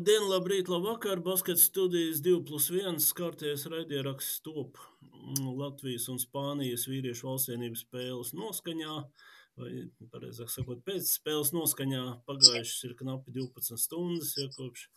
Labdien, 0.00 0.30
labrīt, 0.32 0.68
labvakar! 0.72 1.20
Baskets 1.20 1.66
studijas 1.68 2.22
2 2.24 2.38
plus 2.48 2.70
1 2.72 3.02
kārtējas 3.18 3.66
raidieraksts 3.68 4.38
top 4.46 4.78
mm, 5.02 5.50
Latvijas 5.58 6.06
un 6.08 6.16
Spānijas 6.22 6.86
vīriešu 6.88 7.26
valstsienības 7.28 7.82
spēles 7.84 8.30
noskaņā, 8.32 8.94
vai, 9.60 9.68
pareizāk 10.14 10.48
sakot, 10.54 10.80
pēc 10.88 11.04
spēles 11.04 11.52
noskaņā 11.52 12.00
pagājušas 12.30 12.88
ir 12.88 12.96
knapi 13.02 13.36
12 13.36 13.76
stundas, 13.84 14.32
ja 14.40 14.48
kopš 14.56 14.88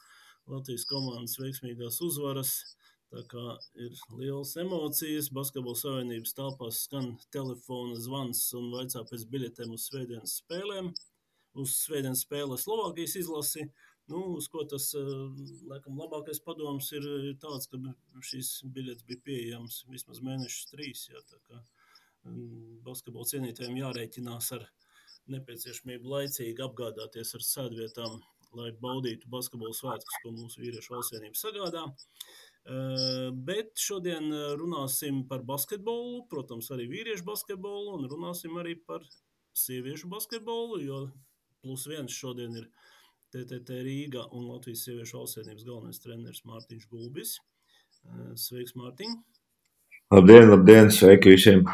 Latvijas 0.56 0.88
komandas 0.88 1.36
veiksmīgās 1.42 2.00
uzvaras. 2.08 2.56
Tā 3.12 3.28
kā 3.28 3.48
ir 3.76 4.00
lielas 4.16 4.56
emocijas, 4.64 5.34
Basketbola 5.36 5.84
savienības 5.84 6.38
telpās 6.40 6.86
skan 6.88 7.18
telefona 7.36 8.00
zvans 8.00 8.46
un 8.56 8.72
vaicā 8.78 9.04
pēc 9.12 9.28
biļetēm 9.36 9.76
uz 9.76 9.92
svētdienas 9.92 10.40
spēlēm, 10.46 10.94
uz 11.60 11.82
svētdienas 11.84 12.24
spēle 12.24 12.56
Slovākijas 12.56 13.20
izlasi. 13.20 13.68
Nu, 14.08 14.20
uz 14.38 14.50
ko 14.52 14.66
tas 14.68 14.90
eh, 15.00 15.12
laikam 15.70 16.00
labākais 16.00 16.42
padoms 16.44 16.90
ir 16.98 17.06
tāds, 17.40 17.70
ka 17.72 17.80
šīs 18.32 18.50
biļetes 18.76 19.08
bija 19.08 19.24
pieejamas 19.30 19.84
vismaz 19.88 20.20
mēnešus 20.26 20.72
trīs. 20.74 21.06
Jā, 21.08 21.22
mm, 22.28 22.82
basketbola 22.84 23.30
cienītājiem 23.32 23.80
jārēķinās 23.80 24.52
ar 24.58 24.68
nepieciešamību 25.32 26.12
laicīgi 26.18 26.66
apgādāties 26.66 27.32
ar 27.38 27.46
sēdvietām, 27.48 28.18
lai 28.60 28.74
baudītu 28.84 29.32
basketbola 29.32 29.76
svētkus, 29.78 30.20
ko 30.24 30.34
mūsu 30.36 30.66
vīriešu 30.66 30.98
valstsienība 30.98 31.40
sagādā. 31.40 31.86
Uh, 32.64 33.28
bet 33.48 33.76
šodien 33.80 34.30
eh, 34.32 34.44
runāsim 34.60 35.24
par 35.32 35.44
basketbolu, 35.48 36.26
protams, 36.32 36.70
arī 36.76 36.90
vīriešu 36.92 37.28
basketbolu, 37.28 37.98
un 37.98 38.12
runāsim 38.12 38.56
arī 38.60 38.76
par 38.88 39.04
sieviešu 39.60 40.12
basketbolu, 40.12 40.80
jo 40.84 41.00
plus 41.64 41.84
viens 41.92 42.16
šodien 42.16 42.56
ir 42.60 42.68
uh, 42.68 42.94
TTT 43.34 43.80
Rīga 43.88 44.28
un 44.32 44.46
Latvijas 44.52 44.84
sieviešu 44.86 45.18
valstsvienības 45.20 45.66
galvenais 45.66 46.02
treneris 46.04 46.44
Mārtiņš 46.46 46.90
Gulbis. 46.92 47.38
Eh, 48.06 48.34
sveiks, 48.38 48.76
Mārtiņ! 48.78 49.16
Labdien, 50.14 50.52
labdien, 50.52 50.92
sveiki 50.94 51.34
visiem! 51.34 51.66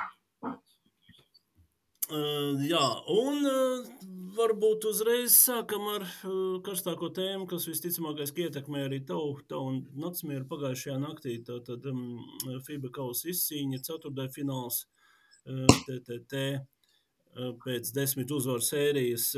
Uh, 2.09 2.55
jā, 2.65 2.85
un 3.13 3.43
uh, 3.45 3.89
varbūt 4.33 4.87
uzreiz 4.89 5.35
sākam 5.35 5.83
ar 5.91 6.05
uh, 6.07 6.55
karstāko 6.65 7.11
tēmu, 7.13 7.45
kas 7.51 7.67
visticamākais 7.69 8.33
ietekmē 8.33 8.87
arī 8.87 9.03
tavu, 9.05 9.35
tavu 9.51 9.75
naktsmieru 9.93 10.47
pagājušajā 10.49 10.95
naktī. 11.03 11.35
Tātad 11.45 11.85
um, 11.91 12.17
FIBA 12.65 12.89
kausa 12.95 13.29
izcīņa, 13.29 13.83
ceturtajā 13.85 14.33
fināls 14.39 14.87
TTT 15.45 16.41
pēc 17.63 17.91
desmit 17.95 18.31
uzvaru 18.33 18.63
sērijas, 18.63 19.29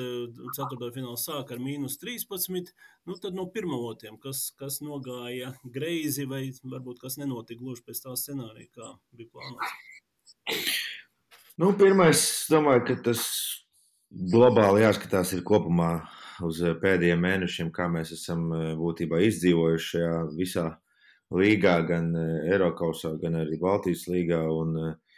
ceturtajā 0.56 0.94
finālā 0.96 1.18
sāk 1.20 1.52
ar 1.54 1.62
mīnus 1.62 1.98
13. 2.02 2.72
Nu, 3.08 3.18
tad 3.22 3.36
no 3.38 3.48
pirmavotiem, 3.52 4.18
kas, 4.22 4.50
kas 4.58 4.80
nogāja 4.86 5.54
greizi, 5.64 6.26
vai 6.30 6.44
varbūt 6.64 7.02
kas 7.04 7.18
nenotika 7.22 7.62
gluži 7.62 7.86
pēc 7.88 8.04
tā 8.06 8.16
scenārija, 8.18 8.70
kā 8.78 8.92
bija 9.18 9.32
plānots? 9.34 10.78
Nu, 11.60 11.74
pirmais, 11.78 12.24
domāju, 12.50 12.86
ka 12.88 12.98
tas 13.12 13.26
globāli 14.10 14.86
jāskatās 14.86 15.36
ir 15.36 15.44
kopumā 15.48 15.92
uz 16.46 16.62
pēdējiem 16.82 17.22
mēnešiem, 17.22 17.74
kā 17.76 17.90
mēs 17.92 18.16
esam 18.16 18.48
būtībā 18.80 19.20
izdzīvojuši 19.28 19.92
šajā 19.92 20.16
visā 20.40 20.66
līgā, 21.32 21.76
gan 21.88 22.10
Eiropausā, 22.50 23.14
gan 23.22 23.38
arī 23.44 23.60
Baltijas 23.62 24.08
līgā. 24.10 24.42
Un, 24.52 24.74
uh, 24.80 25.11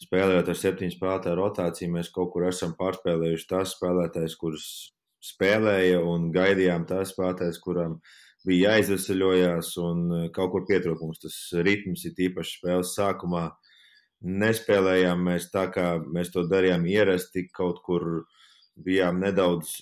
spēlējot 0.00 0.48
ar 0.48 0.58
septiņu 0.58 0.94
spēlētāju 0.94 1.38
rotāciju, 1.38 1.92
mēs 1.96 2.10
kaut 2.14 2.32
kur 2.34 2.46
esam 2.48 2.72
pārspēlējuši 2.78 3.48
tās 3.50 3.74
spēlētājas, 3.76 4.36
kurus 4.40 4.66
spēlēja 5.24 6.00
un 6.06 6.30
gaidījām 6.34 6.86
tās 6.88 7.12
spēlētājas, 7.14 7.60
kurām 7.62 7.98
bija 8.46 8.74
jāizvesaļojās 8.74 9.74
un 9.84 10.06
eh, 10.16 10.28
kaut 10.36 10.54
kur 10.54 10.64
pietrūkums. 10.68 11.20
Tas 11.24 11.36
ritms 11.66 12.06
ir 12.08 12.24
īpaši 12.30 12.56
spēles 12.60 12.94
sākumā. 12.96 13.50
Nespēlējām 14.20 15.22
mēs 15.30 15.48
tā, 15.52 15.66
kā 15.72 15.94
mēs 16.04 16.32
to 16.32 16.44
darījām 16.48 16.84
ierasti, 16.88 17.46
kaut 17.56 17.80
kur 17.84 18.26
bijām 18.80 19.20
nedaudz 19.20 19.78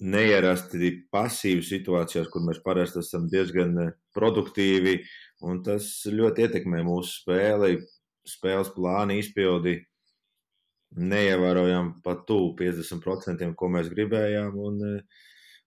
neierasti 0.00 0.94
pasīvi 1.12 1.64
situācijās, 1.64 2.28
kur 2.32 2.44
mēs 2.46 2.60
parasti 2.64 3.02
esam 3.04 3.28
diezgan 3.32 3.76
eh, 3.84 3.94
produktīvi, 4.16 5.00
un 5.44 5.60
tas 5.64 5.92
ļoti 6.08 6.48
ietekmē 6.48 6.84
mūsu 6.88 7.20
spēli 7.20 7.76
spēles 8.30 8.72
plāna 8.74 9.16
izpildi 9.18 9.78
neievērojām 10.98 11.92
pat 12.04 12.24
tuvu 12.28 12.54
50%, 12.58 13.52
ko 13.56 13.70
mēs 13.70 13.90
gribējām. 13.92 14.56
Un 14.58 14.80
eh, 14.88 15.22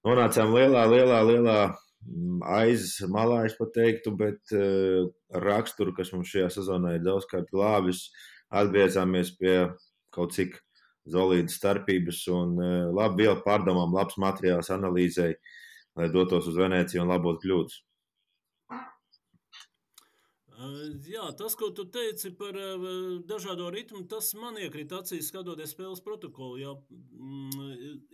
nonācām 0.08 0.52
lielā, 0.56 0.84
lielā, 0.92 1.22
lielā 1.30 1.58
mm, 1.70 2.44
aiz 2.58 2.98
malā, 3.12 3.44
es 3.48 3.56
pat 3.60 3.72
teiktu, 3.78 4.16
bet 4.20 4.56
uh, 4.58 5.08
raksturu, 5.46 5.96
kas 5.96 6.12
mums 6.16 6.32
šajā 6.34 6.52
sezonā 6.58 6.98
ir 6.98 7.08
daudzkārt 7.08 7.48
glābis, 7.54 8.10
atgriezāmies 8.54 9.34
pie 9.40 9.56
kaut 10.14 10.36
cik 10.36 10.60
zolīdas 11.10 11.56
starpības 11.60 12.26
un 12.36 12.60
uh, 12.60 12.92
labi 12.96 13.24
viela 13.24 13.40
pārdomām, 13.46 13.96
labs 13.96 14.20
materiāls 14.20 14.72
analīzei, 14.76 15.34
lai 15.96 16.12
dotos 16.12 16.52
uz 16.52 16.60
Venēciju 16.60 17.06
un 17.06 17.16
labot 17.16 17.40
kļūdas. 17.44 17.80
Jā, 21.08 21.24
tas, 21.38 21.56
ko 21.60 21.70
tu 21.76 21.86
teici 21.92 22.30
par 22.38 22.56
dažādo 23.28 23.70
ritmu, 23.74 24.04
tas 24.10 24.30
man 24.38 24.58
iekrīt 24.62 24.92
acīs, 24.96 25.28
skatoties 25.32 25.74
spēles 25.74 26.04
protokolu. 26.06 26.60
Jā, 26.62 26.74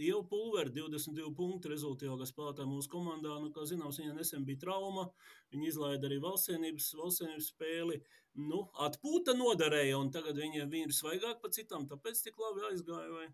jau 0.05 0.21
pulveri 0.29 0.73
22 0.77 1.33
punktu 1.37 1.71
rezultātā 1.73 2.27
spēlētāja 2.29 2.69
mūsu 2.69 2.91
komandā. 2.93 3.35
Nu, 3.43 3.51
kā 3.55 3.67
zināms, 3.69 3.99
viņai 4.01 4.15
nesen 4.17 4.47
bija 4.47 4.63
trauma. 4.65 5.09
Viņa 5.53 5.69
izlaida 5.71 6.09
arī 6.09 6.19
valstsienības, 6.23 6.89
valstsienības 7.01 7.49
spēli. 7.53 7.99
Nu, 8.39 8.63
atpūta 8.87 9.35
noderēja, 9.37 9.97
un 9.99 10.13
tagad 10.13 10.37
viņa, 10.39 10.69
viņa 10.69 10.89
ir 10.89 10.95
svaigāka 10.95 11.41
par 11.43 11.53
citām, 11.53 11.89
tāpēc 11.89 12.21
tik 12.23 12.39
labi 12.39 12.65
aizgāja. 12.69 13.09
Vai? 13.17 13.27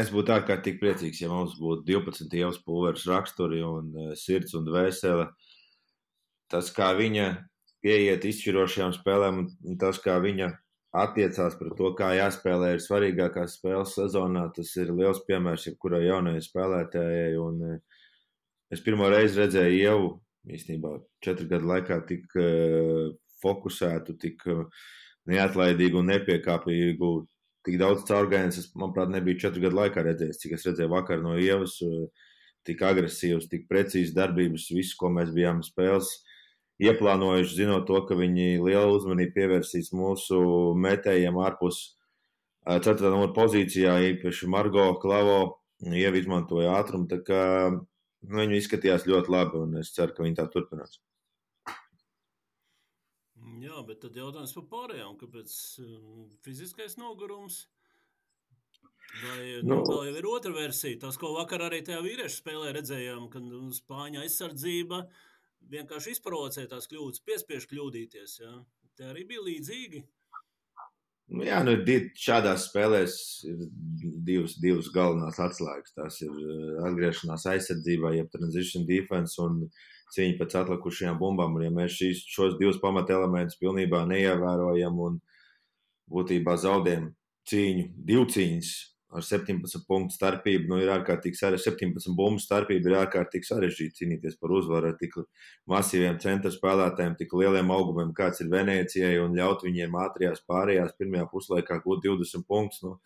Es 0.00 0.10
būtu 0.10 0.32
ārkārtīgi 0.32 0.80
priecīgs, 0.80 1.20
ja 1.22 1.28
mums 1.30 1.54
būtu 1.60 1.84
12 1.86 2.34
ielas 2.40 2.58
pulveris 2.64 3.06
raksturi 3.08 3.60
un 3.64 3.92
sirds 4.16 4.56
un 4.56 4.66
dvēsele. 4.66 5.28
Uh, 5.28 5.54
tas, 6.52 6.72
kā 6.74 6.92
viņa 6.98 7.28
pieiet 7.84 8.24
izšķirošajām 8.26 8.94
spēlēm, 8.96 9.44
un 9.68 9.78
tas, 9.80 10.00
kā 10.02 10.18
viņa 10.22 10.50
attiecās 10.98 11.56
pret 11.58 11.74
to, 11.78 11.90
kā 11.98 12.12
jāspēlē, 12.16 12.72
ir 12.74 12.82
svarīgākās 12.82 13.58
spēles 13.58 13.94
sezonā. 13.98 14.48
Tas 14.56 14.72
ir 14.80 14.92
liels 14.94 15.20
piemērs 15.28 15.68
jebkurai 15.68 16.06
jaunajai 16.06 16.44
spēlētājai. 16.46 17.32
Un 17.42 17.64
eh, 17.68 18.04
es 18.74 18.82
pirmo 18.84 19.10
reizi 19.12 19.42
redzēju 19.42 19.82
Ievu 19.82 20.12
īstenībā 20.48 20.94
četru 21.24 21.48
gadu 21.50 21.68
laikā 21.68 21.98
tik 22.08 22.38
uh, 22.40 23.10
fokusētu, 23.42 24.14
tik 24.22 24.46
uh, 24.48 24.86
neatlaidīgu 25.28 26.00
un 26.00 26.08
nepiekāpīgu. 26.14 27.10
Tik 27.66 27.76
daudz 27.82 28.06
caurgājienas, 28.08 28.56
es, 28.62 28.70
manuprāt, 28.78 29.10
nebiju 29.12 29.42
četru 29.42 29.66
gadu 29.66 29.76
laikā 29.76 30.06
redzējis, 30.06 30.38
cik 30.40 30.54
es 30.56 30.64
redzēju 30.70 30.92
vakar 30.94 31.20
no 31.20 31.34
Ievas. 31.36 31.76
Tik 32.64 32.80
agresīvas, 32.84 33.50
tik 33.50 33.66
precīzas 33.68 34.14
darbības, 34.16 34.70
visu, 34.72 34.96
ko 35.00 35.10
mēs 35.12 35.34
bijām 35.36 35.60
spēles 35.66 36.14
ieplānojuši, 36.78 37.56
zinot 37.62 37.86
to, 37.88 38.00
ka 38.06 38.16
viņi 38.18 38.58
lielu 38.62 38.96
uzmanību 38.98 39.34
pievērsīs 39.34 39.90
mūsu 39.96 40.40
metējiem 40.78 41.38
ārpus 41.42 41.80
4. 42.68 43.10
numura 43.10 43.32
pozīcijā, 43.34 43.96
īpaši 44.12 44.50
Margo 44.50 44.90
Klavo, 45.02 45.38
jau 45.82 46.12
izmantoja 46.18 46.76
ātrumu. 46.78 47.08
Tā 47.10 47.20
kā 47.26 47.42
nu, 47.72 48.34
viņi 48.40 48.60
izskatījās 48.60 49.08
ļoti 49.10 49.34
labi, 49.34 49.62
un 49.64 49.80
es 49.82 49.94
ceru, 49.96 50.14
ka 50.14 50.26
viņi 50.26 50.38
tā 50.38 50.46
turpinās. 50.52 51.00
Jā, 53.58 53.80
bet 53.86 54.02
tad 54.04 54.14
jautājums 54.14 54.54
par 54.54 54.68
pārējām, 54.70 55.16
kāpēc 55.18 55.54
fiziskais 56.46 56.94
nogurums? 57.00 57.64
Vai 59.18 59.38
nu, 59.64 59.80
nu, 59.80 59.84
vēl 59.88 60.18
ir 60.20 60.28
otra 60.28 60.52
versija? 60.54 61.00
Tas, 61.06 61.16
ko 61.18 61.32
vakar 61.34 61.64
arī 61.66 61.80
tajā 61.82 62.02
vīriešu 62.04 62.42
spēlē 62.42 62.74
redzējām, 62.76 63.26
kad 63.32 63.42
nu, 63.42 63.70
Spāņa 63.74 64.20
aizsardzība 64.26 65.00
uh, 65.00 65.27
vienkārši 65.72 66.14
izprovocē 66.16 66.66
tās 66.70 66.88
kļūdas, 66.90 67.24
piespiež 67.26 67.66
kļūdīties. 67.70 68.38
Ja? 68.42 68.54
Te 68.98 69.10
arī 69.10 69.24
bija 69.28 69.44
līdzīgi. 69.46 70.04
Nu, 71.28 71.44
jā, 71.44 71.58
nu, 71.60 71.74
šādās 72.16 72.70
spēlēs 72.70 73.14
ir 73.44 73.60
divas, 74.24 74.54
divas 74.62 74.88
galvenās 74.94 75.36
atslēgas. 75.44 75.92
Tās 75.96 76.22
ir 76.24 76.32
eh, 76.32 76.78
atgriešanās 76.88 77.44
aizsardzībā, 77.52 78.14
jeb 78.16 78.30
transition 78.32 78.86
defense 78.88 79.36
un 79.44 79.66
cīņa 80.16 80.38
pēc 80.38 80.56
atlikušajām 80.62 81.18
bumbām. 81.20 81.58
Un, 81.58 81.66
ja 81.66 81.72
mēs 81.74 81.98
šīs, 82.00 82.24
šos 82.32 82.56
divus 82.60 82.80
pamatelementus 82.80 83.60
pilnībā 83.60 84.06
neievērojam 84.08 85.02
un 85.04 85.18
būtībā 86.08 86.56
zaudējam 86.64 87.10
cīņu, 87.48 87.90
divcīņas 88.08 88.72
ar 89.08 89.24
17 89.24 89.86
punktu 89.88 90.14
starpību. 90.16 90.68
Nu, 90.68 90.78
ir 90.82 90.90
ārkārtīgi 90.92 91.38
sarežģīti. 91.38 91.88
17 91.88 92.16
bumbu 92.16 92.42
starpība 92.42 92.90
ir 92.90 92.96
ārkārtīgi 93.02 93.48
sarežģīta 93.48 94.02
cīnīties 94.02 94.36
par 94.40 94.52
uzvaru 94.58 94.90
ar 94.90 94.98
tik 95.00 95.16
masīviem 95.70 96.18
centra 96.22 96.52
spēlētājiem, 96.52 97.16
tik 97.20 97.32
lieliem 97.40 97.72
augumiem, 97.72 98.12
kāds 98.16 98.44
ir 98.44 98.52
Venecijai, 98.52 99.16
un 99.22 99.36
ļaut 99.38 99.64
viņiem 99.64 99.96
ātrajās 100.04 100.44
pārējās 100.48 100.98
pirmajā 101.00 101.30
puslaikā 101.32 101.80
gūt 101.86 102.04
20 102.04 102.44
punktus. 102.48 102.84
Nu, 102.84 102.98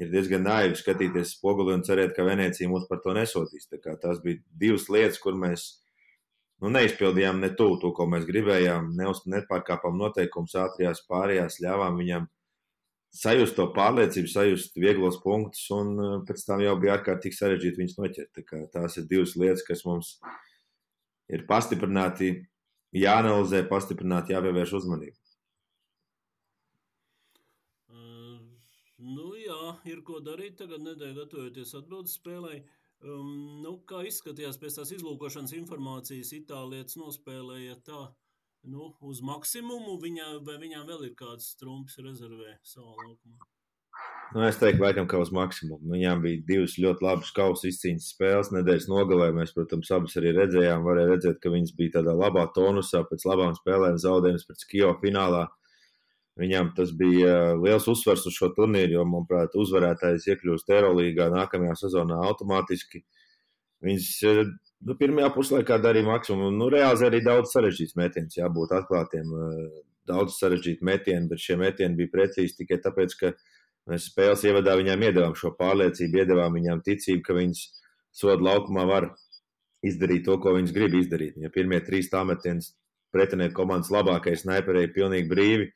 ir 0.00 0.08
diezgan 0.14 0.46
naivi 0.48 0.80
skatīties 0.80 1.36
spoguli 1.36 1.76
un 1.76 1.84
cerēt, 1.84 2.16
ka 2.16 2.24
Venecija 2.24 2.72
mūs 2.72 2.88
par 2.88 3.04
to 3.04 3.12
nesodīs. 3.16 3.68
Tās 3.76 4.24
bija 4.24 4.40
divas 4.62 4.88
lietas, 4.88 5.20
kur 5.20 5.36
mēs 5.36 5.68
nu, 6.64 6.72
neizpildījām 6.72 7.44
ne 7.44 7.52
tuvu 7.56 7.76
to, 7.82 7.92
ko 7.96 8.08
mēs 8.08 8.24
gribējām, 8.28 8.94
neuz, 8.96 9.26
nepārkāpām 9.28 10.00
noteikumus 10.00 10.56
ātrijās 10.64 11.04
pārējās, 11.12 11.60
ļāvām 11.64 12.00
viņam 12.00 12.28
sajust 13.14 13.56
to 13.58 13.66
pārliecību, 13.74 14.30
sajust 14.30 14.76
vieglos 14.78 15.18
punktus, 15.24 15.64
un 15.74 15.94
uh, 15.98 16.12
pēc 16.26 16.44
tam 16.46 16.62
jau 16.64 16.76
bija 16.80 16.98
ārkārtīgi 16.98 17.38
sarežģīti 17.38 17.82
viņus 17.82 17.98
noķert. 17.98 18.44
Tā 18.50 18.62
tās 18.74 19.00
ir 19.00 19.08
divas 19.10 19.36
lietas, 19.40 19.66
kas 19.66 19.84
mums 19.88 20.14
ir 21.30 21.46
pastiprināti, 21.50 22.34
jāanalizē, 22.96 23.64
pastiprināti, 23.70 24.34
jāpievērš 24.36 24.78
uzmanība. 24.80 25.20
Nu, 29.00 29.30
jā, 29.40 29.60
ir 29.88 30.02
ko 30.04 30.18
darīt. 30.20 30.58
Tagad 30.60 30.82
nedēļa 30.84 31.22
gatavojoties 31.22 31.72
atbildes 31.78 32.18
spēlē. 32.18 32.58
Um, 33.00 33.62
nu, 33.64 33.78
kā 33.88 34.02
izskatījās 34.04 34.58
pēc 34.60 34.76
tās 34.76 34.90
izlūkošanas 34.92 35.54
informācijas, 35.56 36.34
Itālijas 36.36 36.98
nospēlēja 37.00 37.78
tā 37.86 38.00
nu, 38.68 38.90
uz 39.00 39.22
maksimumu, 39.24 39.96
viņa, 40.02 40.34
vai 40.46 40.58
viņām 40.60 40.84
vēl 40.88 41.08
ir 41.08 41.16
kāds 41.18 41.54
trumps 41.60 41.98
rezervē 42.02 42.58
savā 42.66 42.92
laukumā? 42.92 43.38
Nu, 44.30 44.44
es 44.46 44.60
teiktu, 44.60 44.84
laikam, 44.84 45.08
ka 45.10 45.18
uz 45.18 45.32
maksimumu. 45.34 45.90
Viņām 45.90 46.20
bija 46.22 46.42
divas 46.46 46.76
ļoti 46.78 47.02
labas 47.02 47.32
kausa 47.34 47.66
izcīņas 47.66 48.10
spēles. 48.12 48.52
Nedēļas 48.54 48.86
nogalē 48.92 49.30
mēs, 49.34 49.50
protams, 49.56 49.90
abas 49.96 50.14
arī 50.20 50.30
redzējām. 50.36 50.84
Varēja 50.86 51.10
redzēt, 51.10 51.40
ka 51.42 51.50
viņas 51.50 51.72
bija 51.78 51.96
tādā 51.96 52.14
labā 52.14 52.44
tonusā 52.54 53.02
pēc 53.08 53.26
labām 53.26 53.56
spēlēm, 53.58 53.98
zaudējums 53.98 54.46
pret 54.46 54.62
Kio 54.70 54.92
finālā. 55.02 55.48
Viņam 56.38 56.70
tas 56.76 56.92
bija 56.96 57.56
liels 57.58 57.88
uzsvars 57.90 58.22
uz 58.30 58.36
šo 58.38 58.52
turnīru, 58.54 59.00
jo, 59.00 59.08
manuprāt, 59.08 59.56
uzvarētājs 59.58 60.28
iekļūst 60.30 60.70
Eirolandā 60.76 61.26
nākamajā 61.34 61.74
sezonā 61.82 62.20
automātiski. 62.30 63.02
Viņas 63.84 64.12
nu, 64.86 64.96
pirmajā 65.00 65.30
puslaikā 65.34 65.78
darīja 65.82 66.08
maksimumu. 66.08 66.50
Nu, 66.56 66.68
reāli 66.72 67.06
arī 67.08 67.22
daudz 67.24 67.54
sarežģīts 67.54 67.96
metiens, 68.00 68.36
jābūt 68.38 68.74
atklātiem. 68.78 69.32
Daudz 70.10 70.38
sarežģītu 70.40 70.86
metienu, 70.86 71.28
bet 71.30 71.42
šie 71.42 71.58
metieni 71.60 71.98
bija 71.98 72.10
precīzi 72.14 72.62
tikai 72.62 72.80
tāpēc, 72.82 73.16
ka 73.20 73.32
mēs 73.90 74.08
spēles 74.10 74.42
ievadā 74.48 74.74
viņām 74.80 75.04
iedavām 75.06 75.36
šo 75.38 75.52
pārliecību, 75.58 76.22
iedavām 76.22 76.56
viņām 76.58 76.80
ticību, 76.86 77.22
ka 77.26 77.36
viņas 77.36 77.66
soda 78.22 78.42
laukumā 78.48 78.86
var 78.88 79.10
izdarīt 79.86 80.24
to, 80.26 80.38
ko 80.42 80.56
viņas 80.56 80.74
grib 80.76 80.96
izdarīt. 80.98 81.36
Ja 81.40 81.52
pirmie 81.52 81.78
trīs 81.84 82.10
tāmetienus 82.10 82.72
pretinieku 83.14 83.60
komandas 83.60 83.92
labākais 83.94 84.42
sniperēja 84.42 84.90
pilnīgi 84.96 85.30
brīvi, 85.30 85.70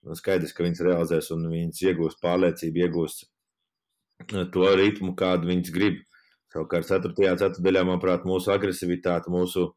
Nu, 0.00 0.16
skaidrs, 0.16 0.54
ka 0.56 0.64
viņas 0.64 0.80
realizēs 0.86 1.28
un 1.34 1.48
viņas 1.52 1.82
iegūs 1.90 2.16
pārliecību, 2.24 2.84
iegūs 2.86 3.16
eh, 3.20 4.46
to 4.54 4.70
ritmu, 4.80 5.12
kādu 5.18 5.50
viņas 5.50 5.74
grib. 5.74 5.98
Savukārt, 6.50 6.88
4. 6.90 7.14
ceturdaļā, 7.38 7.84
manuprāt, 7.86 8.24
mūsu 8.26 8.50
agresivitāte, 8.50 9.30
mūsu 9.30 9.68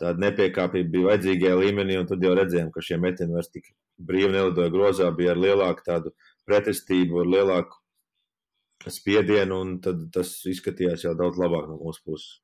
tāda 0.00 0.22
nepiekāpība 0.24 0.92
bija 0.92 1.08
vajadzīgajā 1.10 1.58
līmenī, 1.60 1.98
un 2.00 2.08
tad 2.08 2.24
jau 2.24 2.32
redzējām, 2.36 2.70
ka 2.72 2.84
šie 2.84 2.96
metieni 3.00 3.36
vairs 3.36 3.52
tik 3.52 3.68
brīvi 4.00 4.32
nelidoja 4.32 4.72
grozā, 4.72 5.10
bija 5.16 5.34
ar 5.34 5.42
lielāku 5.42 5.84
tādu 5.84 6.12
pretestību, 6.48 7.20
ar 7.20 7.30
lielāku 7.34 8.90
spiedienu, 8.92 9.60
un 9.60 9.76
tad 9.84 10.08
tas 10.14 10.32
izskatījās 10.48 11.04
jau 11.04 11.14
daudz 11.18 11.40
labāk 11.40 11.68
no 11.68 11.78
mūsu 11.80 12.04
puses. 12.06 12.34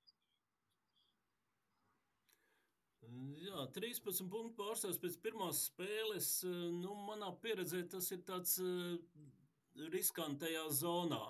Jā, 3.43 3.67
13 3.73 4.29
punktu 4.33 4.57
pārstāvs 4.59 5.01
pēc 5.01 5.19
pirmās 5.23 5.67
spēles. 5.69 6.31
Eh, 6.49 6.57
nu, 6.77 6.97
manā 7.09 7.31
pieredzē 7.45 7.85
tas 7.93 8.09
ir 8.13 8.25
tāds 8.27 8.59
uh, 8.61 8.97
riskantajā 9.93 10.67
zonā. 10.77 11.23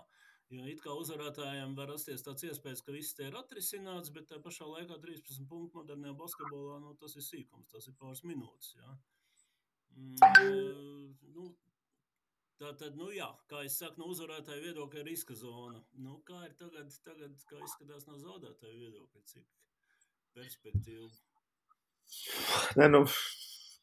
Jo 0.53 0.67
it 0.69 0.83
kā 0.85 0.93
uzvarētājiem 1.01 1.73
var 1.79 1.89
rasties 1.89 2.25
tāds 2.27 2.45
iespējas, 2.45 2.83
ka 2.85 2.93
viss 2.93 3.17
ir 3.25 3.37
atrisināts, 3.39 4.13
bet 4.13 4.29
tā 4.29 4.37
pašā 4.45 4.69
laikā 4.69 4.99
13 5.01 5.49
punktu 5.49 5.81
modernajā 5.81 6.13
basketbolā 6.19 6.77
nu, 6.83 6.93
tas 7.01 7.17
ir 7.17 7.25
sīkums, 7.25 7.71
tas 7.73 7.89
ir 7.89 7.97
pāris 8.01 8.21
minūtes. 8.29 8.75
Jā. 8.77 8.97
Mm, 9.97 10.21
uh, 10.21 11.33
nu, 11.33 11.49
tā 12.61 12.75
tad, 12.83 13.01
nu 13.01 13.09
jā, 13.17 13.31
kā 13.49 13.65
es 13.65 13.79
saku, 13.81 14.03
no 14.03 14.13
uzvarētāja 14.13 14.65
viedokļa 14.67 15.01
ir 15.01 15.09
riska 15.09 15.37
zona. 15.41 15.81
Nu, 16.05 16.21
kā 16.29 16.45
ir 16.51 16.57
tagad, 16.61 16.93
tagad, 17.09 17.37
kā 17.49 17.65
izskatās 17.65 18.09
no 18.11 18.21
zaudētāja 18.21 18.77
viedokļa, 18.85 19.27
cik 19.33 19.49
perspektīva 20.37 21.09
Ne, 22.77 22.89
nu, 22.89 23.07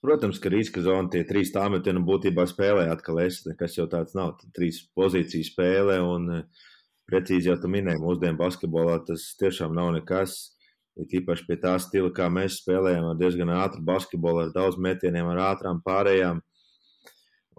protams, 0.01 0.39
ka 0.39 0.51
riska 0.51 0.81
zona 0.83 1.11
tie 1.11 1.23
trīs 1.27 1.51
tāmetieni 1.55 2.03
būtībā 2.05 2.45
spēlē 2.49 2.87
atkal 2.93 3.21
es, 3.25 3.41
kas 3.59 3.77
jau 3.77 3.87
tāds 3.91 4.15
nav. 4.17 4.37
Trīs 4.55 4.81
pozīciju 4.97 5.47
spēle 5.47 5.99
un 6.05 6.29
eh, 6.37 6.69
precīzi 7.09 7.51
jau 7.51 7.57
tu 7.59 7.71
minēji, 7.71 8.01
mūsdienu 8.03 8.39
basketbolā 8.39 8.99
tas 9.07 9.25
tiešām 9.39 9.75
nav 9.75 9.91
nekas. 9.97 10.55
Ir 10.99 11.19
īpaši 11.21 11.45
pie 11.47 11.59
tā 11.61 11.75
stila, 11.79 12.11
kā 12.15 12.27
mēs 12.33 12.59
spēlējam, 12.59 13.11
ar 13.11 13.19
diezgan 13.19 13.51
ātru 13.55 13.83
basketbolu, 13.87 14.47
ar 14.47 14.55
daudz 14.55 14.79
metieniem, 14.81 15.29
ar 15.31 15.43
ātrām 15.53 15.83
pārējām. 15.85 16.41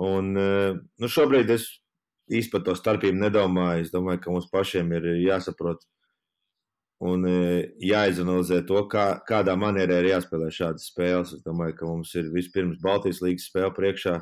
Un, 0.00 0.34
eh, 0.36 0.74
nu, 0.76 1.12
šobrīd 1.12 1.52
es 1.52 1.68
īsti 2.30 2.52
par 2.52 2.64
to 2.66 2.76
starpību 2.78 3.20
nedomāju. 3.20 3.84
Es 3.84 3.92
domāju, 3.94 4.22
ka 4.24 4.34
mums 4.34 4.50
pašiem 4.52 4.92
ir 4.96 5.08
jāsaprot, 5.26 5.82
un 7.00 7.24
e, 7.28 7.34
jāizanalizē 7.84 8.60
to, 8.68 8.82
kā, 8.92 9.06
kādā 9.28 9.56
manierē 9.58 10.02
ir 10.02 10.10
jāspēlē 10.12 10.50
šādas 10.52 10.90
spēles. 10.92 11.34
Es 11.38 11.44
domāju, 11.46 11.76
ka 11.78 11.88
mums 11.88 12.12
ir 12.20 12.28
vispirms 12.34 12.80
Baltijas 12.82 13.22
līnijas 13.24 13.48
spēle 13.48 13.72
priekšā, 13.76 14.16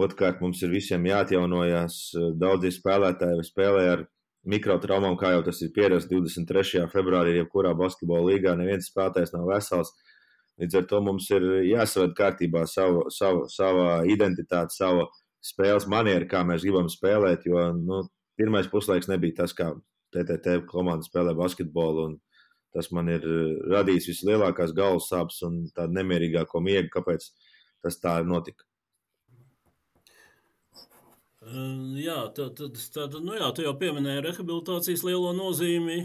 otrkārt 0.00 0.42
mums 0.42 0.62
ir 0.66 0.74
visiem 0.74 1.06
jāatjaunojās. 1.06 2.00
Daudzi 2.40 2.72
spēlētāji 2.74 3.46
spēlē 3.46 3.84
ar 3.94 4.06
mikrotraumām, 4.50 5.16
kā 5.20 5.34
jau 5.36 5.42
tas 5.46 5.60
ir 5.62 5.72
pierasts 5.76 6.10
23. 6.10 6.86
februārī, 6.90 7.36
jebkurā 7.38 7.74
basketbola 7.78 8.32
līgā. 8.32 8.56
Neviens 8.58 8.90
spēlētājs 8.90 9.34
nav 9.36 9.46
vesels. 9.52 9.92
Līdz 10.60 10.80
ar 10.80 10.88
to 10.90 11.00
mums 11.04 11.28
ir 11.32 11.44
jāsaved 11.70 12.16
kārtībā 12.18 12.66
savu, 12.68 13.06
savu, 13.14 13.46
sava 13.48 14.00
identitāte, 14.08 14.74
sava 14.76 15.06
spēles 15.44 15.86
maniera, 15.88 16.26
kā 16.28 16.42
mēs 16.44 16.66
gribam 16.66 16.90
spēlēt. 16.92 17.46
Jo 17.48 17.70
nu, 17.76 18.02
pirmais 18.40 18.68
puslaiks 18.72 19.08
nebija 19.08 19.42
tas, 19.42 19.54
kā 19.56 19.70
TTT 20.14 20.60
komanda 20.70 21.06
spēlē 21.06 21.34
basketbolu. 21.38 22.10
Tas 22.74 22.90
man 22.94 23.10
ir 23.10 23.24
eh, 23.26 23.60
radījis 23.72 24.10
vislielākās 24.12 24.74
galvas 24.76 25.10
sāpes 25.10 25.40
un 25.46 25.62
tādu 25.74 25.96
nemierīgāko 25.98 26.62
miegu, 26.62 26.90
kāpēc 26.94 27.30
tas 27.82 27.98
tā 28.02 28.20
notika. 28.26 28.66
Jā, 31.96 32.28
tad, 32.36 32.58
tad, 32.58 32.76
tad 32.92 33.14
nu 33.24 33.34
jā, 33.34 33.46
tu 33.56 33.64
jau 33.64 33.72
pieminēji 33.80 34.22
rehabilitācijas 34.26 35.02
lielo 35.08 35.32
nozīmi. 35.34 36.02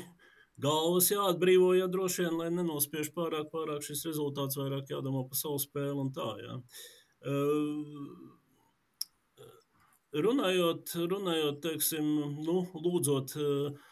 Galvas 0.64 1.10
jāatbrīvo, 1.12 1.74
ja 1.76 1.90
droši 1.92 2.24
vien, 2.24 2.38
lai 2.40 2.48
nenospiež 2.56 3.10
pārāk, 3.14 3.50
pārāk 3.52 3.84
šis 3.84 4.06
rezultāts, 4.08 4.56
vairāk 4.56 4.94
jādomā 4.94 5.26
par 5.28 5.36
savu 5.36 5.60
spēli 5.60 6.00
un 6.00 6.14
tā. 6.16 6.30
Jā. 6.40 6.56
Runājot, 10.16 10.96
runājot 11.12 11.60
teiksim, 11.66 12.08
nu, 12.48 12.62
lūdzot 12.72 13.36
uh, 13.36 13.92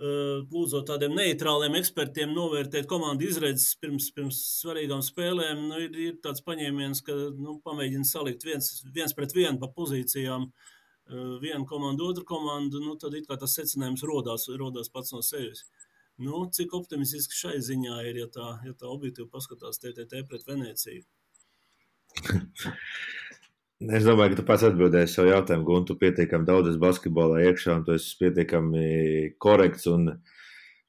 lūdzot 0.00 0.88
tādiem 0.88 1.14
neitrāliem 1.14 1.76
ekspertiem 1.78 2.32
novērtēt 2.34 2.88
komandu 2.90 3.28
izredzes 3.28 3.76
pirms, 3.78 4.08
pirms 4.14 4.40
svarīgām 4.60 5.02
spēlēm, 5.06 5.68
nu, 5.68 5.78
ir, 5.86 5.98
ir 6.08 6.16
tāds 6.24 6.42
paņēmiens, 6.42 7.02
ka 7.06 7.14
nu, 7.38 7.60
pamēģina 7.64 8.04
salikt 8.08 8.44
viens, 8.44 8.82
viens 8.94 9.14
pret 9.14 9.34
vienu 9.34 9.58
pa 9.62 9.70
pozīcijām. 9.70 10.50
Vienu 11.40 11.66
komandu, 11.68 12.06
otru 12.08 12.24
komandu, 12.24 12.80
nu, 12.80 12.94
tad 12.96 13.12
it 13.12 13.26
kā 13.28 13.36
tas 13.36 13.52
secinājums 13.58 14.02
rodās, 14.08 14.46
rodās 14.56 14.88
pats 14.88 15.12
no 15.12 15.20
sevis. 15.20 15.66
Nu, 16.16 16.46
cik 16.48 16.72
optimistiski 16.78 17.36
šai 17.36 17.58
ziņā 17.60 17.98
ir, 18.08 18.22
ja 18.22 18.28
tā, 18.32 18.46
ja 18.64 18.72
tā 18.72 18.88
objektīvi 18.88 19.28
paskatās 19.28 19.82
TTT 19.82 20.24
pret 20.30 20.48
Venēciju? 20.48 21.04
Es 23.92 24.04
domāju, 24.06 24.32
ka 24.32 24.38
tu 24.38 24.44
pats 24.48 24.64
atbildēsi 24.64 25.12
savu 25.18 25.28
jautājumu, 25.28 25.64
Gunte. 25.68 25.92
Tu 25.92 26.00
pietiekami 26.00 26.46
daudz 26.48 26.76
basketbolā 26.80 27.42
iekšā, 27.50 27.74
un 27.80 27.82
tu 27.84 27.92
esi 27.96 28.14
pietiekami 28.20 28.84
korekts 29.42 29.88
un 29.90 30.06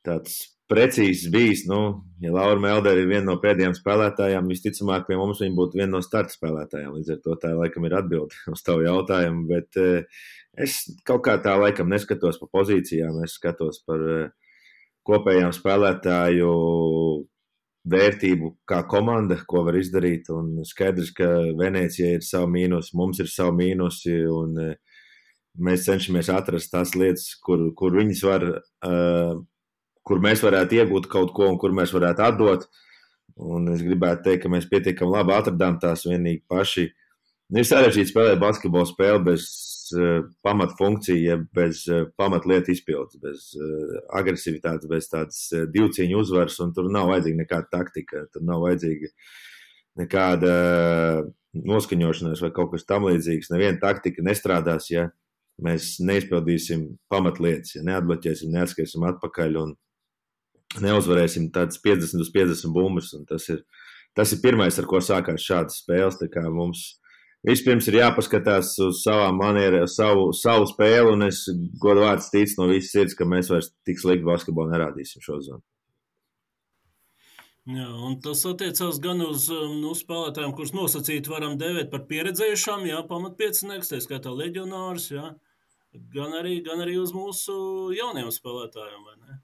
tāds 0.06 0.38
precīzs 0.72 1.26
bijis. 1.34 1.66
Nu, 1.68 1.80
ja 2.24 2.32
Laura 2.32 2.62
Meldere 2.62 3.04
ir 3.04 3.10
viena 3.10 3.26
no 3.32 3.36
pēdējām 3.42 3.76
spēlētājām, 3.76 4.48
visticamāk, 4.54 5.10
pie 5.10 5.20
mums 5.20 5.44
viņa 5.44 5.58
būtu 5.58 5.82
viena 5.82 5.98
no 5.98 6.02
starta 6.06 6.38
spēlētājām. 6.38 6.96
Līdz 6.96 7.12
ar 7.18 7.22
to 7.26 7.36
tā 7.42 7.52
laikam 7.58 7.90
ir 7.90 7.98
atbilde 8.00 8.40
uz 8.56 8.64
tavu 8.66 8.88
jautājumu. 8.88 9.44
Bet 9.52 9.82
eh, 9.82 10.24
es 10.56 10.80
kaut 11.10 11.26
kā 11.28 11.36
tā 11.44 11.58
laikam 11.60 11.92
neskatos 11.92 12.40
pa 12.40 12.52
pozīcijām, 12.60 13.20
es 13.28 13.36
skatos 13.42 13.82
par 13.84 14.08
eh, 14.20 14.28
kopējām 15.06 15.52
spēlētāju 15.58 16.54
vērtību 17.86 18.52
kā 18.70 18.82
komanda, 18.90 19.38
ko 19.48 19.64
var 19.68 19.78
izdarīt. 19.80 20.30
Un 20.34 20.64
skaidrs, 20.68 21.12
ka 21.16 21.28
Venecijai 21.60 22.18
ir 22.20 22.26
savi 22.26 22.52
mīnusi, 22.60 22.96
mums 22.98 23.22
ir 23.22 23.30
savi 23.32 23.60
mīnusi. 23.62 24.16
Un, 24.32 24.58
uh, 24.62 25.02
mēs 25.56 25.86
cenšamies 25.88 26.30
atrast 26.34 26.74
tās 26.74 26.96
lietas, 27.00 27.30
kur, 27.44 27.70
kur 27.78 27.96
viņas 27.96 28.24
var, 28.28 28.48
uh, 28.88 29.38
kur 30.06 30.24
mēs 30.24 30.44
varētu 30.44 30.82
iegūt 30.82 31.08
kaut 31.12 31.32
ko 31.36 31.50
un 31.52 31.60
kur 31.62 31.76
mēs 31.76 31.94
varētu 31.96 32.26
atdot. 32.26 32.68
Un 33.36 33.68
es 33.74 33.84
gribētu 33.84 34.30
teikt, 34.30 34.46
ka 34.46 34.52
mēs 34.52 34.68
pietiekami 34.72 35.18
labi 35.18 35.36
atradām 35.36 35.80
tās 35.82 36.06
vienīgi 36.08 36.46
paši. 36.52 36.90
Nu, 37.52 37.62
ir 37.62 37.68
sarežģīti 37.68 38.14
spēlēt 38.14 38.40
basketbolu 38.42 38.88
spēli 38.90 39.22
bez 39.28 39.48
uh, 39.94 40.26
pamatfunkcija, 40.46 41.38
bez 41.56 41.84
uh, 41.92 42.08
pamatlietu 42.18 42.74
izpildes, 42.74 43.20
bez 43.22 43.48
uh, 43.60 43.98
agresivitātes, 44.18 44.90
bez 44.90 45.10
tādas 45.12 45.42
divcīņu 45.74 46.22
uzvaras, 46.22 46.58
un 46.64 46.74
tur 46.76 46.90
nav 46.94 47.12
vajadzīga 47.12 47.42
nekāda 47.44 47.72
taktika, 47.78 48.26
tur 48.34 48.46
nav 48.48 48.64
vajadzīga 48.66 49.12
nekāda 50.02 50.56
noskaņošanās 51.56 52.42
vai 52.44 52.52
kaut 52.56 52.74
kas 52.74 52.88
tamlīdzīgs. 52.90 53.52
Neviena 53.54 53.80
taktika 53.80 54.24
nestrādās, 54.26 54.90
ja 54.92 55.08
mēs 55.64 55.96
neizpildīsim 56.04 56.88
pamatlietas, 57.12 57.78
ja 57.78 57.84
neatbloķēsim, 57.88 58.52
neatskriesim 58.52 59.06
atpakaļ 59.08 59.60
un 59.62 59.74
neuzvarēsim 60.84 61.50
tādas 61.56 61.80
50 61.84 62.24
uz 62.26 62.32
50 62.34 62.76
bumbas. 62.76 63.14
Tas 63.30 63.48
ir, 63.54 63.64
tas 64.18 64.34
ir 64.36 64.42
pirmais, 64.44 64.80
ar 64.80 64.90
ko 64.90 65.00
sākās 65.04 65.46
šādas 65.46 65.80
spēles. 65.84 66.20
Mums 66.52 66.86
vispirms 67.46 67.88
ir 67.90 68.00
jāpaskatās 68.00 68.74
uz 68.86 69.04
savām 69.06 69.40
manierēm, 69.42 69.86
savu, 69.92 70.32
savu 70.36 70.68
spēli, 70.70 71.14
un 71.14 71.28
es 71.28 71.46
godvārds 71.82 72.32
ticu 72.34 72.62
no 72.62 72.70
visas 72.72 72.94
sirds, 72.96 73.16
ka 73.18 73.28
mēs 73.30 73.52
vairs 73.54 73.72
tik 73.88 74.02
slikti 74.02 74.28
basketbolu 74.28 74.74
nerādīsim 74.74 75.24
šo 75.26 75.40
zonu. 75.46 75.64
Jā, 77.66 77.88
un 78.06 78.20
tas 78.22 78.44
attiecās 78.46 79.00
gan 79.02 79.24
uz 79.26 79.48
um, 79.50 79.80
nu, 79.82 79.96
spēlētājiem, 79.98 80.52
kurus 80.54 80.76
nosacīt 80.78 81.26
varam 81.32 81.56
dēvēt 81.58 81.90
par 81.90 82.04
pieredzējušām, 82.12 82.86
jā, 82.86 83.00
pamatpiecinieks, 83.10 83.90
tā 83.90 83.98
skaitā 84.04 84.30
leģionārs, 84.30 85.08
jā, 85.16 85.32
gan 86.14 86.36
arī, 86.38 86.60
gan 86.66 86.84
arī 86.86 87.00
uz 87.02 87.16
mūsu 87.16 87.56
jauniem 87.98 88.30
spēlētājiem, 88.34 89.02
vai 89.08 89.18
ne? 89.18 89.40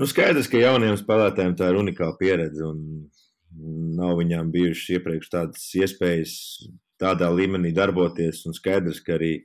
Nu, 0.00 0.08
skaidrs, 0.08 0.48
ka 0.48 0.62
jauniem 0.62 0.96
spēlētājiem 0.96 1.58
tā 1.60 1.68
ir 1.68 1.76
unikāla 1.82 2.16
pieredze, 2.16 2.64
un 2.64 3.10
nav 3.96 4.18
viņām 4.20 4.52
bijušas 4.54 4.96
iepriekš 4.98 5.32
tādas 5.32 5.64
iespējas 5.78 6.34
tādā 7.00 7.30
līmenī 7.32 7.72
darboties, 7.74 8.44
un 8.46 8.54
skaidrs, 8.56 9.00
ka 9.04 9.16
arī 9.16 9.40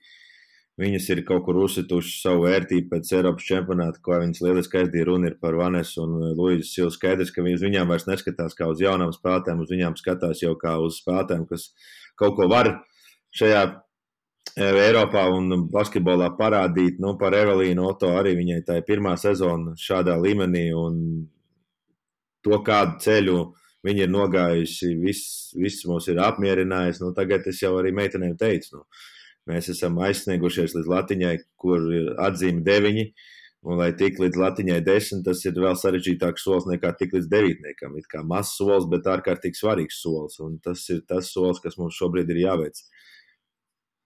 Viņas 0.75 1.05
ir 1.13 1.21
kaut 1.23 1.45
kur 1.45 1.55
uzsitušas 1.63 2.17
savu 2.25 2.41
vērtību 2.49 2.89
pēc 2.91 3.11
Eiropas 3.15 3.45
čempionāta, 3.47 4.01
ko 4.03 4.17
viņas 4.19 4.41
lieliski 4.43 4.81
aizdīja. 4.81 5.05
Runa 5.07 5.29
par 5.39 5.55
Vanesu 5.55 6.03
un 6.03 6.33
Luīsu 6.35 6.67
Silu. 6.67 6.91
Skaidrs, 6.91 7.31
ka 7.31 7.45
viņi 7.45 7.55
uz 7.55 7.63
viņām 7.63 7.93
vairs 7.93 8.07
neskatās 8.09 8.57
kā 8.57 8.67
uz 8.67 8.83
jaunām 8.83 9.13
spēlētēm, 9.15 9.61
uz 9.63 9.71
viņām 9.71 9.95
skatās 9.95 10.43
jau 10.43 10.51
kā 10.59 10.75
uz 10.83 10.99
spēlētēm, 10.99 11.45
kas 11.47 11.69
kaut 12.19 12.35
ko 12.35 12.49
var 12.51 12.73
šajā 13.39 13.61
eh, 13.71 14.81
Eiropā 14.89 15.23
un 15.31 15.63
basketbolā 15.71 16.33
parādīt. 16.35 16.99
Nu, 16.99 17.15
par 17.21 17.39
Evelīnu 17.39 17.87
Oto 17.93 18.11
arī 18.19 18.35
viņai 18.41 18.59
tā 18.67 18.81
ir 18.81 18.87
pirmā 18.89 19.15
sezona 19.21 19.77
šādā 19.79 20.19
līmenī 20.19 20.65
un 20.75 20.99
to 22.43 22.59
kādu 22.67 22.99
ceļu 23.05 23.39
viņi 23.85 24.05
ir 24.05 24.11
nogājusi, 24.13 24.93
viss, 25.01 25.51
viss 25.57 25.85
mūs 25.89 26.09
ir 26.11 26.21
apmierinājis. 26.25 27.01
Nu, 27.03 27.11
tagad 27.17 27.45
es 27.51 27.61
jau 27.61 27.75
arī 27.79 27.93
meitenēm 27.95 28.35
teicu. 28.39 28.79
Nu, 28.79 28.85
Mēs 29.49 29.67
esam 29.69 29.99
aizsniegušies 30.01 30.73
līdz 30.73 30.87
latiņai, 30.89 31.35
kur 31.61 31.83
ir 31.93 32.13
atzīme 32.27 32.63
deviņi. 32.65 33.05
Un, 33.65 33.79
lai 33.79 33.91
tik 33.97 34.19
līdz 34.21 34.37
latiņai 34.37 34.79
desmit, 34.85 35.23
tas 35.25 35.39
ir 35.45 35.57
vēl 35.57 35.77
sarežģītāks 35.81 36.43
solis 36.45 36.67
nekā 36.69 36.91
tik 36.99 37.13
līdz 37.17 37.29
devītniekam. 37.29 37.95
Ir 37.97 38.05
kā 38.09 38.21
mazs 38.25 38.55
solis, 38.59 38.85
bet 38.89 39.09
ārkārtīgi 39.09 39.57
svarīgs 39.57 40.01
solis. 40.01 40.37
Un 40.45 40.57
tas 40.65 40.83
ir 40.93 41.01
tas 41.09 41.31
solis, 41.33 41.61
kas 41.61 41.77
mums 41.81 41.97
šobrīd 41.97 42.29
ir 42.33 42.41
jāveic. 42.43 42.81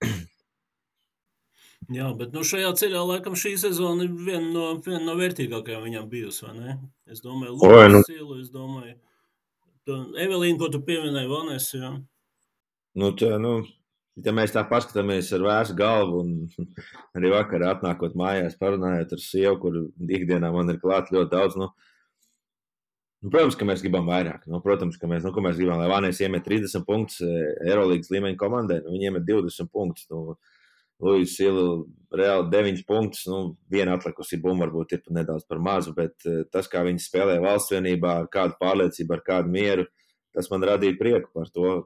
Jā, 1.97 2.11
bet 2.15 2.35
nu, 2.35 2.43
šajā 2.45 2.71
ceļā 2.79 3.01
laikam 3.13 3.35
šī 3.39 3.55
sezona 3.59 4.05
ir 4.05 4.11
viena 4.13 4.47
no, 4.53 4.65
viena 4.85 5.01
no 5.07 5.15
vērtīgākajām 5.19 5.87
viņam 5.87 6.09
bijusi. 6.11 6.51
Es 7.09 7.23
domāju, 7.23 7.55
Lūdzu, 7.57 7.87
nu... 7.95 8.03
Silu, 8.05 8.35
es 8.43 8.51
domāju, 8.53 8.93
Evelīna, 10.19 10.57
ko 10.61 10.69
tu 10.73 10.81
pieminēji, 10.85 11.29
Vanessa. 11.31 11.91
Nu, 12.99 13.11
tā, 13.17 13.35
nu, 13.41 13.59
ja 14.25 14.33
mēs 14.35 14.53
tā 14.55 14.63
paskatāmies 14.67 15.29
ar 15.35 15.45
vēsu 15.45 15.75
galvu, 15.79 16.23
un 16.23 16.71
arī 17.17 17.33
vakar 17.33 17.67
atnākot 17.69 18.17
mājās, 18.19 18.57
parunājot 18.59 19.15
ar 19.15 19.23
sievu, 19.23 19.55
kur 19.63 19.79
ikdienā 20.09 20.51
man 20.55 20.73
ir 20.73 20.81
klāts 20.81 21.13
ļoti 21.15 21.31
daudz. 21.33 21.57
Nu, 21.59 21.69
nu, 23.23 23.31
protams, 23.33 23.57
ka 23.59 23.67
mēs 23.69 23.83
gribam 23.85 24.09
vairāk. 24.09 24.45
Nu, 24.51 24.61
protams, 24.65 24.99
ka 24.99 25.09
mēs, 25.11 25.25
nu, 25.27 25.45
mēs 25.45 25.59
gribam, 25.59 25.81
lai 25.81 25.91
Vānijas 25.91 26.21
iemet 26.25 26.47
30 26.47 26.87
punktus 26.87 27.23
Eirolandes 27.25 28.11
līmeņa 28.13 28.39
komandai. 28.39 28.81
Nu, 28.85 28.95
viņi 28.95 29.11
iemet 29.11 29.27
20 29.29 29.73
punktus. 29.73 30.09
Nu, 30.11 30.39
Lūdzu, 30.99 31.29
Silu 31.31 31.67
reāli 32.11 32.49
9 32.51 32.83
punktus. 32.87 33.23
Nu, 33.29 33.55
viena 33.71 33.95
atlikusi 33.95 34.39
bumba 34.41 34.67
varbūt 34.67 34.97
ir 34.97 35.05
nedaudz 35.15 35.45
par 35.47 35.61
mazu, 35.63 35.93
bet 35.95 36.27
tas, 36.51 36.67
kā 36.71 36.83
viņi 36.87 37.05
spēlē 37.05 37.37
valsts 37.43 37.71
vienībā, 37.75 38.17
ar 38.23 38.27
kādu 38.33 38.57
pārliecību, 38.59 39.15
ar 39.15 39.23
kādu 39.23 39.53
mieru, 39.53 39.87
tas 40.35 40.49
man 40.51 40.65
radīja 40.67 40.97
prieku 40.99 41.31
par 41.35 41.47
to, 41.53 41.77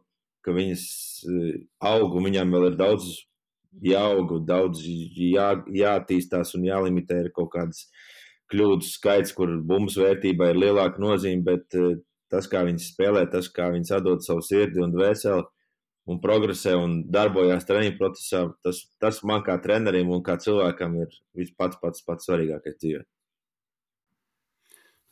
ka 0.43 0.55
viņas 0.55 0.83
eh, 1.29 1.61
aug 1.87 2.17
un 2.17 2.27
viņām 2.27 2.51
vēl 2.53 2.71
ir 2.71 2.79
daudz 2.79 3.11
jāaug, 3.83 4.35
daudz 4.45 4.83
jā, 4.85 5.49
jāattīstās 5.73 6.53
un 6.57 6.67
jālimitē 6.67 7.23
ir 7.23 7.31
kaut 7.35 7.53
kādas 7.55 7.87
kļūdas 8.51 8.91
skaits, 8.97 9.33
kur 9.33 9.55
bumbas 9.65 9.97
vērtībai 9.97 10.51
ir 10.51 10.61
lielāka 10.65 11.01
nozīme, 11.01 11.45
bet 11.47 11.79
eh, 11.79 11.95
tas, 12.33 12.49
kā 12.51 12.65
viņas 12.67 12.91
spēlē, 12.93 13.25
tas, 13.31 13.49
kā 13.53 13.71
viņas 13.73 13.97
atdod 13.99 14.25
savu 14.25 14.43
sirdi 14.45 14.83
un 14.83 14.93
dvēseli 14.93 15.47
un 16.09 16.19
progresē 16.23 16.75
un 16.79 16.99
darbojās 17.11 17.67
treniņu 17.67 17.97
procesā, 17.99 18.43
tas, 18.65 18.83
tas 18.99 19.21
man 19.27 19.43
kā 19.45 19.55
trenerim 19.63 20.11
un 20.11 20.23
kā 20.25 20.37
cilvēkam 20.41 20.99
ir 21.03 21.53
pats 21.57 21.79
pats, 21.81 22.05
pats 22.07 22.29
svarīgākais 22.29 22.79
dzīvē. 22.81 23.03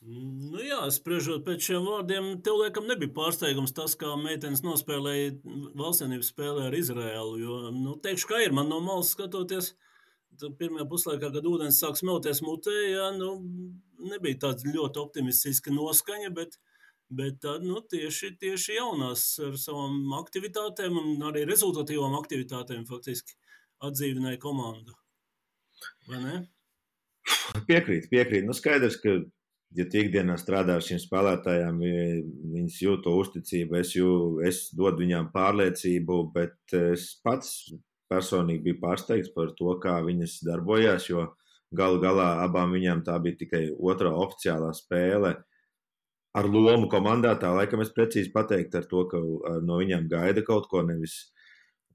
Nu 0.01 0.57
jā, 0.65 0.79
spriežot 0.89 1.43
pēc 1.45 1.67
šiem 1.67 1.83
vārdiem, 1.85 2.31
tev 2.41 2.57
laikam 2.57 2.87
nebija 2.89 3.13
pārsteigums 3.13 3.75
tas, 3.77 3.93
kā 3.93 4.15
meitenes 4.17 4.63
nospēlēja 4.65 5.35
valstsienības 5.77 6.31
spēlē 6.33 6.63
ar 6.71 6.77
Izraēlu. 6.77 7.35
Jo, 7.37 7.57
nu, 7.75 7.93
teikšu, 8.01 8.31
kā 8.31 8.39
ir, 8.41 8.55
man 8.57 8.71
no 8.71 8.79
malas 8.81 9.11
skatoties, 9.13 9.75
pirmajā 10.41 10.87
puslaikā, 10.89 11.29
kad 11.35 11.45
ūdens 11.45 11.77
sāk 11.83 12.01
smelties 12.01 12.41
mutē, 12.41 12.73
jā, 12.89 13.11
nu, 13.13 13.35
nebija 14.09 14.41
tāds 14.47 14.65
ļoti 14.65 15.03
optimistiski 15.03 15.75
noskaņa, 15.75 16.33
bet, 16.33 16.57
bet 17.17 17.41
tad, 17.43 17.65
nu, 17.67 17.81
tieši, 17.91 18.35
tieši 18.41 18.77
jaunās 18.77 19.25
ar 19.43 19.57
savām 19.59 20.13
aktivitātēm 20.21 20.97
un 21.01 21.27
arī 21.31 21.43
rezultatīvām 21.49 22.15
aktivitātēm 22.21 22.87
faktiski 22.89 23.37
atdzīvināja 23.83 24.39
komandu. 24.41 24.95
Vai 26.07 26.23
ne? 26.23 26.39
Piekrīt, 27.67 28.07
piekrīt. 28.11 28.45
Nu, 28.47 28.55
skaidrs, 28.57 28.97
ka 29.01 29.19
ja 29.77 29.85
tu 29.87 30.01
ikdienā 30.01 30.35
strādā 30.39 30.77
ar 30.77 30.85
šīm 30.85 30.99
spēlētājām, 31.01 31.79
viņas 31.81 32.79
jūt 32.83 33.05
to 33.05 33.13
uzticību, 33.21 33.77
es, 33.79 33.93
jū, 33.95 34.09
es 34.47 34.63
dodu 34.75 35.05
viņām 35.05 35.31
pārliecību, 35.35 36.23
bet 36.35 36.75
es 36.77 37.11
pats 37.23 37.71
personīgi 38.11 38.65
biju 38.65 38.81
pārsteigts 38.81 39.31
par 39.35 39.53
to, 39.57 39.71
kā 39.83 39.99
viņas 40.03 40.41
darbojās, 40.47 41.07
jo 41.11 41.29
galu 41.75 42.01
galā 42.03 42.41
abām 42.43 42.73
viņām 42.75 43.05
tā 43.07 43.15
bija 43.23 43.39
tikai 43.45 43.63
otrā 43.79 44.11
oficiālā 44.11 44.73
spēle. 44.75 45.37
Ar 46.37 46.47
lomu 46.47 46.87
komandā 46.87 47.33
tā 47.39 47.49
laikam 47.51 47.81
es 47.83 47.91
precīzi 47.91 48.31
pateiktu 48.31 48.79
ar 48.79 48.85
to, 48.87 49.05
ka 49.11 49.19
no 49.67 49.81
viņām 49.81 50.07
gaida 50.11 50.45
kaut 50.47 50.69
ko, 50.71 50.79
nevis 50.87 51.17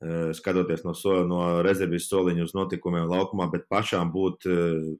uh, 0.03 0.33
skatoties 0.37 0.85
no, 0.85 0.93
so, 0.93 1.23
no 1.25 1.63
rezerves 1.65 2.11
soliņa 2.11 2.45
uz 2.45 2.53
notikumiem 2.57 3.09
laukumā, 3.09 3.49
bet 3.53 3.65
pašām 3.73 4.13
būt 4.13 4.49
uh, 4.51 4.95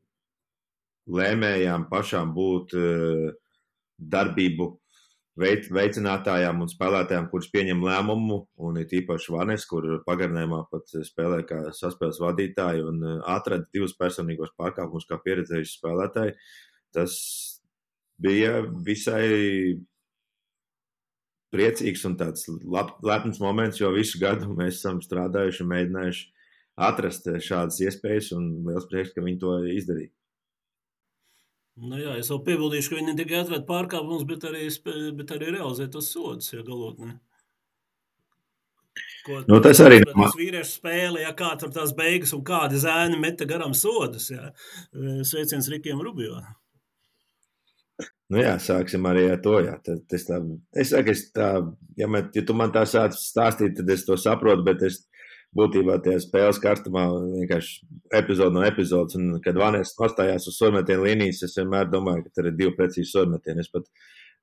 lēmējām 1.07 1.87
pašām 1.91 2.35
būt 2.35 2.75
eh, 2.75 3.31
darbību 3.97 4.69
veic, 5.41 5.69
veicinātājām 5.73 6.63
un 6.65 6.71
spēlētājām, 6.71 7.29
kuras 7.31 7.49
pieņem 7.53 7.85
lēmumu, 7.87 8.41
un 8.67 8.81
ir 8.81 8.95
īpaši 9.01 9.35
Vanes, 9.35 9.67
kur 9.71 9.87
pagarinājumā 10.07 10.65
pat 10.73 10.97
spēlē 11.07 11.43
kā 11.49 11.63
saspēles 11.77 12.21
vadītāji 12.23 12.87
un 12.87 13.03
eh, 13.05 13.19
atrada 13.37 13.69
divus 13.73 13.97
personīgos 13.99 14.55
pārkāpumus 14.59 15.09
kā 15.09 15.21
pieredzējuši 15.23 15.79
spēlētāji. 15.79 16.37
Tas 16.97 17.15
bija 18.23 18.61
visai 18.87 19.27
priecīgs 21.55 22.05
un 22.09 22.17
tāds 22.21 22.49
lab, 22.65 22.97
lepns 23.07 23.41
moments, 23.43 23.81
jo 23.81 23.93
visu 23.95 24.21
gadu 24.21 24.51
mēs 24.57 24.81
esam 24.81 25.01
strādājuši 25.05 25.65
un 25.65 25.73
mēģinājuši 25.73 26.27
atrast 26.87 27.29
šādas 27.47 27.81
iespējas, 27.87 28.33
un 28.37 28.51
liels 28.67 28.89
prieks, 28.91 29.15
ka 29.15 29.25
viņi 29.25 29.41
to 29.41 29.57
izdarīja. 29.73 30.13
Nu 31.77 31.99
jā, 32.01 32.15
es 32.17 32.29
vēl 32.33 32.41
piebildīšu, 32.45 32.89
ka 32.89 32.99
viņi 32.99 33.13
ne 33.13 33.15
tikai 33.19 33.41
atrada 33.43 33.65
pārkāpumus, 33.69 34.25
bet 34.29 34.45
arī, 34.49 34.65
bet 35.17 35.33
arī 35.37 35.53
realizē 35.53 35.89
tos 35.93 36.09
sodus, 36.13 36.55
ja 36.55 36.65
galotnē. 36.65 37.19
Ko, 39.27 39.43
nu, 39.51 39.59
tas 39.61 39.81
arī 39.85 39.99
ir. 40.01 40.07
Tas 40.09 40.37
vīriešu 40.39 40.79
spēle, 40.79 41.21
ja 41.25 41.33
kā 41.37 41.51
tur 41.61 41.73
tās 41.75 41.93
beigas 41.97 42.33
un 42.37 42.45
kādi 42.47 42.81
zēni 42.81 43.19
meta 43.21 43.45
garām 43.49 43.75
sodus, 43.77 44.31
jā. 44.33 44.53
Sveiciens 45.27 45.69
Rikiem 45.73 46.01
Rubio. 46.01 46.39
Nu 48.33 48.41
jā, 48.43 48.57
sāksim 48.59 49.07
arī 49.07 49.29
ar 49.31 49.43
to. 49.43 49.59
Jā. 49.63 49.77
Tad, 49.87 50.03
es, 50.17 50.25
tā, 50.27 50.41
es 50.75 50.91
saku, 50.91 51.15
es 51.15 51.29
tā, 51.35 51.51
ja, 51.99 52.09
man, 52.11 52.31
ja 52.35 52.43
tu 52.47 52.57
man 52.59 52.73
tā 52.75 52.83
sāc 52.91 53.15
stāstīt, 53.19 53.77
tad 53.79 53.93
es 53.95 54.03
to 54.07 54.19
saprotu, 54.19 54.65
bet 54.67 54.83
es 54.87 55.05
būtībā 55.57 56.01
tajā 56.05 56.21
spēles 56.25 56.59
karstumā 56.61 57.07
vienkārši 57.23 57.87
epizode 58.19 58.57
no 58.57 58.65
epizodes. 58.67 59.17
Un, 59.19 59.39
kad 59.45 59.59
Vanēs 59.61 59.95
nostājās 60.01 60.49
uz 60.51 60.59
sormetienu 60.59 61.07
līnijas, 61.07 61.45
es 61.47 61.57
vienmēr 61.61 61.89
domāju, 61.93 62.27
ka 62.27 62.35
tur 62.35 62.51
ir 62.51 62.59
divi 62.59 62.75
precīzi 62.77 63.13
sormetieni. 63.13 63.63
Es 63.63 63.71
pat 63.73 63.87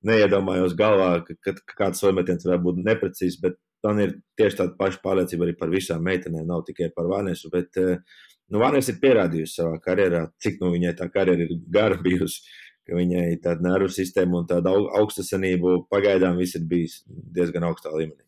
neiedomājos 0.07 0.75
galvā, 0.79 1.11
ka, 1.27 1.37
ka 1.43 1.77
kāds 1.77 2.03
sormetiens 2.03 2.47
varētu 2.47 2.69
būt 2.69 2.83
neprecīzs, 2.87 3.39
bet 3.43 3.59
man 3.83 3.99
ir 4.03 4.17
tieši 4.39 4.61
tāda 4.61 4.77
paša 4.79 5.03
pārliecība 5.03 5.47
arī 5.47 5.57
par 5.59 5.71
visām 5.71 6.03
meitenēm, 6.07 6.47
nav 6.47 6.63
tikai 6.67 6.89
par 6.95 7.07
Vanesu, 7.11 7.51
bet 7.51 7.75
nu, 7.75 8.59
Vanes 8.61 8.89
ir 8.91 8.99
pierādījusi 9.03 9.59
savā 9.59 9.79
karjerā, 9.83 10.25
cik 10.43 10.61
nu 10.63 10.71
viņai 10.73 10.95
tā 10.99 11.09
karjera 11.11 11.47
ir 11.47 11.57
gara 11.71 11.99
bijusi, 11.99 12.43
ka 12.87 12.97
viņai 12.97 13.39
tāda 13.43 13.69
nervu 13.69 13.89
sistēma 13.93 14.41
un 14.41 14.49
tāda 14.49 14.73
augstasanība 14.99 15.79
pagaidām 15.91 16.37
viss 16.39 16.59
ir 16.59 16.67
bijis 16.67 17.01
diezgan 17.07 17.67
augstā 17.69 17.93
līmenī. 17.93 18.23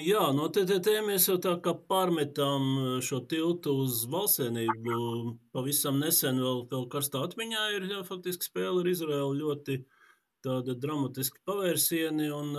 Jā, 0.00 0.30
no 0.32 0.46
TTT 0.48 0.94
mēs 1.04 1.26
jau 1.28 1.34
tā 1.44 1.52
kā 1.60 1.74
pārmetām 1.90 3.00
šo 3.04 3.18
tiltu 3.28 3.74
uz 3.82 4.06
valstsienību. 4.08 4.94
Pavisam 5.52 5.98
nesen 6.00 6.40
vēl, 6.40 6.62
vēl 6.70 6.86
karstā 6.88 7.20
atmiņā 7.26 7.64
ir 7.76 7.84
jā, 7.90 7.98
faktiski 8.08 8.48
spēle 8.48 8.80
ar 8.80 8.88
Izraelu 8.88 9.34
ļoti 9.42 9.76
tāda 10.46 10.72
dramatiski 10.72 11.42
pavērsieni 11.44 12.30
un, 12.32 12.56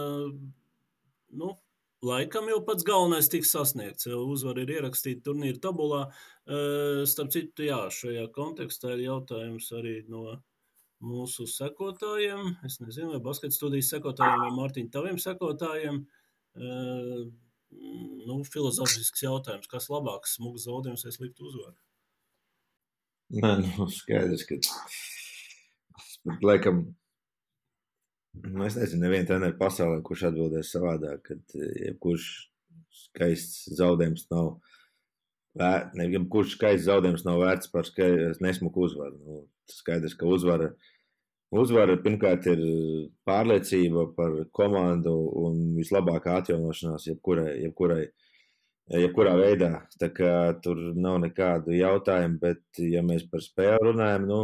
nu, 1.42 1.50
laikam 2.06 2.50
jau 2.52 2.60
pats 2.68 2.86
galvenais 2.88 3.30
tiks 3.32 3.52
sasniegts. 3.56 4.08
Jau 4.10 4.22
uzvar 4.34 4.60
ir 4.62 4.72
ierakstīta 4.78 5.26
turnīra 5.30 5.60
tabulā. 5.64 6.06
Starp 7.10 7.34
citu, 7.36 7.68
jā, 7.70 7.82
šajā 7.94 8.30
kontekstā 8.36 8.96
ir 8.96 9.06
jautājums 9.10 9.70
arī 9.78 10.00
no 10.10 10.40
mūsu 11.04 11.48
sekotājiem. 11.48 12.56
Es 12.68 12.80
nezinu, 12.84 13.14
vai 13.16 13.22
basketbola 13.30 13.56
studijas 13.56 13.92
sekotājiem 13.94 14.42
vai 14.46 14.56
Mārtiņa 14.58 14.96
taviem 14.96 15.22
sekotājiem. 15.22 16.02
Uh, 16.60 17.30
nu, 18.28 18.40
filozofisks 18.50 19.24
jautājums, 19.24 19.70
kas 19.70 19.90
labāks, 19.92 20.36
smūgs 20.38 20.66
zaudējums 20.68 21.06
vai 21.06 21.14
slikta 21.16 21.46
uzvara? 21.46 21.76
Nē, 23.30 23.52
nu, 23.62 23.86
skaidrs, 23.94 24.46
ka 24.50 24.58
laikam, 26.44 26.82
nu, 28.34 28.66
es 28.66 28.78
nezinu, 28.80 29.06
nevienu 29.06 29.30
treneru 29.30 29.58
pasaulē, 29.60 30.02
kurš 30.06 30.28
atbildēs 30.30 30.74
savādāk, 30.76 31.24
kad 31.32 31.58
jebkurš 31.86 32.28
skaists 33.06 33.70
zaudējums 33.80 34.28
nav 34.34 34.54
vērts, 35.60 35.98
ne, 35.98 36.10
jebkurš 36.14 36.56
skaists 36.58 36.88
zaudējums 36.90 37.26
nav 37.28 37.42
vērts 37.44 37.74
par 37.74 37.90
nesmuku 38.46 38.88
uzvaru. 38.90 39.20
Nu, 39.26 39.42
skaidrs, 39.70 40.16
ka 40.18 40.30
uzvara 40.30 40.74
Uzvara 41.50 41.96
pirmkārt 41.98 42.46
ir 42.52 42.60
pārliecība 43.26 44.04
par 44.14 44.36
komandu 44.54 45.14
un 45.42 45.56
vislabākā 45.80 46.36
atjaunošanās 46.44 47.08
jebkurai, 47.08 47.56
jebkurai, 47.64 48.04
jebkurā 48.94 49.34
veidā. 49.40 49.72
Tā 49.98 50.12
kā 50.14 50.34
tur 50.62 50.78
nav 50.94 51.18
nekādu 51.24 51.74
jautājumu, 51.74 52.38
bet, 52.44 52.62
ja 52.78 53.02
mēs 53.06 53.26
par 53.32 53.42
spēli 53.42 53.80
runājam, 53.88 54.28
nu, 54.30 54.40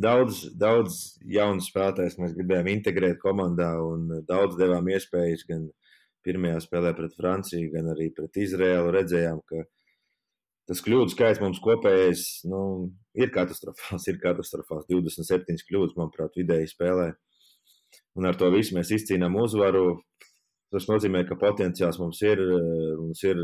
daudz, 0.00 0.44
daudz 0.58 1.00
jaunu 1.26 1.62
spēlētājs 1.64 2.18
mēs 2.20 2.34
gribējām 2.36 2.70
integrēt 2.72 3.20
komandā 3.22 3.70
un 3.82 4.08
daudz 4.28 4.58
devām 4.58 4.88
iespējas 4.90 5.46
gan 5.48 5.68
pirmajā 6.24 6.60
spēlē 6.64 6.94
pret 6.96 7.14
Franciju, 7.18 7.70
gan 7.74 7.90
arī 7.92 8.08
pret 8.16 8.36
Izrēlu. 8.40 8.92
Redzējām, 8.94 9.40
ka 9.48 9.64
tas 10.70 10.80
kļūdu 10.84 11.12
skaits 11.12 11.42
mums 11.42 11.60
kopējais 11.64 12.24
nu, 12.48 12.62
ir 13.16 13.32
katastrofāls. 13.34 14.08
Ir 14.10 14.20
katastrofāls. 14.22 14.88
27 14.90 15.66
kļūdas, 15.68 15.96
manuprāt, 15.98 16.36
vidēji 16.40 16.72
spēlē. 16.72 17.12
Un 18.18 18.28
ar 18.28 18.38
to 18.38 18.48
visu 18.54 18.76
mēs 18.76 18.92
izcīnām 18.94 19.36
uzvaru. 19.42 20.00
Tas 20.74 20.88
nozīmē, 20.90 21.22
ka 21.28 21.38
potenciāls 21.38 22.00
mums 22.00 22.22
ir, 22.26 22.40
mums 22.98 23.20
ir 23.26 23.38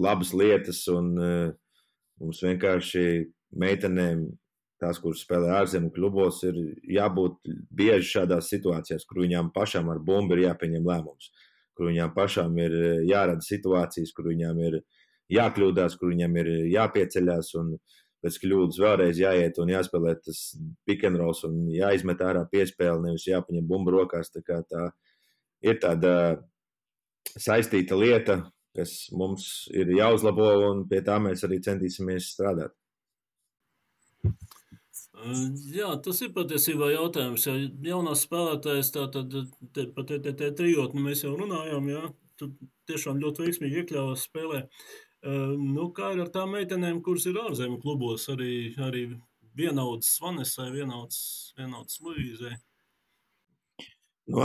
labas 0.00 0.32
lietas, 0.34 0.80
un 0.90 1.12
mums 2.20 2.40
vienkārši 2.42 3.04
meitenēm, 3.60 4.24
tās, 4.80 4.98
kuras 5.02 5.22
spēlē 5.24 5.52
ārzemju 5.60 5.92
klubos, 5.94 6.40
ir 6.48 6.56
jābūt 6.96 7.52
bieži 7.76 8.08
šādās 8.16 8.50
situācijās, 8.52 9.06
kur 9.08 9.22
viņām 9.24 9.52
pašām 9.54 9.90
ar 9.92 10.00
bumbu 10.04 10.36
ir 10.36 10.46
jāpieņem 10.48 10.88
lēmums, 10.88 11.30
kur 11.76 11.90
viņām 11.90 12.14
pašām 12.16 12.56
ir 12.60 12.76
jārada 13.08 13.44
situācijas, 13.44 14.12
kur 14.16 14.30
viņām 14.32 14.60
ir 14.66 14.80
jākļūdās, 15.30 15.96
kur 16.00 16.12
viņam 16.12 16.36
ir 16.42 16.52
jāpieceļās 16.72 17.54
un 17.60 17.74
pēc 18.20 18.36
kļūdas 18.42 18.80
vēlreiz 18.82 19.20
jāiet 19.20 19.58
un 19.62 19.72
jāspēlē 19.72 20.14
tas 20.24 20.40
pick 20.88 21.04
and 21.08 21.20
rolls 21.20 21.44
un 21.48 21.62
jāizmet 21.72 22.20
ārā 22.24 22.44
piespēle, 22.52 23.00
nevis 23.04 23.28
jāpaņem 23.30 23.68
bumbu 23.68 23.94
rokās. 23.96 24.32
Tā, 24.34 24.60
tā 24.68 24.88
ir 25.64 25.78
tāda 25.80 26.14
saistīta 27.30 27.96
lieta, 27.96 28.40
kas 28.76 29.08
mums 29.16 29.68
ir 29.74 29.90
jāuzlabo, 29.96 30.50
un 30.70 30.84
pie 30.90 31.00
tā 31.06 31.16
mēs 31.22 31.44
arī 31.46 31.60
centīsimies 31.64 32.32
strādāt. 32.34 32.74
Jā, 35.74 35.90
tas 36.04 36.20
ir 36.24 36.32
patiesībā 36.36 36.90
jautājums. 36.94 37.44
Ja 37.48 37.54
jaunās 37.90 38.24
spēlētājas, 38.26 38.92
tātad 38.94 39.34
te, 39.74 39.86
par 39.94 40.06
TTT 40.08 40.52
trijotni 40.56 41.04
mēs 41.04 41.24
jau 41.26 41.34
runājām, 41.36 41.90
jā, 41.92 42.02
tu 42.40 42.52
tiešām 42.88 43.20
ļoti 43.22 43.44
veiksmīgi 43.44 43.82
iekļāvās 43.82 44.24
spēlē. 44.30 44.62
Nu, 45.60 45.90
kā 45.96 46.14
ir 46.14 46.24
ar 46.24 46.30
tām 46.32 46.54
meitenēm, 46.56 47.02
kuras 47.04 47.26
ir 47.28 47.36
ārzemju 47.42 47.82
klubos, 47.82 48.24
arī, 48.32 48.72
arī 48.80 49.04
vienaudas 49.56 50.14
Vanesai, 50.22 50.70
vienaudas, 50.72 51.20
vienaudas 51.58 52.00
Luīzai? 52.00 52.54
Nu, 54.30 54.40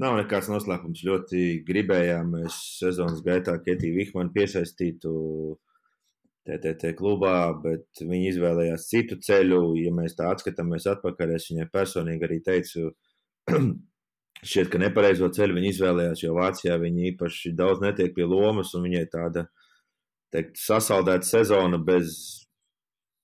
nav 0.00 0.18
nekāds 0.18 0.50
noslēpums. 0.50 1.04
Ļoti 1.06 1.62
gribējām 1.66 2.34
mēs 2.34 2.56
sezonas 2.80 3.22
gaitā 3.24 3.56
Ketiju 3.62 3.96
Vihmanu 4.00 4.34
piesaistītu 4.34 5.12
TTT 6.48 6.94
klubā, 6.98 7.52
bet 7.62 8.00
viņi 8.00 8.32
izvēlējās 8.32 8.88
citu 8.88 9.18
ceļu. 9.22 9.60
Ja 9.80 9.92
mēs 9.94 10.16
tā 10.18 10.30
atskatāmies 10.32 10.88
atpakaļ, 10.90 11.36
es 11.36 11.50
viņai 11.50 11.68
personīgi 11.72 12.26
arī 12.26 12.40
teicu, 12.46 12.90
šķiet, 14.50 14.70
ka 14.72 14.80
nepareizo 14.80 15.28
ceļu 15.36 15.58
viņi 15.58 15.72
izvēlējās, 15.74 16.24
jo 16.24 16.36
Vācijā 16.38 16.78
viņi 16.80 17.10
īpaši 17.12 17.54
daudz 17.58 17.84
netiek 17.84 18.14
pie 18.16 18.28
lomas 18.28 18.72
un 18.78 18.86
viņai 18.88 19.06
tāda 19.12 19.46
teikt, 20.32 20.56
sasaldēta 20.62 21.26
sezona 21.26 21.80
bez 21.82 22.16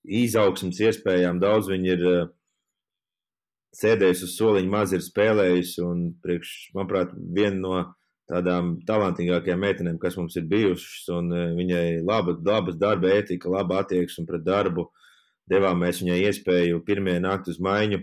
izaugsmas 0.07 0.79
iespējām. 0.83 1.41
Daudz 1.43 1.71
viņi 1.71 1.93
ir 1.95 2.07
uh, 2.07 2.25
sēdējuši 3.77 4.25
uz 4.27 4.35
soliņa, 4.37 4.71
maz 4.71 4.93
ir 4.95 5.03
spēlējuši. 5.05 5.83
Un, 5.85 6.03
priekš, 6.23 6.53
manuprāt, 6.77 7.13
viena 7.15 7.57
no 7.59 7.77
tādām 8.27 8.75
talantīgākajām 8.87 9.63
meitenēm, 9.63 9.97
kas 10.01 10.17
mums 10.19 10.35
ir 10.39 10.47
bijušas, 10.51 11.07
uh, 11.13 11.33
viņai 11.57 12.03
laba, 12.07 12.35
labas 12.43 12.77
darba 12.79 13.13
ētika, 13.15 13.51
laba 13.53 13.81
attieksme 13.83 14.27
pret 14.27 14.45
darbu. 14.45 14.89
Devām 15.47 15.79
mēs 15.79 16.01
viņai 16.03 16.19
iespēju 16.27 16.83
pirmie 16.87 17.15
nākt 17.23 17.47
uz 17.47 17.59
maiņu, 17.63 18.01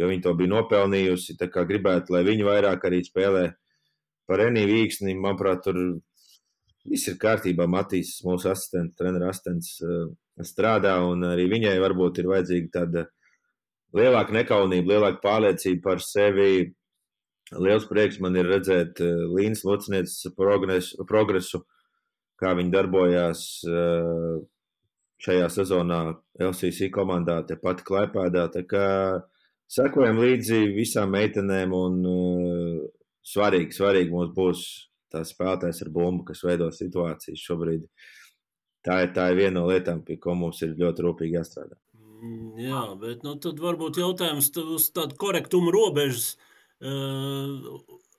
jo 0.00 0.08
viņa 0.08 0.24
to 0.24 0.34
bija 0.38 0.54
nopelnījusi. 0.54 1.36
Tā 1.40 1.50
kā 1.52 1.66
gribētu, 1.68 2.14
lai 2.16 2.24
viņa 2.24 2.46
vairāk 2.48 2.86
arī 2.88 3.02
spēlē 3.04 3.44
par 4.28 4.44
Eniju 4.44 4.70
Vīksni, 4.72 5.16
manuprāt, 5.16 5.60
tur 5.64 5.76
viss 6.88 7.08
ir 7.10 7.18
kārtībā. 7.20 7.66
Matīs, 7.70 8.18
mūsu 8.24 8.50
asistents, 8.52 8.96
treneris 8.98 9.34
asistents, 9.34 9.76
eh, 9.82 10.08
strādā, 10.44 10.96
un 11.10 11.24
arī 11.28 11.48
viņai 11.50 11.76
varbūt 11.82 12.20
ir 12.20 12.30
vajadzīga 12.32 12.70
tāda 12.72 13.06
lielāka 13.96 14.34
nekaunība, 14.36 14.94
lielāka 14.94 15.22
pārliecība 15.24 15.82
par 15.82 16.04
sevi. 16.04 16.74
Liels 17.56 17.86
prieks 17.88 18.18
man 18.20 18.36
ir 18.36 18.48
redzēt 18.50 19.00
eh, 19.00 19.24
Līnas 19.32 19.64
Lucinietes 19.64 20.20
progresu, 20.36 21.04
progresu, 21.08 21.62
kā 22.40 22.52
viņi 22.58 22.74
darbojās 22.74 23.44
eh, 23.64 24.34
šajā 25.24 25.48
sezonā 25.50 26.02
LCC 26.50 26.90
komandā, 26.94 27.40
tepat 27.48 27.82
Klaipēdā. 27.86 28.46
Tā 28.54 28.62
kā 28.68 28.86
sekojam 29.70 30.20
līdzi 30.22 30.60
visām 30.76 31.10
meitenēm 31.16 31.72
un 31.74 31.96
svarīgi, 33.26 33.74
svarīgi 33.74 34.14
mums 34.14 34.30
būs 34.36 34.62
tās 35.12 35.32
spēlētājs 35.32 35.82
ar 35.84 35.90
bumbu, 35.92 36.24
kas 36.28 36.44
veido 36.46 36.68
situācijas 36.74 37.42
šobrīd. 37.42 37.88
Tā 38.84 39.02
ir, 39.04 39.12
tā 39.16 39.30
ir 39.32 39.40
viena 39.40 39.58
no 39.58 39.66
lietām, 39.68 40.04
pie 40.06 40.18
ko 40.22 40.36
mums 40.38 40.60
ir 40.64 40.76
ļoti 40.78 41.04
rūpīgi 41.04 41.36
jāstrādā. 41.36 41.78
Mm, 42.18 42.52
jā, 42.62 42.82
bet 43.00 43.24
nu, 43.26 43.34
tad 43.42 43.60
varbūt 43.62 44.00
jautājums 44.00 44.50
uz 44.62 44.88
tādu 44.94 45.18
korektumu 45.20 45.72
robežas. 45.74 46.36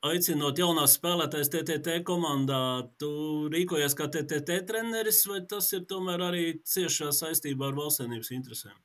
Aicinot 0.10 0.60
jaunās 0.60 0.96
spēlētājas 0.98 1.52
TTT 1.54 2.02
komandā, 2.08 2.84
tu 3.00 3.10
rīkojies 3.52 3.96
kā 3.96 4.08
TTT 4.12 4.62
treneris, 4.68 5.24
vai 5.28 5.42
tas 5.48 5.72
ir 5.76 5.88
tomēr 5.90 6.24
arī 6.30 6.46
ciešā 6.68 7.12
saistībā 7.16 7.72
ar 7.72 7.80
valstsvienības 7.80 8.32
interesēm? 8.36 8.78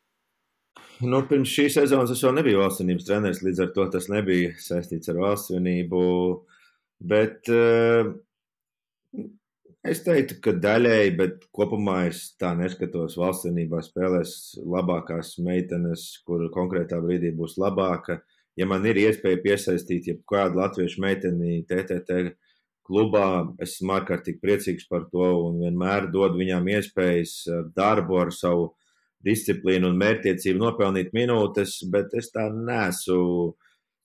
Nu, 1.03 1.21
pirms 1.27 1.51
šīs 1.51 1.75
sezonas 1.79 2.13
es 2.15 2.23
vēl 2.23 2.37
nebiju 2.39 2.63
valstsvienības 2.63 3.07
treneris, 3.07 3.43
līdz 3.47 3.63
ar 3.63 3.71
to 3.77 3.87
tas 3.95 4.11
nebija 4.11 4.55
saistīts 4.63 5.11
ar 5.11 5.23
valstsvienību. 5.23 6.03
Uh, 6.03 6.55
Bet 7.05 7.51
uh, 7.53 8.15
es 9.85 10.03
teiktu, 10.07 10.39
ka 10.45 10.55
daļēji, 10.57 11.17
bet 11.19 11.43
kopumā 11.55 12.05
es 12.09 12.31
tā 12.41 12.55
neskatos. 12.57 13.19
Valstsvienībā 13.21 13.83
spēlēs 13.85 14.55
labākās 14.63 15.35
meitenes, 15.45 16.07
kur 16.25 16.47
konkrētā 16.55 17.01
brīdī 17.05 17.35
būs 17.37 17.59
labāka. 17.61 18.23
Ja 18.59 18.69
man 18.71 18.85
ir 18.87 18.99
iespēja 19.03 19.41
piesaistīt 19.43 20.09
jebkādu 20.13 20.61
latviešu 20.61 21.03
meiteni 21.03 21.65
TTT 21.67 22.37
klubā, 22.87 23.27
es 23.59 23.79
esmu 23.79 23.97
ārkārtīgi 23.97 24.41
priecīgs 24.43 24.87
par 24.91 25.09
to 25.11 25.27
un 25.49 25.59
vienmēr 25.65 26.11
dodu 26.13 26.39
viņām 26.39 26.69
iespējas 26.77 27.35
ar 27.51 27.69
darbu, 27.77 28.21
ar 28.21 28.33
savu 28.35 28.69
disciplīnu 29.25 29.89
un 29.89 30.01
mērķtiecību 30.01 30.61
nopelnīt 30.61 31.15
minūtes, 31.17 31.79
bet 31.91 32.13
es 32.19 32.29
tā 32.35 32.47
nesu 32.53 33.55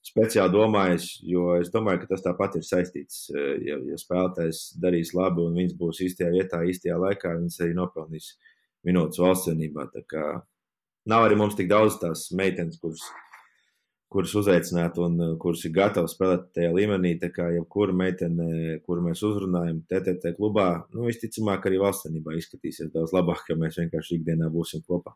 speciāli 0.09 0.55
domājis, 0.55 1.09
jo 1.27 1.57
es 1.59 1.71
domāju, 1.73 2.03
ka 2.03 2.13
tas 2.13 2.23
tāpat 2.23 2.55
ir 2.59 2.65
saistīts. 2.65 3.25
Ja, 3.35 3.77
ja 3.83 3.99
spēlētājs 3.99 4.61
darīs 4.81 5.11
labi 5.17 5.43
un 5.43 5.57
viņš 5.59 5.75
būs 5.79 5.99
īstajā 6.07 6.31
vietā, 6.37 6.63
īstajā 6.63 6.97
laikā, 7.03 7.35
viņš 7.41 7.59
arī 7.65 7.75
nopelnīs 7.77 8.31
minūtes 8.87 9.19
valsts 9.19 9.51
vienībā. 9.51 9.89
Nav 11.09 11.25
arī 11.25 11.35
mums 11.39 11.57
tik 11.59 11.67
daudz 11.71 11.99
tās 11.99 12.29
meitenes, 12.35 12.79
kuras 12.79 13.03
kurus 14.09 14.33
uzaicināt 14.41 14.97
un 15.01 15.17
uh, 15.21 15.31
kurus 15.41 15.63
ir 15.67 15.73
gatavi 15.75 16.09
spēlēt 16.11 16.49
tajā 16.57 16.73
līmenī. 16.75 17.15
Tā 17.21 17.29
kā 17.33 17.49
jebkura 17.53 17.95
meitene, 17.95 18.79
kuru 18.85 19.05
mēs 19.05 19.23
uzrunājam, 19.25 19.83
TTT 19.89 20.35
klubā, 20.37 20.69
nu, 20.95 21.05
visticamāk, 21.09 21.69
arī 21.69 21.81
valstsvenībā 21.83 22.37
izskatīsies 22.37 22.93
daudz 22.95 23.13
labāk, 23.15 23.45
ja 23.51 23.59
mēs 23.59 23.77
vienkārši 23.81 24.19
ikdienā 24.19 24.49
būsim 24.53 24.85
kopā. 24.87 25.15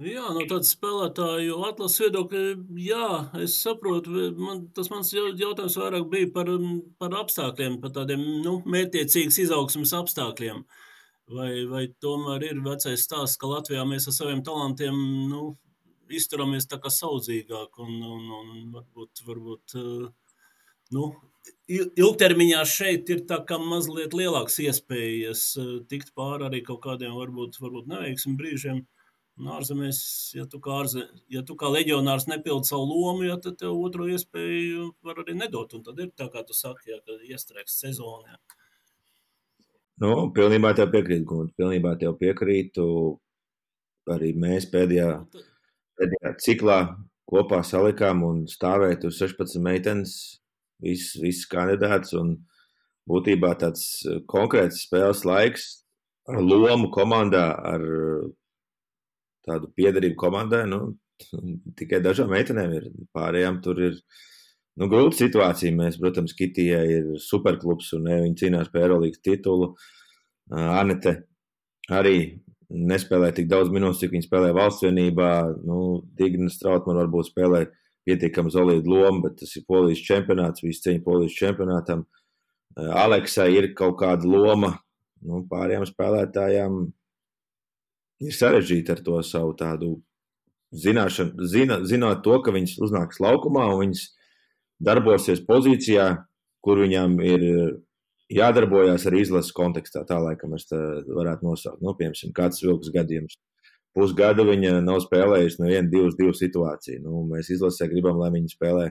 Jā, 0.00 0.30
no 0.32 0.46
tādas 0.48 0.70
spēlētāju 0.72 1.58
atlases 1.68 2.00
viedokļa, 2.00 2.42
jā, 2.80 3.08
es 3.44 3.58
saprotu. 3.60 4.30
Man, 4.38 4.62
tas 4.72 4.88
mans 4.88 5.10
jautājums 5.12 5.76
vairāk 5.76 6.06
bija 6.08 6.30
par, 6.32 6.48
par 6.96 7.16
apstākļiem, 7.20 7.76
par 7.82 7.92
tādiem 7.98 8.22
nu, 8.46 8.54
mērķiecīgas 8.64 9.42
izaugsmas 9.44 9.92
apstākļiem. 9.98 10.62
Vai, 11.36 11.50
vai 11.68 11.82
tomēr 12.02 12.46
ir 12.48 12.62
vecais 12.64 13.04
stāsts, 13.04 13.36
ka 13.38 13.50
Latvijā 13.50 13.84
mēs 13.86 14.08
ar 14.08 14.16
saviem 14.16 14.40
talantiem 14.46 14.96
nu, 15.30 15.50
izturamies 16.16 16.68
tā 16.70 16.80
kā 16.82 16.92
saudzīgāk 16.92 17.80
un, 17.82 17.96
un, 18.02 18.30
un 18.36 18.70
varbūt, 18.74 19.22
varbūt 19.26 19.76
nu, 20.96 21.10
ilgtermiņā 21.70 22.62
šeit 22.68 23.10
ir 23.14 23.24
tā 23.30 23.40
kā 23.46 23.58
mazliet 23.62 24.14
lielāks 24.16 24.58
iespējas 24.64 25.44
tikt 25.90 26.14
pāri 26.18 26.48
arī 26.48 26.62
kaut 26.66 26.82
kādiem 26.86 27.14
varbūt, 27.18 27.60
varbūt 27.62 27.90
neveiksim 27.90 28.38
brīžiem. 28.40 28.84
Ārzemēs, 29.40 29.98
ja 30.36 30.44
tu 30.44 30.58
kā, 30.60 30.82
ārze, 30.82 31.06
ja 31.32 31.40
tu 31.46 31.54
kā 31.56 31.70
leģionārs 31.72 32.26
nepildi 32.28 32.68
savu 32.68 32.84
lomu, 32.90 33.24
ja, 33.24 33.38
tad 33.40 33.56
tev 33.62 33.72
otru 33.72 34.10
iespēju 34.12 34.90
var 35.06 35.22
arī 35.22 35.32
nedot. 35.38 35.72
Un 35.78 35.84
tad 35.86 36.02
ir 36.02 36.10
tā, 36.12 36.26
kā 36.32 36.42
tu 36.44 36.52
saki, 36.52 36.90
ja, 36.92 36.98
ka 37.06 37.16
iestrēgs 37.24 37.78
sezonā. 37.80 38.36
Nu, 40.00 40.28
pilnībā 40.36 40.74
tev 40.76 40.92
piekrītu, 40.92 41.24
Gunte. 41.28 41.54
Pilnībā 41.56 41.94
tev 42.00 42.18
piekrītu. 42.20 42.84
Arī 44.12 44.34
mēs 44.42 44.66
pēdējā, 44.72 45.08
nu, 45.22 45.42
pēdējā 46.00 46.34
ciklā 46.42 46.78
kopā 47.30 47.60
salikām 47.66 48.24
un 48.26 48.44
stāvēt 48.50 49.04
uz 49.08 49.20
16 49.20 49.60
meitenes, 49.62 50.14
visas, 50.82 51.20
visas 51.22 51.46
kandidātas. 51.50 52.16
Būtībā 53.10 53.54
tāds 53.58 53.84
eh, 54.06 54.20
konkrēts 54.30 54.84
spēles 54.86 55.24
laiks 55.26 55.68
ar 56.30 56.42
lomu 56.44 56.90
komandā, 56.94 57.46
ar 57.66 57.84
tādu 59.46 59.70
piedarību 59.76 60.18
komandai. 60.20 60.64
Nu, 60.70 60.80
tikai 61.78 62.02
dažām 62.04 62.30
meitenēm 62.34 62.76
ir. 62.76 62.90
Pārējām 63.16 63.60
tur 63.64 63.80
ir 63.88 63.96
nu, 64.78 64.88
grūta 64.90 65.22
situācija. 65.22 65.74
Mēs, 65.76 65.98
protams, 66.02 66.36
Kitijai 66.38 66.84
ir 66.98 67.10
superklubs 67.22 67.92
un 67.98 68.06
ne, 68.08 68.20
viņi 68.26 68.38
cīnās 68.44 68.70
par 68.72 68.86
Eirolandes 68.86 69.22
titulu. 69.24 69.72
Anete 70.50 71.16
arī 71.90 72.16
nespēlē 72.70 73.30
tik 73.34 73.48
daudz 73.50 73.70
minūtes, 73.74 74.00
cik 74.02 74.14
viņi 74.14 74.26
spēlē 74.26 74.52
valsts 74.56 74.84
vienībā. 74.86 75.30
Nu, 75.66 76.00
Digna 76.18 76.50
Strautmana 76.52 77.02
varbūt 77.04 77.30
spēlē 77.30 77.64
pietiekami 78.08 78.52
solīdu 78.52 78.92
lomu, 78.94 79.24
bet 79.26 79.40
tas 79.42 79.52
ir 79.58 79.66
polijas 79.68 80.02
čempionāts, 80.06 80.64
viss 80.64 80.82
cīņa 80.84 81.02
polijas 81.04 81.36
čempionātam. 81.36 82.06
Aleksai 82.76 83.50
ir 83.56 83.72
kaut 83.76 83.98
kāda 84.00 84.28
loma 84.28 84.76
nu, 85.26 85.42
pārējām 85.50 85.84
spēlētājām. 85.88 86.80
Ir 88.20 88.36
sarežģīti 88.36 88.94
ar 88.94 89.02
to 89.04 89.20
savu 89.24 89.52
tādu 89.58 89.94
zināšanu, 90.76 91.46
zina, 91.50 91.80
zinot 91.88 92.22
to, 92.24 92.36
ka 92.44 92.52
viņas 92.54 92.78
uznāks 92.84 93.20
laukumā 93.22 93.66
un 93.72 93.80
viņas 93.84 94.04
darbosies 94.80 95.42
pozīcijā, 95.44 96.12
kur 96.64 96.82
viņām 96.84 97.16
ir 97.24 97.44
jādarbojas 98.30 99.06
arī 99.10 99.24
izlases 99.24 99.54
kontekstā. 99.56 100.04
Tā 100.08 100.18
laikam 100.22 100.54
es 100.58 100.68
varētu 100.70 101.46
nosaukt. 101.46 101.82
Nu, 101.84 101.94
piemēram, 101.98 102.34
kāds 102.36 102.62
vilks 102.64 102.92
gadījums. 102.94 103.38
Pusgadu 103.96 104.44
viņa 104.46 104.76
nav 104.86 105.00
spēlējusi 105.02 105.64
nevienu, 105.64 105.90
divas, 105.90 106.16
divas 106.18 106.38
situācijas. 106.42 107.02
Nu, 107.02 107.24
mēs 107.26 107.50
izlasē 107.50 107.88
gribam, 107.90 108.20
lai 108.22 108.30
viņa 108.36 108.52
spēlē 108.52 108.86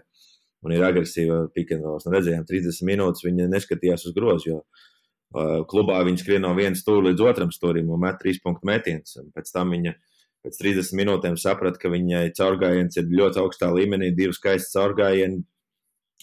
un 0.66 0.76
ir 0.76 0.84
agresīva 0.84 1.46
pikantrols. 1.56 2.06
Nu, 2.06 2.16
redzējām, 2.18 2.44
30 2.50 2.88
minūtes 2.90 3.24
viņa 3.24 3.48
neskatījās 3.54 4.04
uz 4.10 4.16
grozu, 4.18 4.50
jo 4.50 4.58
uh, 4.60 5.62
klubā 5.72 6.02
viņa 6.08 6.24
skrien 6.24 6.44
no 6.44 6.52
viena 6.58 6.76
stūra 6.76 7.08
līdz 7.08 7.26
otram 7.32 7.54
stūrim 7.56 7.92
un 7.96 8.04
met 8.04 8.20
trīs 8.20 8.42
punktu 8.44 8.68
metienus. 8.68 9.16
Pēc 9.36 9.54
tam 9.56 9.72
viņa 9.76 9.96
pēc 10.44 10.60
30 10.60 11.00
minūtēm 11.00 11.40
saprata, 11.40 11.80
ka 11.80 11.92
viņai 11.92 12.26
caurgājiens 12.36 13.00
ir 13.00 13.16
ļoti 13.22 13.40
augstā 13.40 13.72
līmenī, 13.76 14.12
divi 14.16 14.36
skaisti 14.36 14.76
caurgājieni, 14.76 15.44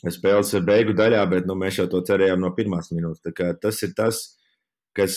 spēles 0.04 0.52
beigu 0.66 0.94
daļā, 0.96 1.22
bet 1.30 1.46
nu, 1.48 1.56
mēs 1.58 1.80
jau 1.80 1.86
to 1.90 2.02
cerējām 2.04 2.42
no 2.42 2.52
pirmās 2.56 2.92
minūtes. 2.92 3.24
Tas 3.62 3.82
ir 3.82 3.94
tas, 3.96 4.20
kas 4.96 5.16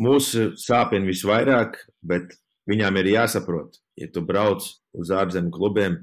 mūs 0.00 0.32
sāpina 0.60 1.06
visvairāk, 1.06 1.78
bet 2.02 2.34
viņām 2.70 2.98
ir 3.00 3.12
jāsaprot, 3.14 3.78
ja 4.00 4.10
tu 4.10 4.24
brauc 4.26 4.66
uz 4.94 5.12
ārzemju 5.14 5.52
klubiem, 5.54 6.00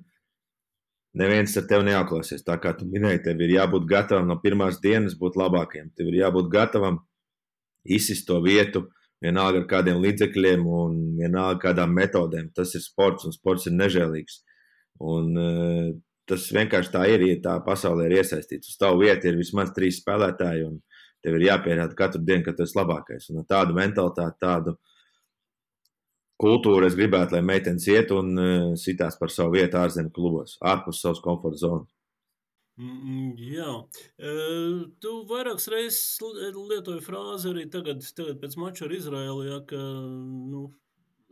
neviens 1.18 1.58
ar 1.60 1.68
tevi 1.68 1.90
neaklāsies. 1.90 2.46
Tā 2.48 2.58
kā 2.62 2.74
tu 2.78 2.88
minēji, 2.88 3.26
tev 3.28 3.42
ir 3.44 3.58
jābūt 3.58 3.88
gatavam 3.90 4.30
no 4.30 4.40
pirmās 4.44 4.80
dienas 4.84 5.18
būt 5.20 5.40
labākiem. 5.40 5.92
Tev 5.98 6.12
ir 6.12 6.22
jābūt 6.22 6.52
gatavam 6.54 7.02
izsist 7.84 8.28
to 8.30 8.40
vietu, 8.46 8.86
vienalga 9.22 9.62
ar 9.62 9.68
kādiem 9.70 10.00
līdzekļiem 10.02 10.64
un 10.66 11.02
vienalga 11.20 11.60
kādām 11.68 11.92
metodēm. 11.98 12.52
Tas 12.56 12.74
ir 12.78 12.86
sports, 12.86 13.28
un 13.28 13.36
sports 13.36 13.68
ir 13.68 13.76
nežēlīgs. 13.76 14.40
Un, 15.02 15.30
uh, 15.36 15.92
tas 16.30 16.48
vienkārši 16.54 16.94
tā 16.94 17.06
ir, 17.12 17.26
ja 17.28 17.40
tā 17.44 17.58
pasaulē 17.66 18.08
ir 18.08 18.20
iesaistīts. 18.22 18.72
Uz 18.72 18.80
tavu 18.80 19.04
vietu 19.04 19.30
ir 19.30 19.40
vismaz 19.40 19.74
trīs 19.76 20.00
spēlētāji, 20.02 20.68
un 20.70 20.80
tev 21.24 21.38
ir 21.38 21.48
jāpierāda 21.50 21.98
katru 21.98 22.24
dienu, 22.26 22.46
ka 22.46 22.56
tu 22.56 22.66
esi 22.66 22.78
labākais. 22.78 23.30
Un 23.34 23.46
tādu 23.50 23.76
mentalitāti, 23.78 24.40
tādu 24.42 24.76
kultūru 26.42 26.88
es 26.88 26.98
gribētu, 26.98 27.38
lai 27.38 27.44
meitenes 27.46 27.88
iet 27.92 28.14
un 28.16 28.32
uh, 28.38 28.70
sitās 28.80 29.18
par 29.20 29.34
savu 29.34 29.58
vietu 29.60 29.78
ārzemju 29.82 30.14
klubos, 30.16 30.58
ārpus 30.66 31.04
savas 31.04 31.22
komforta 31.24 31.62
zonas. 31.62 31.90
Mm, 32.82 33.36
jā, 33.52 33.74
uh, 33.78 34.78
tu 35.04 35.16
vairākas 35.30 35.68
reizes 35.70 36.22
lietoji 36.56 37.04
frāzi 37.06 37.52
arī 37.52 37.68
tagad, 37.70 38.02
tagad 38.18 38.40
pēc 38.42 38.58
mača 38.58 38.88
ar 38.88 38.96
Izraēlu, 38.96 39.44
ja, 39.52 39.60
ka 39.70 39.78
nu, 39.78 40.70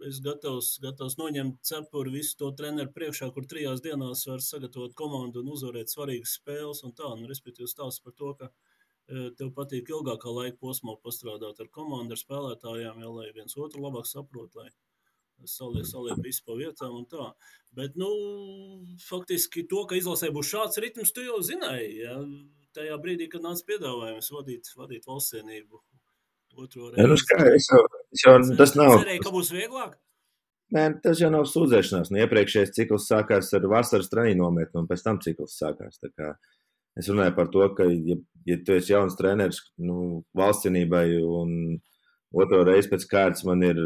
es 0.08 0.20
gatavs, 0.24 0.74
gatavs 0.84 1.18
noņemt 1.20 1.62
cepuri 1.66 2.14
visu 2.14 2.38
to 2.40 2.50
treneru 2.58 2.92
priekšā, 2.96 3.30
kur 3.36 3.48
trijās 3.50 3.84
dienās 3.86 4.26
var 4.30 4.44
sagatavot 4.44 4.96
komandu 4.98 5.44
un 5.44 5.54
uzvarēt 5.56 5.92
svarīgas 5.92 6.38
spēles. 6.40 6.84
Un 6.88 6.96
tā, 6.98 7.10
nu, 7.20 7.30
respektīvi, 7.30 7.70
stāsts 7.72 8.04
par 8.06 8.16
to, 8.20 8.34
ka 8.40 8.50
e, 8.50 9.30
tev 9.40 9.52
patīk 9.58 9.92
ilgākā 9.94 10.34
laika 10.36 10.60
posmā 10.62 10.96
pastrādāt 11.04 11.60
ar 11.64 11.72
komandu, 11.76 12.16
ar 12.16 12.22
spēlētājiem, 12.22 13.02
jau, 13.06 13.16
lai 13.18 13.32
viens 13.36 13.58
otru 13.58 13.84
labāk 13.86 14.08
saprot, 14.10 14.56
lai 14.60 14.70
saliek, 15.48 15.88
saliek 15.88 16.20
visu 16.24 16.44
pa 16.48 16.58
vietām 16.60 16.96
un 17.00 17.06
tā. 17.10 17.32
Bet, 17.76 18.00
nu, 18.00 18.10
faktiski 19.06 19.66
to, 19.70 19.86
ka 19.90 20.00
izlasē 20.00 20.32
būs 20.36 20.52
šāds 20.52 20.82
ritms, 20.84 21.14
tu 21.16 21.24
jau 21.26 21.40
zināji, 21.46 21.94
ja? 22.04 22.18
tajā 22.76 22.98
brīdī, 23.02 23.30
kad 23.32 23.44
nāca 23.46 23.66
piedāvājums 23.66 24.30
vadīt, 24.34 24.70
vadīt 24.78 25.08
valstsienību 25.10 25.82
otro 26.60 26.90
reizi. 26.90 27.02
Ja, 27.02 27.08
nu, 27.10 27.18
skaidrs, 27.20 27.70
jau, 27.72 27.82
jau, 28.18 28.38
tas 28.60 28.76
nav. 28.78 28.96
Cerēju, 29.04 29.26
ka 29.26 29.34
būs 29.34 29.52
vieglāk. 29.56 29.98
Nē, 30.76 30.86
tas 31.02 31.18
jau 31.22 31.32
nav 31.34 31.48
sūdzēšanās. 31.50 32.12
Nu, 32.14 32.20
iepriekšējais 32.22 32.76
cikls 32.76 33.08
sākās 33.10 33.50
ar 33.58 33.66
vasaras 33.72 34.10
treniņu 34.12 34.44
nometni, 34.44 34.84
un 34.84 34.90
pēc 34.90 35.06
tam 35.06 35.18
cikls 35.24 35.58
sākās. 35.58 35.98
Es 37.00 37.10
runāju 37.10 37.34
par 37.38 37.50
to, 37.54 37.64
ka, 37.78 37.88
ja, 37.90 38.18
ja 38.46 38.58
tu 38.66 38.76
esi 38.76 38.94
jauns 38.94 39.18
treneris 39.18 39.64
nu, 39.82 40.22
valstscenībai, 40.38 41.06
un 41.26 41.80
otro 42.38 42.62
reizi 42.68 42.92
pēc 42.92 43.08
kārtas 43.10 43.46
man 43.48 43.66
ir 43.66 43.82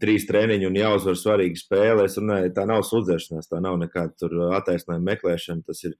trīs 0.00 0.24
treniņi 0.28 0.68
un 0.68 0.78
jāuzvar 0.78 1.18
svarīga 1.18 1.60
spēle, 1.60 2.06
es 2.08 2.16
runāju, 2.20 2.54
tā 2.56 2.64
nav 2.68 2.84
sūdzēšanās, 2.88 3.50
tā 3.52 3.60
nav 3.64 3.76
nekāda 3.80 4.32
attaisnojuma 4.60 5.12
meklēšana. 5.12 5.66
Tas 5.68 5.84
ir 5.88 5.96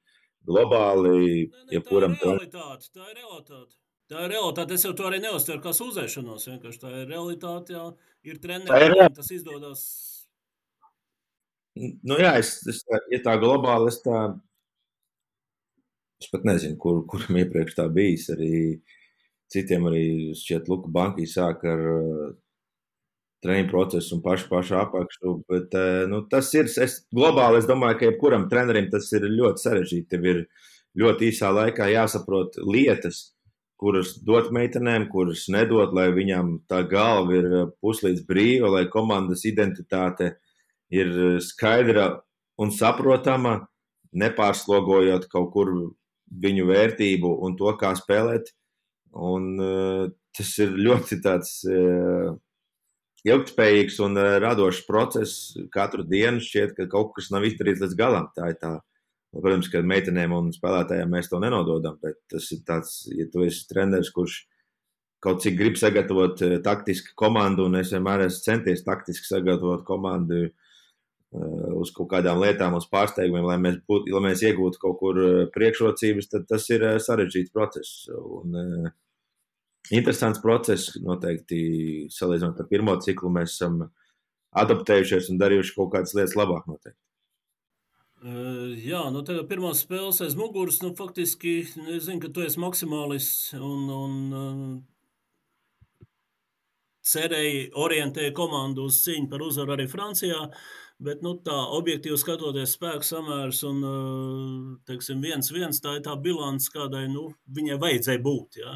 globāli, 0.48 1.48
jebkuram 1.72 2.16
ja 2.16 2.24
tam. 2.24 2.40
Tā 2.40 3.06
ir 3.10 3.20
realitāte. 3.20 3.79
Tā 4.10 4.24
ir 4.24 4.32
realitāte. 4.32 4.74
Es 4.74 4.84
jau 4.84 4.90
to 4.98 5.06
arī 5.06 5.20
neuztveru 5.22 5.62
kā 5.62 5.72
sūdzēšanos. 5.76 6.48
Vienkārši 6.50 6.80
tā 6.82 6.92
ir 6.98 7.10
realitāte. 7.12 7.76
Jā. 7.76 7.84
Ir 8.26 8.40
treniņi, 8.42 9.10
tas 9.16 9.30
izdodas. 9.32 9.82
Nu, 11.78 12.16
jā, 12.18 12.34
es, 12.42 12.56
es, 12.68 12.82
ja 13.12 13.20
tā 13.24 13.36
globāli, 13.40 13.92
es 13.92 14.00
tā. 14.02 14.24
Es 16.20 16.28
pat 16.28 16.42
nezinu, 16.44 16.76
kur, 16.82 17.04
kuram 17.08 17.38
iepriekš 17.40 17.78
tā 17.78 17.86
bijis. 17.94 18.26
Arī 18.34 18.52
citiem 19.50 19.86
arī 19.88 20.04
šķiet, 20.36 20.68
Luka 20.68 20.90
Banki 20.92 21.24
sāk 21.30 21.62
ar 21.70 21.86
uh, 21.94 22.26
treniņu 23.46 23.70
procesu 23.70 24.18
un 24.18 24.24
pašu, 24.26 24.50
pašu 24.50 24.76
apakšu. 24.82 25.36
Bet, 25.48 25.72
uh, 25.78 26.02
nu, 26.10 26.24
tas 26.28 26.50
ir, 26.58 26.66
es 26.66 27.00
globāli, 27.14 27.62
es 27.62 27.70
domāju, 27.70 28.02
ka 28.02 28.10
jebkuram 28.10 28.50
trenerim 28.50 28.90
tas 28.92 29.06
ir 29.14 29.30
ļoti 29.30 29.64
sarežģīti. 29.68 30.10
Tev 30.10 30.28
ir 30.34 30.44
ļoti 30.98 31.30
īsā 31.30 31.54
laikā 31.54 31.88
jāsaprot 31.94 32.58
lietas, 32.66 33.30
kuras 33.80 34.14
dot 34.26 34.50
meitenēm, 34.52 35.06
kuras 35.12 35.46
nedot, 35.52 35.94
lai 35.96 36.10
viņām 36.12 36.58
tā 36.70 36.82
galva 36.88 37.38
ir 37.38 37.48
eh, 37.48 37.66
puslīdz 37.80 38.24
brīva, 38.28 38.68
lai 38.76 38.84
komandas 38.92 39.46
identitāte 39.48 40.34
ir 40.92 41.10
eh, 41.10 41.38
skaidra 41.44 42.12
un 42.60 42.74
saprotama. 42.76 43.66
nepārslogojot 44.10 45.28
kaut 45.30 45.52
kur 45.54 45.68
viņu 46.42 46.64
vērtību 46.66 47.28
un 47.46 47.52
to, 47.54 47.70
kā 47.78 47.92
spēlēt. 47.94 48.48
Un, 49.14 49.44
uh, 49.62 50.08
tas 50.34 50.50
ir 50.58 50.72
ļoti 50.74 51.20
tāds 51.22 51.52
ilgspējīgs 53.22 54.00
un 54.02 54.18
radošs 54.42 54.82
process. 54.88 55.54
Katru 55.70 56.02
dienu 56.02 56.42
šķiet, 56.42 56.74
ka 56.74 56.88
kaut 56.90 57.14
kas 57.14 57.30
nav 57.30 57.46
izdarīts 57.46 57.84
līdz 57.84 57.94
galam. 58.02 58.26
Tā 58.34 58.50
ir 58.50 58.58
tā. 58.58 58.72
Protams, 59.30 59.68
ka 59.70 59.82
meitenēm 59.86 60.32
un 60.34 60.48
spēlētājiem 60.54 61.12
mēs 61.12 61.28
to 61.30 61.38
nenododam, 61.42 62.00
bet 62.02 62.18
tas 62.32 62.48
ir 62.50 62.64
tāds, 62.66 63.04
ja 63.14 63.28
tu 63.30 63.44
esi 63.46 63.62
treneris, 63.70 64.10
kurš 64.10 64.40
kaut 65.22 65.44
cik 65.44 65.54
grib 65.58 65.76
sagatavot 65.78 66.40
taktisku 66.64 67.14
komandu, 67.18 67.68
un 67.68 67.78
es 67.78 67.92
vienmēr 67.94 68.24
esmu 68.26 68.42
centies 68.48 68.82
taktiski 68.86 69.28
sagatavot 69.28 69.84
komandu 69.86 70.48
Eh, 71.30 71.66
uz 71.78 71.92
kaut 71.94 72.08
kādām 72.10 72.40
lietām, 72.42 72.74
uz 72.74 72.88
pārsteigumiem, 72.90 73.44
lai 73.46 73.56
mēs, 73.62 73.76
būt, 73.86 74.08
lai 74.10 74.22
mēs 74.24 74.40
iegūtu 74.48 74.80
kaut 74.82 74.96
kur 74.98 75.20
eh, 75.22 75.44
priekšrocības, 75.54 76.26
tad 76.32 76.48
tas 76.50 76.64
ir 76.74 76.82
eh, 76.88 76.96
sarežģīts 76.98 77.54
process. 77.54 78.08
Un, 78.10 78.56
interesants 79.94 80.42
process, 80.42 80.96
noteikti 80.98 81.60
salīdzinot 82.10 82.58
ar 82.58 82.68
pirmo 82.72 82.96
ciklu, 83.04 83.30
mēs 83.36 83.54
esam 83.54 83.78
adaptējušies 84.58 85.30
un 85.30 85.38
darījuši 85.38 85.76
kaut 85.76 85.94
kādas 85.94 86.16
lietas 86.18 86.34
labāk. 86.34 86.66
Noteikti. 86.66 86.98
Jā, 88.20 89.06
nu 89.08 89.22
tagad 89.24 89.46
pirmās 89.48 89.80
spēles 89.80 90.18
aiz 90.20 90.34
muguras, 90.36 90.82
nu 90.84 90.90
faktiski 90.92 91.62
es 91.64 92.04
zinu, 92.04 92.20
ka 92.20 92.28
tu 92.28 92.42
esi 92.44 92.60
maksimālists 92.60 93.54
un, 93.56 93.86
un 93.88 94.82
cerēji 97.00 97.70
orientēja 97.80 98.34
komandu 98.36 98.84
uz 98.90 99.00
cīņu 99.06 99.30
par 99.32 99.46
uzvaru 99.46 99.76
arī 99.76 99.88
Francijā. 99.88 100.44
Bet 101.00 101.22
nu, 101.24 101.32
tā 101.40 101.56
objektīvi 101.78 102.18
skatoties, 102.20 102.74
spēku 102.76 103.06
samērs 103.08 103.62
un 103.64 103.78
teiksim, 104.84 105.22
viens, 105.24 105.48
viens 105.48 105.80
tā 105.80 105.96
ir 105.96 106.02
tā 106.04 106.12
bilants, 106.20 106.68
kādai 106.74 107.06
nu, 107.08 107.30
viņai 107.48 107.78
vajadzēja 107.80 108.20
būt. 108.26 108.58
Ja. 108.60 108.74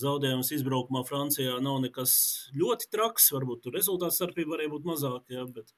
Zaudējums 0.00 0.54
izbraukumā 0.56 1.04
Francijā 1.04 1.58
nav 1.60 1.82
nekas 1.84 2.14
ļoti 2.56 2.88
traks. 2.96 3.28
Varbūt 3.36 3.66
tur 3.66 3.76
rezultāts 3.76 4.16
starpība 4.16 4.54
varēja 4.54 4.72
būt 4.72 4.88
mazāk, 4.88 5.28
ja, 5.36 5.44
bet, 5.52 5.68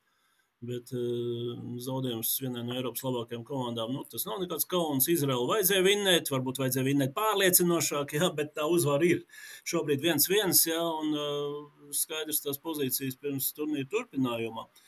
bet 0.65 0.91
zaudējums 0.91 2.33
vienai 2.43 2.65
no 2.67 2.75
Eiropas 2.75 3.05
labākajām 3.07 3.45
komandām. 3.47 3.93
Nu, 3.95 4.03
tas 4.11 4.27
nav 4.27 4.41
nekāds 4.43 4.67
kauns. 4.71 5.07
Izraela 5.13 5.47
vajadzēja 5.53 5.85
vinnēt, 5.87 6.33
varbūt 6.35 6.59
vajadzēja 6.63 6.89
vinnēt 6.89 7.15
pārliecinošāk, 7.17 8.17
ja, 8.19 8.33
bet 8.35 8.57
tā 8.59 8.67
uzvara 8.67 9.07
ir 9.07 9.25
šobrīd 9.69 10.03
viens 10.03 10.29
viens, 10.31 10.65
ja, 10.67 10.83
un 10.83 11.95
skaidrs 11.95 12.43
tās 12.45 12.59
pozīcijas 12.63 13.21
pirms 13.23 13.53
turnīra 13.57 13.91
turpinājumā. 13.93 14.67
Uh, 14.67 14.87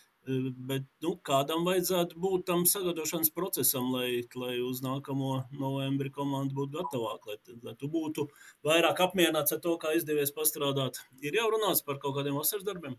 Bet 0.70 0.84
nu, 1.00 1.14
kādam 1.24 1.62
vajadzētu 1.64 2.18
būt 2.20 2.42
tam 2.50 2.66
sagatavošanas 2.68 3.30
procesam, 3.32 3.86
lai, 3.94 4.20
lai 4.36 4.58
uz 4.60 4.82
nākamo 4.84 5.30
novembri 5.62 6.12
komanda 6.12 6.52
būtu 6.58 6.76
gatavāka, 6.76 7.32
lai, 7.32 7.56
lai 7.64 7.74
tu 7.80 7.88
būtu 7.88 8.26
vairāk 8.66 9.00
apmierināts 9.06 9.56
ar 9.56 9.62
to, 9.64 9.78
kā 9.80 9.94
izdevies 9.96 10.34
pastrādāt. 10.36 11.00
Ir 11.24 11.40
jau 11.40 11.48
runāts 11.54 11.80
par 11.86 11.98
kaut 12.02 12.18
kādiem 12.18 12.36
vasaras 12.36 12.68
darbiem. 12.68 12.98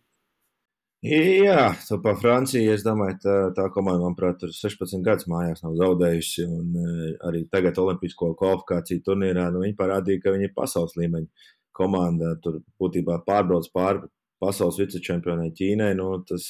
Jā, 1.02 1.72
tā 1.82 1.98
par 2.04 2.20
Franciju. 2.22 2.76
Es 2.76 2.84
domāju, 2.86 3.16
tā, 3.24 3.38
tā 3.58 3.64
komanda, 3.74 4.04
manuprāt, 4.06 4.44
ir 4.46 4.52
16 4.54 5.02
gadus 5.06 5.26
mājās 5.32 5.64
nav 5.64 5.74
zaudējusi. 5.80 6.46
Un 6.46 6.76
arī 7.26 7.48
tagad 7.50 7.80
Olimpisko 7.82 8.36
kvalifikāciju 8.38 9.02
turnīrā 9.08 9.48
nu, 9.50 9.64
viņi 9.66 9.78
parādīja, 9.80 10.22
ka 10.22 10.36
viņi 10.36 10.50
ir 10.52 10.54
pasaules 10.54 10.94
līmeņa 11.00 11.50
komanda. 11.74 12.36
Tur 12.44 12.62
būtībā 12.82 13.18
pārbrauc 13.26 13.72
pāri 13.74 14.06
pasaules 14.42 14.78
vicečempionai 14.84 15.50
Ķīnai. 15.58 15.96
Nu, 15.98 16.14
tas 16.30 16.46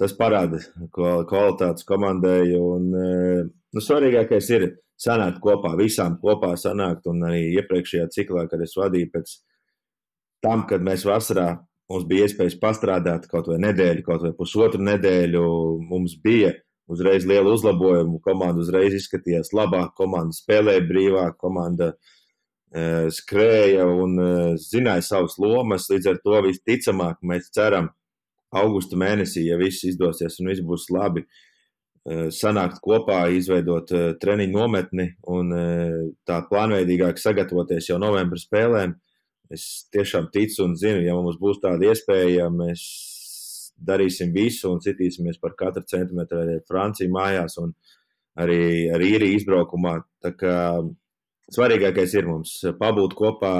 tas 0.00 0.14
parāda 0.18 0.60
kvalitātes 0.94 1.86
komandai. 1.88 2.54
Un, 2.58 2.88
e, 2.94 3.44
nu, 3.46 3.82
svarīgākais 3.82 4.50
ir 4.54 4.66
sanākt 5.00 5.40
kopā, 5.44 5.74
visām 5.80 6.18
kopā 6.22 6.54
sanākt. 6.60 7.06
Un 7.10 7.26
arī 7.28 7.46
iepriekšējā 7.58 8.08
ciklā, 8.14 8.46
kad 8.50 8.62
es 8.64 8.76
vadīju, 8.78 9.12
pēc 9.14 9.36
tam, 10.44 10.66
kad 10.70 10.84
mēs 10.84 11.06
vasarā 11.08 11.48
mums 11.90 12.06
bija 12.08 12.28
iespējas 12.28 12.58
pastrādāt 12.60 13.28
kaut 13.30 13.48
vai 13.50 13.58
nedēļu, 13.62 14.04
kaut 14.06 14.24
vai 14.24 14.32
pusotru 14.36 14.82
nedēļu, 14.84 15.44
mums 15.90 16.16
bija 16.24 16.54
uzreiz 16.90 17.26
liela 17.28 17.52
uzlabojuma. 17.54 18.20
Komanda 18.24 18.62
uzreiz 18.64 18.96
izskatījās 18.98 19.52
labāk, 19.56 19.94
komanda 19.98 20.36
spēlēja 20.36 20.84
brīvāk, 20.88 21.38
komanda 21.40 21.92
uh, 21.94 23.08
skrēja 23.12 23.86
un 23.88 24.16
uh, 24.20 24.54
zināja 24.60 25.04
savas 25.04 25.38
lomas. 25.40 25.88
Līdz 25.92 26.12
ar 26.12 26.22
to 26.24 26.40
visticamāk 26.48 27.20
mēs 27.24 27.50
ceram, 27.54 27.90
augusta 28.54 28.98
mēnesī, 28.98 29.48
ja 29.48 29.58
viss 29.60 29.84
izdosies 29.88 30.38
un 30.40 30.52
viss 30.52 30.62
būs 30.62 30.86
labi, 30.94 31.24
eh, 32.06 32.28
sanākt 32.30 32.78
kopā, 32.84 33.24
izveidot 33.34 33.90
treniņu 34.22 34.54
nometni 34.54 35.08
un 35.26 35.50
tā 36.28 36.36
plānveidīgāk 36.50 37.18
sagatavoties 37.18 37.88
jau 37.90 37.98
novembra 37.98 38.38
spēlēm. 38.38 38.94
Es 39.54 39.64
tiešām 39.94 40.30
ticu 40.34 40.64
un 40.66 40.76
zinu, 40.80 41.02
ja 41.06 41.16
mums 41.16 41.38
būs 41.40 41.60
tāda 41.62 41.90
iespēja, 41.90 42.50
mēs 42.52 42.84
darīsim 43.74 44.32
visu 44.34 44.70
un 44.72 44.82
citīsimies 44.82 45.40
par 45.42 45.54
katru 45.58 45.84
centimetru 45.90 46.42
arī 46.42 46.58
Franciju 46.68 47.12
mājās 47.14 47.58
un 47.62 47.72
arī 48.40 48.90
ar 48.94 49.02
īriju 49.02 49.38
izbraukumā. 49.38 49.96
Tā 50.22 50.34
kā 50.38 50.58
svarīgākais 51.54 52.14
ir 52.18 52.28
mums 52.30 52.56
pabūt 52.80 53.16
kopā, 53.18 53.54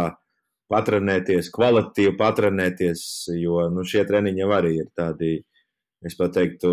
patrenēties, 0.73 1.51
kvalitatīvi 1.55 2.15
patrenēties, 2.19 3.03
jo 3.37 3.67
nu, 3.73 3.85
šie 3.87 4.05
treniņi 4.09 4.43
jau 4.43 4.53
arī 4.57 4.73
ir 4.81 4.89
tādi, 4.97 5.35
es 6.05 6.17
teiktu, 6.17 6.71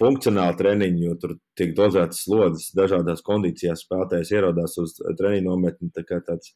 funkcionāli 0.00 0.58
treniņi, 0.58 1.06
jo 1.08 1.16
tur 1.22 1.36
tiek 1.58 1.74
dozētas 1.76 2.24
slodzes 2.26 2.70
dažādās 2.78 3.24
kondīcijās 3.26 3.84
spēlētājs 3.86 4.32
ierodās 4.36 4.78
uz 4.82 4.96
treniņu 5.18 5.48
nometni, 5.48 5.90
tā 5.94 6.06
kā 6.06 6.20
tāds 6.26 6.54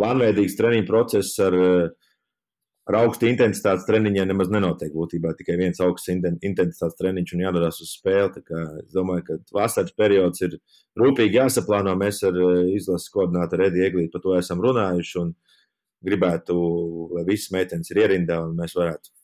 plānveidīgs 0.00 0.56
treniņu 0.58 0.88
process 0.88 1.36
ar 1.44 1.56
uh, 1.60 2.10
ar 2.90 2.98
augstu 3.04 3.28
intensitātes 3.30 3.86
treniņiem 3.86 4.32
nemaz 4.32 4.50
nenotiek. 4.52 4.90
Būtībā 4.94 5.34
tikai 5.38 5.56
viens 5.60 5.80
augsts 5.84 6.10
intensitātes 6.10 6.98
treniņš 6.98 7.34
un 7.36 7.44
jādodas 7.44 7.78
uz 7.84 7.92
spēli. 7.94 8.42
Es 8.82 8.90
domāju, 8.94 9.26
ka 9.28 9.38
vasaras 9.54 9.94
periods 9.96 10.42
ir 10.46 10.58
rūpīgi 10.98 11.38
jāsaplāno. 11.38 11.94
Mēs 12.00 12.22
ar 12.26 12.36
eh, 12.40 12.74
izlases 12.78 13.12
koordinātoru 13.14 13.68
Ediju 13.68 13.86
Eglītu 13.90 14.16
par 14.16 14.26
to 14.26 14.36
esam 14.40 14.64
runājuši 14.64 15.18
un 15.22 15.32
gribētu, 16.06 16.58
lai 17.14 17.26
visas 17.28 17.52
meitenes 17.54 17.92
ir 17.92 18.02
ierindā 18.02 18.40
un 18.46 18.56
mēs 18.58 18.74
varētu 18.78 19.14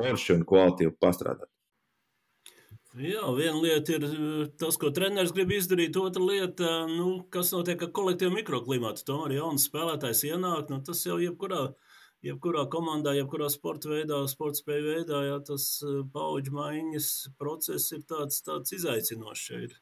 forši 0.00 0.38
un 0.38 0.46
kvalitīvi 0.48 0.96
pastrādāt. 1.02 1.51
Jā, 2.92 3.24
viena 3.32 3.56
lieta 3.56 3.94
ir 3.94 4.02
eh, 4.04 4.48
tas, 4.60 4.76
ko 4.76 4.90
treneris 4.92 5.32
grib 5.32 5.54
izdarīt. 5.56 5.96
Otra 5.96 6.20
lieta, 6.20 6.72
nu, 6.90 7.22
kas 7.32 7.54
notiek 7.54 7.80
ar 7.86 7.88
kolektīvu 7.96 8.34
mikroklimatu. 8.34 9.06
Tomēr 9.08 9.38
jauns 9.38 9.64
spēlētājs 9.70 10.26
ienāk, 10.28 10.68
nu, 10.68 10.82
tas 10.84 11.00
jau 11.06 11.16
jebkurā 11.22 11.70
jebkurā 12.22 12.66
komandā, 12.70 13.14
jebkurā 13.16 13.48
sporta 13.50 13.90
veidā, 13.90 14.20
sporta 14.30 14.60
spēļu 14.60 14.90
veidā, 14.90 15.22
jā, 15.26 15.38
tas 15.48 15.64
eh, 15.86 16.02
paudžu 16.12 16.54
maiņas 16.58 17.08
process 17.40 17.96
ir 17.96 18.04
tāds, 18.12 18.42
tāds 18.46 18.76
izaicinošs. 18.76 19.48
Ir 19.62 19.74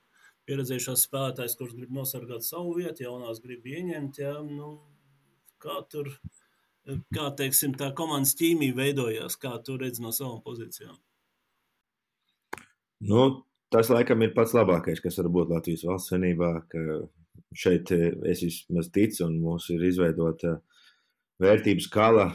pieredzējušās 0.46 1.09
spēlētājs, 1.09 1.59
kurš 1.59 1.77
grib 1.81 1.92
nosargāt 1.99 2.46
savu 2.46 2.79
vietu, 2.79 3.09
jaunās 3.09 3.42
grib 3.42 3.66
ieņemt. 3.75 4.23
Jā, 4.23 4.38
nu, 4.46 4.73
kā 5.59 5.83
tur, 5.90 6.14
eh, 6.87 7.03
kā 7.11 7.27
teiksim, 7.42 7.75
tā 7.75 7.90
komandas 7.90 8.38
ķīmija 8.38 8.79
veidojās, 8.85 9.35
kā 9.35 9.59
tu 9.66 9.83
redz 9.83 9.99
no 9.99 10.14
savām 10.14 10.44
pozīcijām? 10.46 10.94
Nu, 13.00 13.46
tas 13.72 13.88
laikam 13.92 14.22
ir 14.22 14.34
pats 14.36 14.52
labākais, 14.56 15.00
kas 15.00 15.16
var 15.20 15.30
būt 15.32 15.54
Latvijas 15.54 15.86
valsts 15.88 16.12
vienībā, 16.12 16.50
ka 16.68 17.00
šeit 17.56 17.90
eh, 17.96 18.10
es 18.30 18.42
vismaz 18.44 18.90
ticu 18.92 19.24
un 19.26 19.38
mums 19.42 19.70
ir 19.72 19.82
izveidota 19.88 20.56
uh, 20.58 20.80
vērtību 21.40 21.84
skala 21.84 22.28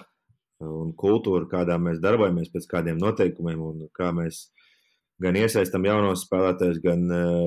un 0.66 0.94
kultūra, 0.98 1.46
kādā 1.52 1.78
mēs 1.82 2.02
darbojamies, 2.04 2.52
pēc 2.54 2.68
kādiem 2.72 3.00
noteikumiem 3.02 3.62
un 3.62 3.88
kā 3.96 4.12
mēs 4.16 4.48
gan 5.22 5.38
iesaistām 5.40 5.86
jaunos 5.88 6.26
spēlētājus, 6.26 6.82
gan 6.84 7.06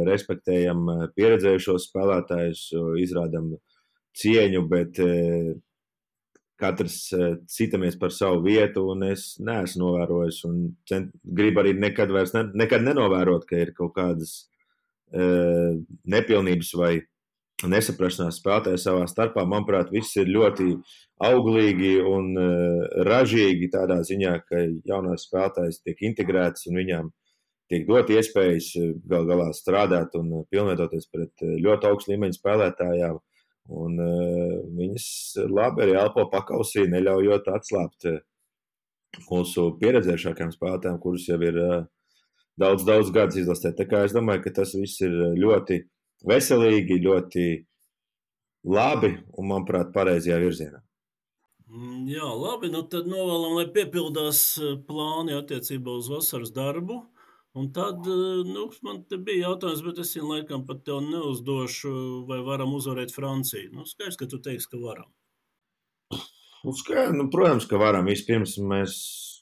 respektējam 0.09 0.87
pieredzējušos 1.17 1.89
spēlētājus, 1.91 2.63
izrādām 3.03 3.55
cieņu, 4.17 4.63
bet 4.71 5.01
katrs 6.59 6.97
citamies 7.51 7.99
par 8.01 8.13
savu 8.15 8.43
vietu, 8.47 8.89
un 8.93 9.07
es 9.09 9.37
neesmu 9.43 9.85
novērojis, 9.85 10.41
un 10.49 10.63
cent, 10.89 11.13
gribu 11.23 11.63
arī 11.63 11.77
nekad 11.79 12.11
vairs 12.15 12.35
ne, 12.35 12.47
nekad 12.59 12.83
nenovērot, 12.87 13.47
ka 13.49 13.61
ir 13.63 13.75
kaut 13.77 13.95
kādas 13.97 14.41
nepilnības 15.09 16.75
vai 16.77 16.93
nesaprašanās 17.67 18.39
spēlētāji 18.39 18.81
savā 18.83 19.07
starpā. 19.11 19.43
Manuprāt, 19.49 19.91
viss 19.91 20.17
ir 20.21 20.31
ļoti 20.31 20.77
auglīgi 21.27 21.97
un 22.07 22.31
uh, 22.39 22.85
ražīgi 23.09 23.71
tādā 23.73 23.99
ziņā, 24.07 24.35
ka 24.47 24.63
jaunās 24.87 25.27
spēlētājas 25.27 25.81
tiek 25.83 26.05
integrētas 26.11 26.69
un 26.71 26.79
viņām 26.79 27.09
tiek 27.69 27.87
dot 27.89 28.11
iespējas 28.13 28.71
eh, 28.81 28.93
gal 29.11 29.27
galā 29.29 29.51
strādāt 29.57 30.15
un 30.17 30.31
eh, 30.39 30.45
pilnveidoties 30.53 31.09
pret 31.13 31.43
ļoti 31.65 31.91
augstu 31.91 32.15
līmeņu 32.15 32.39
spēlētājām. 32.39 33.19
Un 33.69 34.01
uh, 34.01 34.57
viņas 34.79 35.09
labi 35.53 35.85
arī 35.85 35.99
elpo 36.01 36.25
pakausī, 36.33 36.87
neļaujot 36.89 37.51
atslābt 37.53 38.09
mūsu 39.29 39.71
pieredzējušākajiem 39.81 40.53
spēlētājiem, 40.55 40.99
kurus 41.03 41.29
jau 41.29 41.39
ir 41.45 41.59
uh, 41.61 41.79
daudz, 42.61 42.85
daudz 42.89 43.13
gadus 43.15 43.43
izlasē. 43.43 43.75
Tā 43.77 43.87
kā 43.89 44.03
es 44.07 44.17
domāju, 44.17 44.47
ka 44.47 44.55
tas 44.61 44.75
viss 44.77 45.03
ir 45.05 45.15
ļoti 45.39 45.83
veselīgi, 46.29 47.01
ļoti 47.05 47.47
labi 48.69 49.15
un, 49.37 49.49
manuprāt, 49.51 49.93
pareizajā 49.95 50.39
virzienā. 50.43 50.83
Mm, 51.69 52.07
jā, 52.09 52.25
labi. 52.25 52.71
Nu 52.73 52.83
tad 52.89 53.09
novēlam, 53.11 53.59
lai 53.59 53.69
piepildās 53.73 54.41
eh, 54.63 54.75
plāni 54.89 55.37
attiecībā 55.37 55.99
uz 56.01 56.09
vasaras 56.13 56.53
darbu. 56.57 57.03
Un 57.57 57.71
tad 57.73 58.07
eh, 58.07 58.43
nu, 58.47 58.67
man 58.85 59.01
bija 59.25 59.49
jautājums, 59.49 59.85
bet 59.87 60.01
es 60.03 60.13
viņam 60.17 60.33
laikam 60.35 60.65
pat 60.69 60.83
tev 60.87 61.01
neuzdošu, 61.07 61.93
vai 62.29 62.43
varam 62.45 62.75
uzvarēt 62.77 63.15
Franciju. 63.15 63.73
Nu, 63.75 63.87
skaidrs, 63.89 64.19
ka 64.21 64.29
tu 64.31 64.41
teiksi, 64.45 64.69
ka 64.73 64.81
varam. 64.83 65.09
Nu, 66.65 66.75
skaidrs, 66.77 67.17
nu, 67.17 67.29
protams, 67.33 67.67
ka 67.71 67.81
varam. 67.81 68.11
Vispirms 68.11 68.59
mēs, 68.61 68.99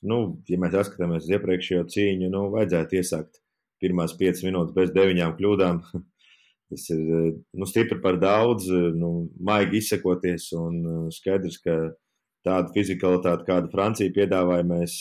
nu, 0.07 0.21
ja 0.49 0.61
mēs 0.63 0.77
atskatāmies 0.79 1.27
uz 1.27 1.35
iepriekšējo 1.35 1.87
cīņu, 1.97 2.31
nu, 2.33 2.47
vajadzētu 2.55 3.01
iesākt 3.01 3.43
pirmās 3.83 4.15
piecas 4.17 4.45
minūtes 4.47 4.77
bez 4.77 4.95
deviņām 4.95 5.35
kļūdām. 5.41 5.83
Tas 6.71 6.89
ir 6.91 7.03
nu, 7.55 7.67
stipri 7.69 8.01
par 8.03 8.17
daudz, 8.19 8.67
nu, 8.99 9.29
maigi 9.39 9.79
izsakoties 9.83 10.49
un 10.59 11.11
skaidrs, 11.15 11.61
ka 11.63 11.77
tādu 12.47 12.73
fizikalitāti, 12.77 13.47
kādu 13.49 13.71
Francija 13.73 14.13
piedāvāja, 14.15 14.67
mēs, 14.67 14.97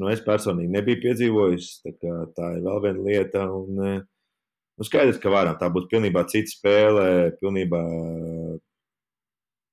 nu, 0.00 0.10
es 0.12 0.22
personīgi 0.24 0.72
nebiju 0.74 1.00
piedzīvojis. 1.06 1.70
Tā, 1.88 2.16
tā 2.36 2.54
ir 2.56 2.64
vēl 2.66 2.82
viena 2.86 3.04
lieta. 3.06 3.46
Un, 3.56 3.80
nu, 3.96 4.86
skaidrs, 4.86 5.20
ka 5.22 5.32
varam. 5.32 5.56
Tā 5.60 5.70
būs 5.72 5.88
pilnībā 5.90 6.26
cita 6.30 6.52
spēle, 6.52 7.06
pilnībā 7.40 7.82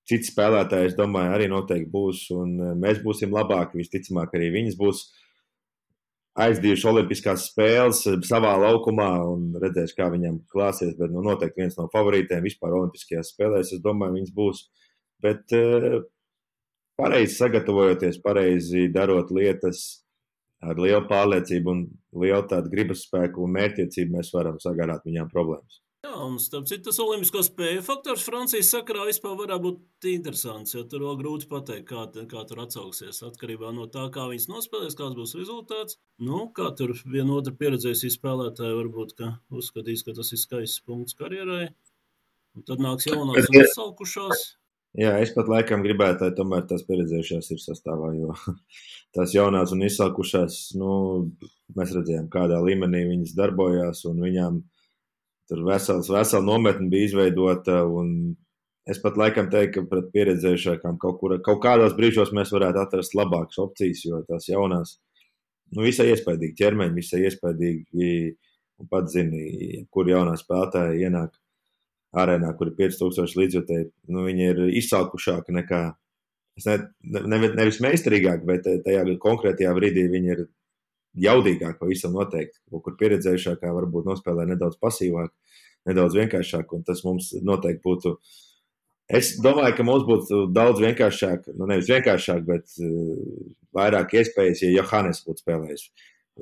cits 0.08 0.32
spēlētājs, 0.32 0.96
domāju, 0.98 1.36
arī 1.36 1.48
noteikti 1.52 1.92
būs. 1.92 2.28
Un 2.36 2.58
mēs 2.80 3.02
būsim 3.04 3.34
labāki. 3.36 3.82
Visticamāk, 3.82 4.36
arī 4.38 4.52
viņas 4.56 4.78
būs 4.80 5.06
aizdījuši 6.38 6.86
Olimpiskās 6.92 7.48
spēles 7.50 8.04
savā 8.30 8.54
laukumā 8.62 9.10
un 9.26 9.50
redzēs, 9.58 9.96
kā 9.98 10.08
viņam 10.14 10.44
klāsies. 10.54 10.94
Bet 11.00 11.12
nu, 11.12 11.24
noteikti 11.26 11.66
viens 11.66 11.80
no 11.80 11.90
favorītiem 11.94 12.46
vispār 12.46 12.78
Olimpiskajās 12.78 13.34
spēlēs. 13.34 13.74
Es 13.76 13.84
domāju, 13.84 14.20
viņas 14.20 14.36
būs. 14.38 14.68
Bet 15.24 15.58
pareizi 16.98 17.38
sagatavojoties, 17.38 18.22
pareizi 18.24 18.88
darot 18.94 19.32
lietas 19.34 20.04
ar 20.66 20.80
lielu 20.82 21.06
pārliecību 21.10 21.74
un 21.74 21.84
lielu 22.18 22.46
tādu 22.50 22.72
gribas 22.74 23.06
spēku 23.06 23.44
un 23.46 23.54
mērķtiecību, 23.58 24.16
mēs 24.18 24.32
varam 24.34 24.58
sagarāt 24.62 25.06
viņām 25.06 25.30
problēmas. 25.34 25.82
Jā, 26.06 26.14
un 26.24 26.38
starp 26.42 26.68
citu, 26.70 26.86
tas 26.88 27.00
olimpisko 27.02 27.42
spēju 27.46 27.82
faktors 27.86 28.24
Francijas 28.26 28.70
sakarā 28.74 29.08
vispār 29.10 29.34
varētu 29.38 29.64
būt 29.64 30.08
interesants, 30.12 30.76
jo 30.76 30.84
tur 30.90 31.04
vēl 31.08 31.18
grūti 31.20 31.50
pateikt, 31.50 31.88
kā, 31.90 32.06
kā 32.32 32.44
tur 32.50 32.62
atsauksies. 32.64 33.24
Atkarībā 33.28 33.74
no 33.76 33.88
tā, 33.92 34.06
kā 34.14 34.28
viņas 34.30 34.48
nospēlēs, 34.52 34.98
kāds 34.98 35.18
būs 35.18 35.34
rezultāts. 35.40 35.98
Nu, 36.22 36.46
kā 36.58 36.70
tur 36.78 36.94
viena 37.02 37.36
otra 37.38 37.54
pieredzējusi 37.58 38.14
spēlētāja 38.14 38.78
varbūt 38.78 39.18
ka 39.18 39.34
uzskatīs, 39.50 40.06
ka 40.06 40.16
tas 40.18 40.32
ir 40.34 40.42
skaists 40.42 40.86
punkts 40.86 41.18
karjerai. 41.18 41.66
Un 42.58 42.66
tad 42.70 42.82
nāks 42.82 43.10
jaunās 43.10 43.50
un 43.50 43.70
salkušās. 43.74 44.48
Jā, 44.98 45.12
es 45.22 45.30
pat 45.36 45.46
laikam 45.52 45.84
gribētu, 45.86 46.26
lai 46.26 46.34
tomēr 46.34 46.64
tās 46.66 46.82
pieredzējušās 46.88 47.52
ir 47.54 47.60
sastāvā, 47.62 48.08
jo 48.18 48.34
tās 49.16 49.36
jaunās 49.36 49.70
un 49.76 49.84
izsalkušās, 49.86 50.56
nu, 50.80 50.90
mēs 51.78 51.94
redzējām, 51.94 52.32
kādā 52.34 52.58
līmenī 52.66 53.04
viņas 53.12 53.36
darbojās, 53.38 54.02
un 54.10 54.24
viņām 54.26 54.58
tur 55.52 55.64
vesels, 55.68 56.10
vesela 56.10 56.42
nometne 56.48 56.90
bija 56.90 57.12
izveidota, 57.12 57.84
un 57.86 58.34
es 58.90 58.98
pat 59.04 59.22
laikam 59.22 59.52
teiktu, 59.54 59.84
ka 59.86 59.92
pret 59.92 60.10
pieredzējušākām 60.16 60.98
kaut, 61.04 61.22
kur, 61.22 61.38
kaut 61.46 61.62
kādos 61.62 61.94
brīžos 61.98 62.34
mēs 62.34 62.56
varētu 62.56 62.82
atrast 62.82 63.14
labākas 63.20 63.62
opcijas, 63.62 64.02
jo 64.08 64.24
tās 64.26 64.50
jaunās, 64.50 64.98
nu, 65.76 65.86
visai 65.86 66.10
iespaidīgi 66.16 66.58
ķermeņi, 66.58 66.98
visai 66.98 67.22
iespaidīgi, 67.30 68.10
un 68.82 68.90
pat 68.90 69.14
zini, 69.14 69.86
kur 69.94 70.10
jaunā 70.10 70.34
spēlētāja 70.42 70.98
ienāk 71.06 71.38
arēnā, 72.18 72.52
kur 72.58 72.72
ir 72.72 72.76
5000 72.80 73.40
līdzjutēji, 73.40 73.90
nu, 74.14 74.26
viņi 74.28 74.48
ir 74.52 74.62
izsalkušāki 74.82 75.56
nekā, 75.60 75.82
ne, 76.66 76.78
ne, 77.14 77.42
nevis 77.48 77.82
meistarīgāki, 77.84 78.48
bet 78.50 78.70
tajā 78.86 79.06
konkrētajā 79.24 79.74
brīdī 79.78 80.08
viņi 80.14 80.34
ir 80.36 80.48
jaudīgāki 81.28 81.80
pavisam 81.82 82.18
noteikti. 82.18 82.60
Kur 82.72 82.98
pieredzējušākā 83.00 83.72
varbūt 83.74 84.10
nospēlē 84.10 84.48
nedaudz 84.52 84.78
pasīvāk, 84.82 85.32
nedaudz 85.90 86.18
vienkāršāk, 86.20 86.76
un 86.76 86.84
tas 86.88 87.04
mums 87.08 87.32
noteikti 87.46 87.84
būtu. 87.86 88.18
Es 89.18 89.38
domāju, 89.40 89.78
ka 89.78 89.86
mums 89.88 90.04
būtu 90.08 90.44
daudz 90.52 90.82
vienkāršāk, 90.84 91.48
nu 91.56 91.70
nevis 91.70 91.88
vienkāršāk, 91.88 92.44
bet 92.48 92.74
uh, 92.84 93.16
vairāk 93.78 94.18
iespējas, 94.20 94.66
ja 94.66 94.74
Johannes 94.82 95.24
būtu 95.24 95.46
spēlējis 95.46 95.88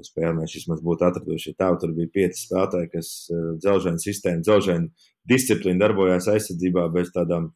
spēli. 0.03 0.33
Mēs 0.39 0.55
vismaz 0.57 0.81
būtu 0.83 1.05
atraduši. 1.07 1.53
Tā 1.59 1.69
tur 1.79 1.93
bija 1.95 2.11
pieci 2.11 2.41
spēlētāji, 2.47 2.89
kas 2.95 3.11
uh, 3.29 3.51
dzelžēna 3.61 4.01
sistēmu, 4.01 4.43
dzelžēna 4.43 5.11
disciplīna 5.29 5.85
darbojās 5.85 6.29
aizsardzībā 6.31 6.87
bez 6.93 7.11
tādām 7.15 7.51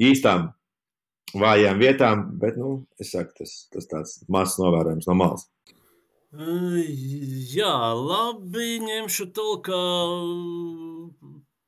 īstām 0.00 0.50
vājām 1.36 1.80
vietām, 1.80 2.24
bet, 2.40 2.58
nu, 2.58 2.80
saku, 3.00 3.34
tas, 3.42 3.56
tas 3.72 3.90
tāds 3.90 4.16
mazs 4.28 4.58
novērojums 4.60 5.08
no 5.10 5.16
malas. 5.18 5.46
Jā, 6.30 7.74
labi, 7.98 8.78
ņemšu 8.84 9.30
tālāk 9.34 9.70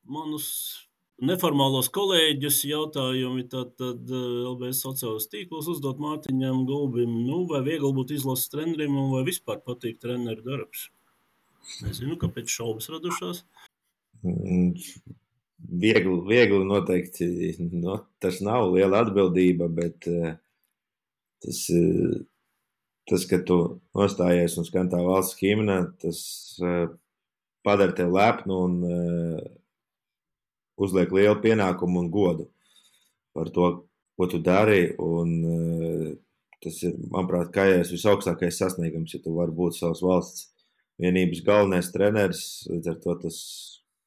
manus 0.06 0.48
neformālos 1.22 1.88
kolēģus 1.94 2.60
jautājumi. 2.70 3.46
Tad, 3.50 3.74
tad 3.80 4.12
LBS 4.12 4.84
sociālos 4.86 5.28
tīklos 5.32 5.70
uzdot 5.72 6.02
Mārtiņam 6.02 6.64
Gulbim, 6.68 7.10
nu, 7.26 7.42
vai 7.50 7.62
viegli 7.66 7.90
būt 7.96 8.14
izlases 8.18 8.52
trenerim 8.52 8.98
un 8.98 9.10
vai 9.16 9.24
vispār 9.26 9.62
patīk 9.66 9.98
treneru 10.02 10.46
darbs. 10.46 10.88
Nezinu, 11.82 12.18
kāpēc 12.22 12.50
šaubas 12.50 12.90
radušās. 12.90 13.44
Viegli, 15.62 16.16
viegli 16.26 16.58
noteikti 16.66 17.26
nu, 17.70 17.96
tas 18.20 18.40
nav 18.42 18.72
liela 18.72 19.04
atbildība, 19.04 19.68
bet 19.70 20.08
uh, 20.10 20.32
tas, 21.44 21.60
uh, 21.70 22.16
tas, 23.08 23.26
ka 23.30 23.38
tu 23.46 23.58
nostājies 23.94 24.58
un 24.58 24.66
skan 24.66 24.90
tā 24.90 24.98
valsts 25.06 25.38
himna, 25.38 25.78
tas 26.02 26.22
uh, 26.62 26.90
padara 27.62 27.94
tevi 27.94 28.10
lepnu 28.16 28.58
un 28.66 28.76
uzliek 30.82 31.12
lielu 31.14 31.38
pienākumu 31.44 32.02
un 32.02 32.10
godu 32.10 32.48
par 33.32 33.50
to, 33.54 33.68
ko 34.18 34.26
tu 34.28 34.40
dari. 34.42 34.92
Un, 34.98 35.36
tas 36.62 36.78
ir, 36.86 36.96
manuprāt, 37.10 37.50
kājās 37.54 37.92
visaugstākais 37.94 38.58
sasniegums, 38.60 39.14
ja 39.14 39.22
tu 39.22 39.34
vari 39.36 39.54
būt 39.56 39.78
savas 39.78 40.02
valsts 40.04 40.48
vienības 41.02 41.42
galvenais 41.46 41.90
treneris. 41.94 42.42
Līdz 42.70 42.92
ar 42.92 42.98
to 43.02 43.16
tas 43.24 43.38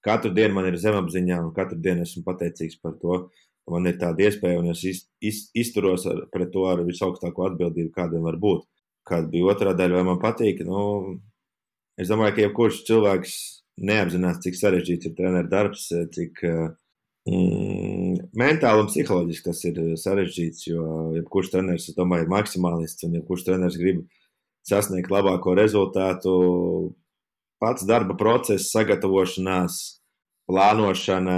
katru 0.06 0.32
dienu 0.36 0.56
man 0.58 0.70
ir 0.70 0.78
zemapziņā, 0.82 1.41
un 1.48 1.54
katru 1.56 1.80
dienu 1.82 2.06
esmu 2.06 2.24
pateicīgs 2.28 2.80
par 2.84 2.96
to. 3.02 3.26
Man 3.72 3.89
ir 3.89 3.98
tāda 3.98 4.28
iespēja, 4.28 4.60
un 4.62 4.70
es 4.70 4.84
iz, 4.86 5.02
iz, 5.26 5.48
izturos 5.58 6.06
ar, 6.10 6.28
pret 6.34 6.52
to 6.54 6.68
ar 6.70 6.84
visaugstāko 6.86 7.48
atbildību, 7.48 7.89
kāda 7.96 8.22
var 8.22 8.38
būt. 8.41 8.68
Kāda 9.10 9.30
bija 9.32 9.50
otrā 9.54 9.74
daļa, 9.78 10.00
vai 10.00 10.06
man 10.12 10.20
patīk? 10.22 10.62
Nu, 10.65 10.82
es 11.98 12.12
domāju, 12.12 12.36
ka 12.36 12.46
jebkurš 12.46 12.84
cilvēks 12.86 13.34
neapzinās, 13.89 14.41
cik 14.46 14.60
sarežģīts 14.60 15.10
ir 15.10 15.15
treneru 15.18 15.50
darbs, 15.50 15.88
cik 16.13 16.44
mm, 16.46 18.30
mentāli 18.38 18.86
un 18.86 18.91
psiholoģiski 18.91 19.50
tas 19.50 19.63
ir 19.70 19.82
sarežģīts. 20.04 20.68
Jo 20.70 20.86
jebkurš 21.18 21.52
treneris, 21.56 21.89
es 21.89 21.98
domāju, 21.98 22.28
ir 22.28 22.34
maksimālists, 22.36 23.08
un 23.08 23.18
jebkurš 23.18 23.48
treneris 23.50 23.82
grib 23.82 24.06
sasniegt 24.65 25.10
labāko 25.13 25.58
rezultātu 25.58 26.36
pats 27.65 27.86
darba 27.89 28.13
process, 28.17 28.69
sagatavošanās, 28.75 29.80
plānošana, 30.45 31.38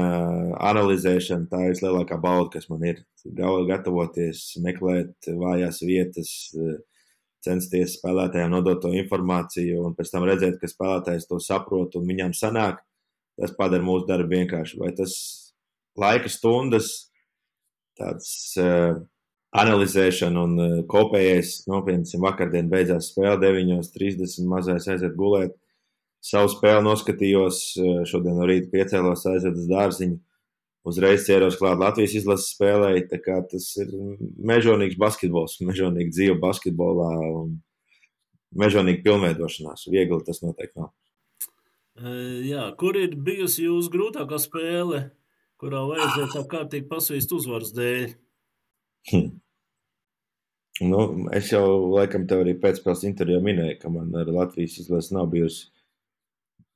analizēšana, 0.67 1.47
tā 1.51 1.63
ir 1.63 1.73
vislielākā 1.75 2.17
bauda, 2.19 2.57
kas 2.57 2.67
man 2.71 2.83
ir. 2.89 3.03
Gatavoties, 3.27 4.53
meklēt 4.63 5.27
vājās 5.27 5.81
vietas, 5.83 6.29
censties 7.43 7.97
spēlētājiem 7.97 8.53
nodot 8.53 8.79
to 8.83 8.91
informāciju, 8.95 9.81
un 9.87 9.95
pēc 9.97 10.13
tam 10.13 10.27
redzēt, 10.27 10.59
ka 10.61 10.69
spēlētājs 10.71 11.27
to 11.29 11.39
saprot 11.43 11.95
un 11.99 12.07
viņam 12.07 12.35
sanāk. 12.35 12.79
Tas 13.37 13.53
padara 13.55 13.85
mūsu 13.85 14.07
darbu 14.07 14.33
vienkārši. 14.33 14.79
Vai 14.81 14.93
tas 14.97 15.13
laika 15.99 16.31
stundas, 16.31 17.11
tāds 17.99 18.31
uh, 18.61 18.97
analizēšana 19.59 20.43
un 20.47 20.55
uh, 20.63 20.73
kopējais, 20.89 21.61
nopietni, 21.69 22.23
vakardien 22.23 22.71
beidzās 22.71 23.11
spēle 23.11 23.37
9.30, 23.43 24.47
mazais 24.49 24.89
aiziet 24.89 25.15
gulēt 25.19 25.53
savu 26.23 26.51
spēli 26.51 26.85
noskatījos. 26.87 27.59
Eh, 27.77 28.01
šodien 28.09 28.37
no 28.39 28.47
rīta 28.49 28.71
piecēlos 28.73 29.25
aizvedas 29.29 29.69
dārziņu. 29.69 30.19
Uzreiz 30.87 31.25
ķēros 31.27 31.57
klāt 31.59 31.81
Latvijas 31.81 32.15
izlases 32.21 32.53
spēlē. 32.55 32.93
Tas 33.11 33.69
ir 33.81 33.91
mežonīgs 34.37 34.99
basketbols, 34.99 35.59
mežonīga 35.69 36.13
dzīve 36.13 36.37
basketbolā 36.43 37.11
un 37.41 37.57
mežonīga 38.57 39.03
pilnveidošanās. 39.05 39.89
Viegli 39.91 40.23
tas 40.25 40.41
noteikti 40.45 40.83
nav. 40.83 40.93
Eh, 41.97 42.45
jā, 42.51 42.67
kur 42.77 42.97
ir 42.99 43.17
bijusi 43.17 43.65
jūsu 43.65 43.91
grūtākā 43.93 44.39
spēle, 44.41 45.09
kurā 45.57 45.81
vajadzēja 45.89 46.31
tā 46.35 46.45
kārtīgi 46.49 46.87
pasvīst 46.89 47.33
uzvaras 47.33 47.73
dēļ? 47.73 48.15
Hm. 49.11 49.35
Nu, 50.77 50.99
es 51.33 51.49
jau 51.49 51.63
laikam 51.89 52.27
tev 52.29 52.43
arī 52.43 52.53
pēcspēles 52.61 53.01
intervijā 53.07 53.39
minēju, 53.41 53.79
ka 53.81 53.89
man 53.89 54.11
ar 54.19 54.29
Latvijas 54.29 54.75
izlases 54.83 55.09
nav 55.15 55.31
bijusi 55.31 55.71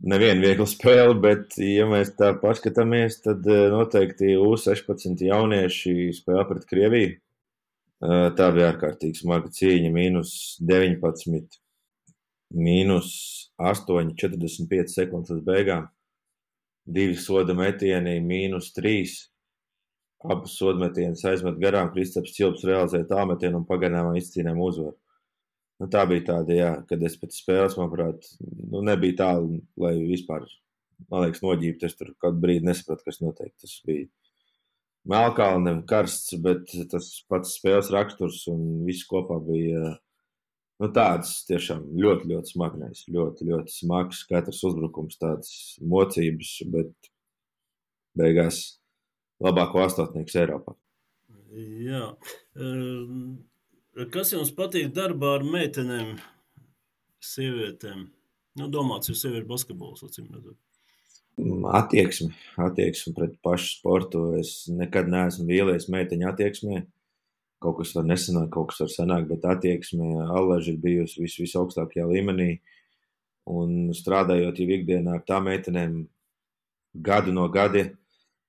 neviena 0.02 0.42
viegla 0.42 0.68
spēle, 0.70 1.16
bet, 1.22 1.58
ja 1.62 1.86
mēs 1.90 2.14
tā 2.18 2.32
paskatāmies, 2.42 3.20
tad 3.26 3.46
noteikti 3.46 4.34
U16 4.42 5.22
jaunieši 5.28 6.12
spēlē 6.18 6.46
pret 6.50 6.68
Krieviju. 6.70 7.18
Tā 8.02 8.48
bija 8.56 8.72
ārkārtīgi 8.72 9.22
smaga 9.22 9.52
cīņa. 9.54 9.92
Mīnus 9.94 10.32
19, 10.66 11.60
mīnus 12.58 13.12
8, 13.62 14.16
45 14.18 14.96
sekundes 14.96 15.36
līdz 15.36 15.46
beigām. 15.46 15.86
Divi 16.90 17.14
soda 17.22 17.54
metieni, 17.54 18.18
mīnus 18.26 18.72
3. 18.74 19.14
Abas 20.34 20.58
sodmetienas 20.58 21.22
aizmet 21.30 21.62
garām, 21.62 21.94
Kristaps 21.94 22.34
Čilps 22.34 22.66
realizēja 22.66 23.08
tālmetienu 23.10 23.62
un 23.62 23.70
pagarinājumā 23.70 24.18
izcīnām 24.18 24.60
uzvaru. 24.62 24.98
Nu, 25.82 25.88
tā 25.90 26.04
bija 26.06 26.28
tāda, 26.28 26.54
jā, 26.54 26.72
kad 26.86 27.02
es 27.08 27.16
pēc 27.18 27.34
spēles, 27.34 27.76
manuprāt, 27.80 28.28
nu, 28.70 28.84
nebija 28.86 29.18
tā, 29.24 29.30
lai 29.82 29.96
vispār, 30.06 30.46
man 31.10 31.26
liekas, 31.26 31.42
noģībt. 31.42 31.86
Es 31.88 31.98
tur 31.98 32.12
kādu 32.22 32.38
brīdi 32.44 32.68
nesapratu, 32.68 33.08
kas 33.08 33.18
notiek. 33.24 33.50
Tas 33.58 33.74
bija 33.88 34.06
melkalne, 35.10 35.80
karsts, 35.90 36.36
bet 36.44 36.70
tas 36.92 37.10
pats 37.32 37.56
spēles 37.58 37.90
raksturs 37.96 38.44
un 38.52 38.84
viss 38.86 39.08
kopā 39.10 39.40
bija 39.42 39.96
nu, 40.82 40.90
tāds 40.94 41.34
tiešām 41.50 41.88
ļoti, 41.98 42.30
ļoti 42.30 42.54
smagnējs, 42.54 43.04
ļoti, 43.18 43.50
ļoti 43.50 43.76
smags. 43.80 44.22
Katrs 44.30 44.62
uzbrukums 44.70 45.18
tāds 45.22 45.52
mocības, 45.82 46.56
bet 46.74 47.12
beigās 48.18 48.64
labāko 49.42 49.82
astotnieks 49.88 50.38
Eiropā. 50.44 50.78
Jā. 51.82 52.12
Kas 54.12 54.32
jums 54.32 54.54
patīk 54.56 54.94
darbā 54.96 55.36
ar 55.38 55.44
meitenēm, 55.44 56.16
sievietēm? 57.24 58.06
Nu, 58.60 58.68
domāts, 58.72 59.12
jo 59.12 59.16
sieviešu 59.16 59.48
basketbols, 59.50 60.04
acīm 60.08 60.30
redzot. 60.32 60.58
Attieksme, 61.76 62.32
attieksme 62.60 63.14
pret 63.16 63.38
pašu 63.44 63.78
sportu. 63.78 64.24
Es 64.40 64.66
nekad 64.72 65.10
neesmu 65.12 65.48
vīlies 65.48 65.88
meiteņu 65.92 66.28
attieksmē. 66.32 66.82
Kaut 67.62 67.78
kas 67.80 67.94
var 67.96 68.08
nesanākt, 68.10 68.52
kaut 68.56 68.72
kas 68.72 68.82
var 68.84 68.92
sanākt, 68.92 69.30
bet 69.30 69.48
attieksme 69.48 70.26
allaži 70.26 70.76
ir 70.76 70.82
bijusi 70.84 71.24
vis, 71.24 71.38
visaugstākajā 71.44 72.08
līmenī. 72.10 72.52
Un 73.52 73.92
strādājot 73.98 74.60
jau 74.62 74.70
ikdienā 74.78 75.20
ar 75.20 75.26
tām 75.28 75.48
meitenēm 75.50 76.02
gadu 77.06 77.36
no 77.36 77.48
gada, 77.54 77.90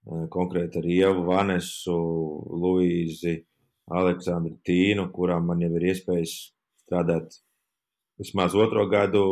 Eh, 0.03 0.27
konkrēti 0.35 0.81
ar 0.81 0.87
Ievu, 0.91 1.23
Vanesu, 1.29 1.95
Luīzi, 2.59 3.37
Aleksandru 3.91 4.57
Tīnu, 4.67 5.09
kurām 5.15 5.49
man 5.51 5.63
jau 5.63 5.73
ir 5.79 5.89
iespējas 5.91 6.35
strādāt 6.85 7.39
vismaz 8.21 8.55
otro 8.55 8.87
gadu. 8.91 9.25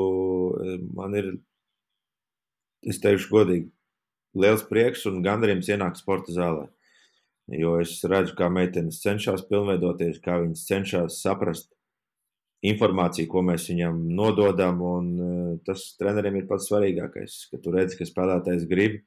Eh, 0.64 0.78
man 0.94 1.14
ir, 1.14 1.30
es 2.82 3.00
teikšu 3.02 3.30
godīgi, 3.30 3.70
liels 4.34 4.64
prieks 4.66 5.06
un 5.10 5.22
gandarījums 5.22 5.70
ienākt 5.70 6.02
sporta 6.02 6.34
zālē. 6.34 6.68
Jo 7.50 7.80
es 7.82 7.96
redzu, 8.06 8.36
kā 8.38 8.46
meitenes 8.52 9.00
cenšas 9.02 9.42
pilnveidoties, 9.48 10.20
kā 10.22 10.38
viņas 10.38 10.66
cenšas 10.68 11.18
saprast 11.22 11.72
informāciju, 12.62 13.26
ko 13.32 13.42
mēs 13.42 13.66
viņam 13.72 14.04
nododam. 14.14 14.82
Un 14.86 15.10
eh, 15.18 15.58
tas 15.66 15.92
treneriem 16.00 16.42
ir 16.42 16.48
pats 16.50 16.70
svarīgākais, 16.70 17.42
ka 17.50 17.62
tu 17.62 17.74
redzi, 17.74 17.98
ka 18.00 18.08
spēlētājs 18.08 18.66
grib, 18.70 19.02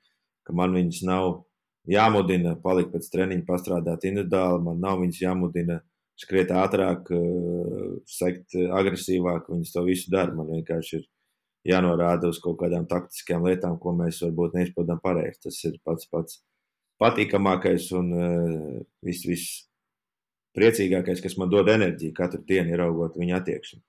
ka 0.47 0.55
man 0.55 0.75
viņas 0.75 1.03
nav 1.07 1.43
jāmudina 1.89 2.55
palikt 2.61 2.93
pēc 2.93 3.09
treniņa, 3.13 3.45
pastrādāt 3.47 4.05
individuāli. 4.09 4.63
Man 4.67 4.79
nav 4.83 5.01
viņas 5.01 5.21
jāmudina 5.23 5.81
skriet 6.19 6.53
ātrāk, 6.53 7.11
eh, 7.11 7.99
sekt 8.05 8.55
agresīvāk. 8.55 9.49
Viņas 9.49 9.73
to 9.73 9.83
visu 9.83 10.11
dara. 10.11 10.33
Man 10.35 10.47
vienkārši 10.47 11.01
ir 11.01 11.05
jānorāda 11.67 12.29
uz 12.29 12.39
kaut 12.43 12.59
kādām 12.59 12.87
taktiskām 12.87 13.45
lietām, 13.47 13.79
ko 13.79 13.93
mēs 13.95 14.21
varbūt 14.25 14.57
neizpildām 14.57 14.99
pareizi. 15.03 15.41
Tas 15.47 15.63
ir 15.65 15.79
pats 15.85 16.09
pats 16.11 16.41
patīkamākais 17.01 17.91
un 17.97 18.11
uh, 18.13 18.81
viss, 19.03 19.25
viss 19.27 19.67
priecīgākais, 20.57 21.21
kas 21.23 21.37
man 21.37 21.49
dod 21.51 21.71
enerģiju 21.73 22.13
katru 22.15 22.43
dienu, 22.47 22.75
ieraugot 22.75 23.17
viņa 23.19 23.39
attieksmi. 23.39 23.81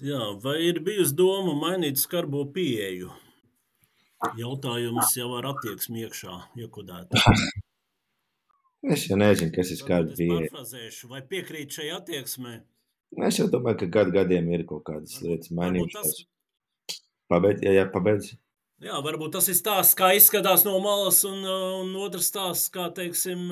Jā, 0.00 0.30
vai 0.40 0.56
ir 0.64 0.80
bijusi 0.80 1.12
doma 1.12 1.52
mainīt 1.58 2.00
skarbo 2.00 2.46
pieeju? 2.54 3.10
Jautājums 4.36 5.14
jau 5.16 5.30
ar 5.38 5.48
attieksmi 5.54 6.04
iekšā 6.06 6.36
iekodēta. 6.60 7.24
Es 8.80 9.02
jau 9.04 9.16
nezinu, 9.20 9.52
kas 9.52 9.68
ir 9.74 9.76
skarbi 9.76 10.14
pieeja. 10.16 10.62
Vai 11.10 11.18
piekrīt 11.28 11.74
šai 11.76 11.90
attieksmē? 11.98 12.54
Es 13.26 13.36
jau 13.36 13.44
domāju, 13.52 13.82
ka 13.82 13.88
gadu 13.98 14.14
gadiem 14.14 14.46
ir 14.54 14.62
kaut 14.68 14.86
kādas 14.86 15.18
lietas 15.20 15.52
mainījušās. 15.52 16.14
Tas... 16.14 17.02
Pabeidz, 17.28 17.60
jā, 17.66 17.74
jā, 17.76 17.82
pabeidz. 17.92 18.30
Jā, 18.80 18.96
varbūt 19.04 19.34
tas 19.36 19.50
ir 19.52 19.58
stāsts, 19.58 19.92
kā 19.98 20.14
izskatās 20.16 20.64
no 20.64 20.78
malas, 20.80 21.20
un, 21.28 21.44
un 21.44 21.92
otrs 22.00 22.30
stāsts, 22.32 22.72
kā, 22.72 22.88
teiksim, 22.96 23.42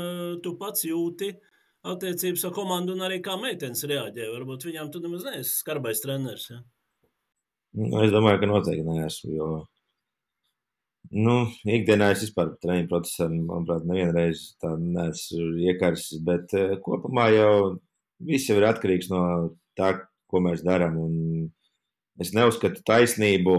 tu 0.41 0.55
pats 0.57 0.89
jūti 0.89 1.35
attiecības 1.93 2.49
ar 2.49 2.55
komandu 2.57 2.97
un 2.97 3.05
arī 3.05 3.21
kā 3.25 3.37
meitenes 3.37 3.85
reaģē. 3.85 4.31
Varbūt 4.33 4.65
viņām 4.71 4.89
tu 4.95 5.05
nemaz 5.05 5.29
neesi 5.29 5.59
skarbais 5.59 6.01
treneris, 6.05 6.49
ja? 6.55 6.63
Nu, 7.77 8.01
es 8.01 8.15
domāju, 8.15 8.41
ka 8.41 8.49
noteikti 8.49 8.87
neesmu, 8.89 9.35
jo 9.37 9.51
Nu, 11.09 11.47
ikdienā 11.65 12.11
es 12.13 12.27
vispār 12.27 12.51
treniņu 12.61 12.89
procesā, 12.91 13.29
manuprāt, 13.33 13.87
nevienreiz 13.89 14.43
tā 14.61 14.75
neesmu 14.77 15.47
iekarsis, 15.71 16.21
bet 16.25 16.53
uh, 16.53 16.75
kopumā 16.85 17.31
jau 17.33 17.53
viss 18.29 18.51
jau 18.51 18.59
ir 18.59 18.67
atkarīgs 18.69 19.09
no 19.09 19.23
tā, 19.79 19.95
ko 20.29 20.43
mēs 20.45 20.61
darām. 20.67 20.99
Es 22.21 22.35
neuzskatu 22.37 22.85
taisnību, 22.85 23.57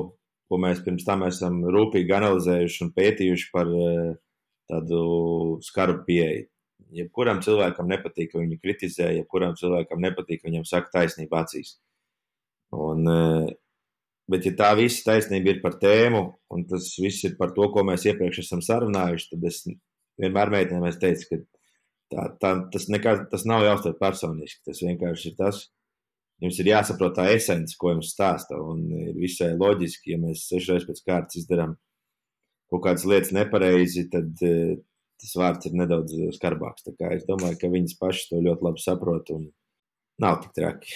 ko 0.50 0.60
mēs 0.62 0.84
pirms 0.86 1.08
tam 1.08 1.26
esam 1.26 1.64
rūpīgi 1.66 2.14
analizējuši 2.20 2.84
un 2.86 2.94
pētījuši 2.94 3.50
par 3.56 3.74
uh, 3.74 4.14
tādu 4.70 5.02
skarbu 5.66 6.06
pieeju. 6.06 6.46
Jebkuram 7.00 7.42
cilvēkam 7.46 7.90
nepatīk, 7.90 8.30
ka 8.32 8.44
viņu 8.44 8.60
kritizē, 8.62 9.10
jebkuram 9.18 9.58
cilvēkam 9.58 10.06
nepatīk, 10.06 10.44
ka 10.44 10.52
viņam 10.52 10.70
saka 10.70 10.94
taisnība 11.00 11.42
acīs. 11.42 11.80
Un, 12.78 13.10
uh, 13.10 13.50
Bet, 14.30 14.46
ja 14.46 14.54
tā 14.54 14.70
visa 14.78 15.02
taisnība 15.08 15.56
ir 15.56 15.62
par 15.64 15.80
tēmu, 15.82 16.22
un 16.54 16.66
tas 16.70 16.92
viss 17.02 17.26
ir 17.26 17.34
par 17.40 17.54
to, 17.56 17.66
ko 17.74 17.82
mēs 17.88 18.06
iepriekš 18.06 18.44
esam 18.44 18.62
sarunājuši, 18.62 19.30
tad 19.32 19.46
es 19.50 19.64
vienmēr 20.22 20.52
meitenēm 20.54 20.86
teicu, 21.02 21.26
ka 21.32 21.40
tā, 22.14 22.26
tā, 22.42 22.52
tas, 22.74 22.86
nekā, 22.94 23.16
tas 23.32 23.46
nav 23.50 23.66
jāuztver 23.66 23.96
personiski. 24.02 24.62
Tas 24.68 24.82
vienkārši 24.86 25.32
ir 25.32 25.38
tas, 25.40 25.64
jums 26.44 26.60
ir 26.62 26.70
jāsaprot 26.70 27.16
tā 27.18 27.26
esence, 27.34 27.78
ko 27.80 27.96
jums 27.96 28.12
stāsta. 28.14 28.60
Un 28.62 28.84
ir 28.94 29.16
visai 29.18 29.56
loģiski, 29.58 30.14
ja 30.14 30.22
mēs 30.22 30.46
sešreiz 30.52 30.86
pēc 30.90 31.02
kārtas 31.08 31.40
izdarām 31.42 31.78
kaut 32.70 32.84
kādas 32.86 33.08
lietas 33.10 33.34
nepareizi, 33.34 34.06
tad 34.14 34.44
uh, 34.46 34.76
tas 35.20 35.32
vārds 35.42 35.72
ir 35.72 35.80
nedaudz 35.80 36.14
skarbāks. 36.38 36.86
Es 37.16 37.26
domāju, 37.26 37.58
ka 37.64 37.72
viņas 37.74 37.98
pašas 37.98 38.30
to 38.30 38.44
ļoti 38.46 38.68
labi 38.68 38.84
saprot 38.84 39.34
un 39.34 39.50
nav 40.22 40.44
tik 40.44 40.54
traki. 40.60 40.94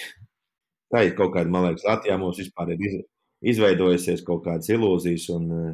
Tā 0.94 1.02
ir 1.08 1.18
kaut 1.18 1.34
kāda, 1.34 1.50
man 1.50 1.66
liekas, 1.66 1.82
Latvijā 1.88 2.14
mums 2.20 2.38
vispār 2.38 2.70
ir 2.76 2.78
izdevies 2.78 3.10
izveidojusies 3.42 4.24
kaut 4.26 4.44
kādas 4.46 4.70
ilūzijas. 4.72 5.28
Un, 5.34 5.48
uh, 5.50 5.72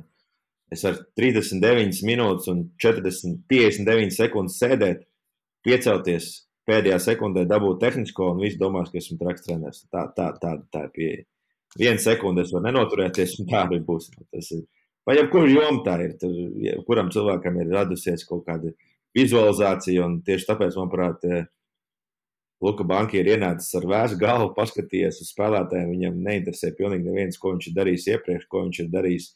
es 0.73 0.85
varu 0.87 1.03
39 1.19 2.05
minūtes 2.07 2.51
un 2.53 2.69
40, 2.83 3.43
59 3.51 4.15
sekundes 4.15 4.61
sēdēt, 4.63 5.05
piecelties 5.67 6.31
pēdējā 6.71 6.99
sekundē, 7.03 7.45
dabūt 7.51 7.81
tehnisko, 7.83 8.33
un 8.35 8.43
viss 8.45 8.59
domās, 8.61 8.91
ka 8.93 9.01
esmu 9.01 9.19
traks 9.21 9.47
treneris. 9.47 9.85
Tā, 9.93 10.07
tā, 10.17 10.31
tā, 10.43 10.57
tā 10.73 10.87
ir 10.87 10.93
pieeja. 10.97 11.25
Vienu 11.79 12.03
sekundi 12.03 12.45
es 12.45 12.53
varu 12.55 12.67
nenoturēties, 12.67 13.37
un 13.43 13.49
tā 13.51 13.65
arī 13.67 13.81
būs. 13.87 14.11
Tas 14.31 14.53
ir. 14.57 14.65
Vai 15.07 15.17
jebkurā 15.17 15.49
jomā 15.51 15.83
tā 15.87 15.97
ir? 16.05 16.15
Tur, 16.21 16.35
kuram 16.87 17.11
cilvēkam 17.15 17.57
ir 17.63 17.71
radusies 17.73 18.27
kaut 18.29 18.45
kāda 18.47 18.73
vizualizācija, 19.17 20.05
un 20.07 20.19
tieši 20.27 20.49
tāpēc, 20.51 20.77
manuprāt, 20.79 21.27
uh, 21.27 21.47
Luka 22.61 22.85
Banka 22.85 23.17
ir 23.17 23.31
ienācis 23.33 23.73
ar 23.79 23.87
vēsu 23.89 24.19
galvu, 24.21 24.51
paskatījies 24.57 25.23
uz 25.23 25.31
spēlētājiem. 25.33 25.95
Viņam 25.95 26.19
neinteresē 26.27 26.75
pilnīgi 26.77 27.07
neviens, 27.09 27.39
ko 27.41 27.55
viņš 27.55 27.71
ir 27.71 27.77
darījis 27.79 28.09
iepriekš, 28.15 28.49
ko 28.53 28.67
viņš 28.67 28.83
ir 28.85 28.91
darījis 28.93 29.31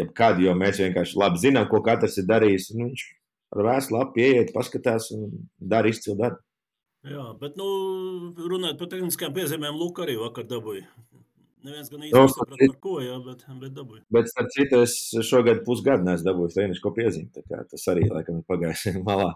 jebkad, 0.00 0.40
jo 0.42 0.56
mēs 0.58 0.80
vienkārši 0.82 1.20
labi 1.22 1.42
zinām, 1.44 1.68
ko 1.70 1.82
katrs 1.86 2.18
ir 2.18 2.26
darījis. 2.26 2.72
Nu, 2.74 2.88
viņš 2.90 3.04
ar 3.54 3.68
vēsu 3.68 3.94
labi 3.94 4.16
pieiet, 4.18 4.50
paskatās 4.56 5.12
un 5.14 5.30
dara 5.60 5.92
izcilu 5.92 6.18
darbu. 6.18 6.42
Jā, 7.06 7.28
bet, 7.38 7.54
nu, 7.54 7.66
runājot 8.34 8.80
par 8.80 8.90
tehniskām 8.90 9.34
piezīmēm, 9.36 9.78
Luka 9.78 10.02
arī 10.02 10.16
vakar 10.18 10.48
dabūja. 10.50 10.88
Neviens 11.66 11.90
gan 11.90 12.02
īsti 12.02 12.18
nesaprot, 12.18 12.58
par 12.58 12.76
ko, 12.82 12.96
jā, 13.02 13.14
bet, 13.22 13.44
bet 13.60 13.72
dabūja. 13.74 14.02
Bet, 14.14 14.28
starp 14.30 14.50
citu, 14.54 14.82
es 14.82 14.96
šogad 15.26 15.62
pusgadu 15.66 16.06
neesmu 16.06 16.26
dabūjis 16.26 16.58
tehnisko 16.58 16.92
piezīmi, 16.94 17.44
tas 17.46 17.86
arī, 17.92 18.08
laikam, 18.10 18.42
ir 18.42 18.50
pagājis 18.50 18.98
malā. 19.06 19.32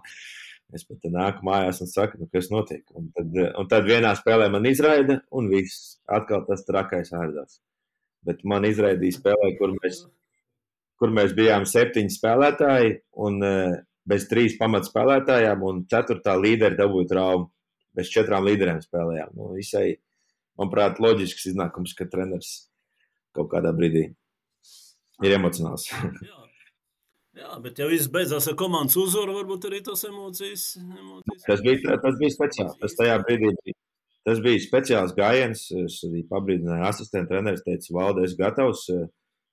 Es 0.75 0.85
pat 0.87 1.03
nāku 1.11 1.43
mājās 1.43 1.81
un 1.83 1.89
saku, 1.91 2.19
nu, 2.21 2.29
kas 2.31 2.47
notiek. 2.51 2.83
Un 2.95 3.09
tad, 3.15 3.35
un 3.59 3.67
tad 3.71 3.87
vienā 3.89 4.13
spēlē 4.15 4.47
man 4.53 4.67
izraida, 4.69 5.19
un 5.35 5.49
viss 5.51 5.97
atkal 6.07 6.45
tas 6.47 6.63
trakais 6.67 7.11
ārdās. 7.15 7.59
Bet 8.27 8.45
man 8.47 8.67
izraidīja 8.69 9.17
spēlē, 9.17 9.51
kur 9.59 9.73
mēs, 9.75 10.05
kur 11.01 11.11
mēs 11.11 11.35
bijām 11.35 11.67
septiņi 11.67 12.15
spēlētāji, 12.15 12.95
un 13.27 13.41
bez 14.07 14.27
trīs 14.31 14.55
pamatspēlētājām, 14.61 15.65
un 15.67 15.83
ceturtā 15.91 16.37
līderi 16.39 16.79
dabūja 16.79 17.11
traumu. 17.11 17.49
Bez 17.91 18.07
četrām 18.07 18.45
līderiem 18.47 18.77
spēlējām. 18.79 19.33
Nu, 19.35 19.49
visai, 19.51 19.97
manuprāt, 20.55 21.01
loģisks 21.03 21.49
iznākums, 21.51 21.91
ka 21.97 22.07
treneris 22.07 22.69
kaut 23.35 23.49
kādā 23.51 23.73
brīdī 23.75 24.05
ir 25.27 25.35
emocionāls. 25.35 25.89
jā. 25.91 26.40
Jā, 27.37 27.51
bet 27.63 27.79
ja 27.81 27.87
viss 27.91 28.11
beidzās 28.11 28.49
ar 28.51 28.57
komandas 28.59 28.97
uzvaru, 28.99 29.37
varbūt 29.39 29.69
arī 29.69 29.83
tas 29.85 30.03
emocijas. 30.07 30.65
emocijas 30.81 31.47
tas 31.47 31.63
bija, 31.65 31.95
tas 32.03 32.19
bija 32.19 32.35
speciāls. 32.35 32.75
Tas 32.81 32.97
tajā 32.99 33.21
brīdī 33.25 33.53
bija. 33.55 33.77
Tas 34.27 34.41
bija 34.41 34.61
speciāls 34.61 35.15
gājiens. 35.17 35.63
Es 35.81 36.01
arī 36.05 36.21
pabrīdināju 36.29 36.85
asistentu 36.85 37.33
treneris, 37.33 37.63
teica, 37.65 37.93
Valde, 37.97 38.27
es 38.27 38.35
gatavs. 38.37 38.85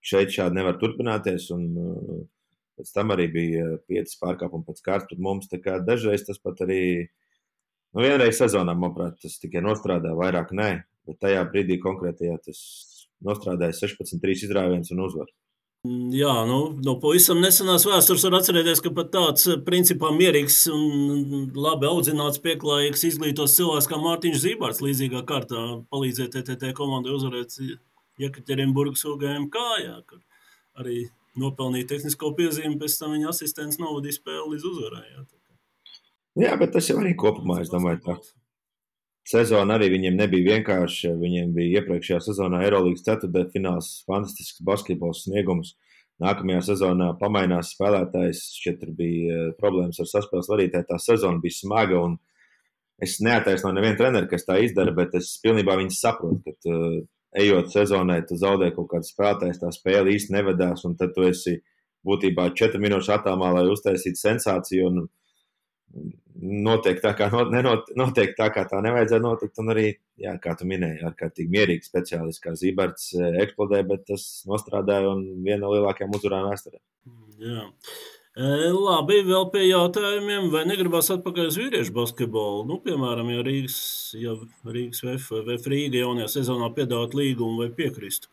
Šeit 0.05 0.35
šādi 0.35 0.61
nevar 0.61 0.77
turpināties. 0.81 1.49
Un, 1.57 1.71
pēc 2.79 2.93
tam 2.95 3.15
arī 3.15 3.27
bija 3.33 3.65
piecas 3.89 4.19
pārkāpumi 4.21 4.69
pēc 4.69 4.85
kārtas 4.85 5.09
pret 5.09 5.25
mums. 5.25 5.49
Dažreiz 5.89 6.27
tas 6.29 6.41
pat 6.45 6.61
arī, 6.67 6.83
nu, 7.97 8.05
vienreiz 8.05 8.39
sezonā, 8.39 8.77
manuprāt, 8.77 9.17
tas 9.25 9.41
tikai 9.43 9.65
nostrādā, 9.65 10.13
vairāk 10.19 10.53
nē. 10.55 10.71
Bet 11.09 11.23
tajā 11.25 11.43
brīdī 11.49 11.81
konkrētajā 11.81 12.37
tas 12.45 12.61
nostrādāja 13.25 13.75
16-3 13.81 14.45
izrāviens 14.47 14.93
un 14.93 15.07
uzvaru. 15.09 15.33
Jā, 15.87 16.33
nu, 16.43 16.57
no 16.83 16.97
pavisam 16.99 17.39
nesenās 17.39 17.85
vēstures 17.87 18.25
var 18.27 18.41
atcerēties, 18.41 18.81
ka 18.83 18.91
pat 18.97 19.13
tāds 19.15 19.45
principā 19.67 20.11
mierīgs 20.11 20.65
un 20.75 21.53
labi 21.55 21.87
audzināts, 21.87 22.41
pieklājīgs, 22.43 23.05
izglītos 23.13 23.55
cilvēks 23.55 23.87
kā 23.87 24.01
Mārtiņš 24.03 24.41
Zībārds 24.43 24.83
līdzīgā 24.83 25.23
kārtā 25.29 25.63
palīdzēja 25.95 26.33
TTT 26.35 26.73
komandai 26.75 27.15
uzvarēt 27.15 27.55
Jekaterinburgas 28.19 29.07
UGM 29.07 29.47
kājā, 29.55 30.01
kur 30.11 30.19
arī 30.83 31.05
nopelnīja 31.39 31.93
tehnisko 31.95 32.33
piezīmi, 32.35 32.75
pēc 32.83 32.99
tam 32.99 33.15
viņa 33.15 33.31
asistents 33.31 33.79
novadīja 33.79 34.19
spēli 34.19 34.57
līdz 34.57 34.69
uzvarai. 34.73 35.05
Jā, 35.13 35.25
jā 36.49 36.59
bet 36.59 36.75
tas 36.75 36.91
jau 36.91 36.99
arī 36.99 37.15
kopumā, 37.23 37.63
es 37.63 37.71
domāju, 37.71 38.03
tā 38.03 38.19
sezona 39.29 39.77
arī 39.77 39.91
viņiem 39.95 40.17
nebija 40.19 40.55
vienkārša. 40.55 41.13
Viņiem 41.21 41.53
bija 41.57 41.83
iepriekšējā 41.83 42.21
sezonā 42.29 42.63
Eirolandes 42.67 43.05
ceturtajā 43.07 43.51
fināls, 43.55 43.91
fantastisks 44.09 44.65
basketbols 44.65 45.27
sniegums. 45.27 45.75
Nākamajā 46.23 46.65
sezonā 46.73 47.13
pamainās 47.21 47.75
spēlētājs. 47.77 48.41
Šeit 48.59 48.83
bija 48.99 49.37
eh, 49.37 49.53
problēmas 49.61 50.01
ar 50.03 50.11
saspēles 50.11 50.51
vadītāju. 50.51 50.89
Tā 50.89 50.99
sezona 51.03 51.43
bija 51.43 51.59
smaga. 51.61 52.03
Es 53.05 53.21
neataisnoju 53.23 53.77
nevienu 53.77 54.01
treneru, 54.01 54.27
kas 54.31 54.49
tā 54.49 54.57
izdara, 54.65 54.91
bet 54.97 55.13
es 55.15 55.37
pilnībā 55.45 55.77
viņu 55.79 55.95
saprotu, 55.95 56.51
ka 56.51 56.73
uh, 56.73 56.97
ejot 57.39 57.71
sezonai, 57.71 58.25
tu 58.27 58.35
zaudē 58.41 58.73
kaut 58.75 58.89
kādu 58.91 59.07
spēlētāju, 59.07 59.59
tā 59.61 59.71
spēle 59.71 60.17
īsti 60.17 60.35
nevedās, 60.35 60.83
un 60.89 60.97
tad 60.99 61.13
tu 61.15 61.23
esi 61.29 61.61
būtībā 62.09 62.49
četru 62.59 62.81
minūšu 62.83 63.15
attālumā, 63.15 63.53
lai 63.55 63.69
uztaisītu 63.71 64.19
sensāciju. 64.19 64.91
Un, 64.91 66.11
notiek 66.39 67.01
tā, 67.03 67.13
kā, 67.19 67.29
nenot, 67.53 67.91
notiek 67.99 68.35
tā, 68.39 68.49
kā 68.55 68.65
tā 68.69 68.81
nevajadzēja 68.85 69.23
notikt. 69.25 69.59
Un 69.63 69.73
arī, 69.75 69.89
jā, 70.21 70.35
kā 70.43 70.55
tu 70.59 70.69
minēji, 70.71 71.03
ārkārtīgi 71.09 71.55
mierīgs 71.55 71.91
speciālists, 71.91 72.43
kā 72.45 72.55
Zīberts 72.59 73.11
e, 73.17 73.33
eksplodē, 73.45 73.83
bet 73.89 74.07
tas 74.11 74.27
nostrādāja 74.49 75.11
un 75.15 75.25
viena 75.45 75.65
no 75.65 75.73
lielākajām 75.75 76.15
uzvarām 76.19 76.49
vēsturē. 76.53 76.81
Jā. 77.43 77.65
E, 78.39 78.51
labi, 78.71 79.21
vēl 79.27 79.49
pie 79.55 79.65
jautājumiem. 79.67 80.51
Vai 80.55 80.65
negribas 80.69 81.11
atpakaļ 81.15 81.51
uz 81.51 81.59
vīriešu 81.59 81.95
basketbolu? 81.97 82.67
Nu, 82.69 82.79
piemēram, 82.85 83.33
ja 83.35 83.47
Rīgas, 83.47 83.81
ja 84.19 84.37
Rīgas 84.69 85.03
VF, 85.07 85.33
VF 85.49 85.67
Rīga 85.73 86.05
jaunajā 86.05 86.31
sezonā 86.39 86.71
piedāvāt 86.77 87.19
līgumu 87.19 87.65
vai 87.65 87.73
piekristu. 87.75 88.31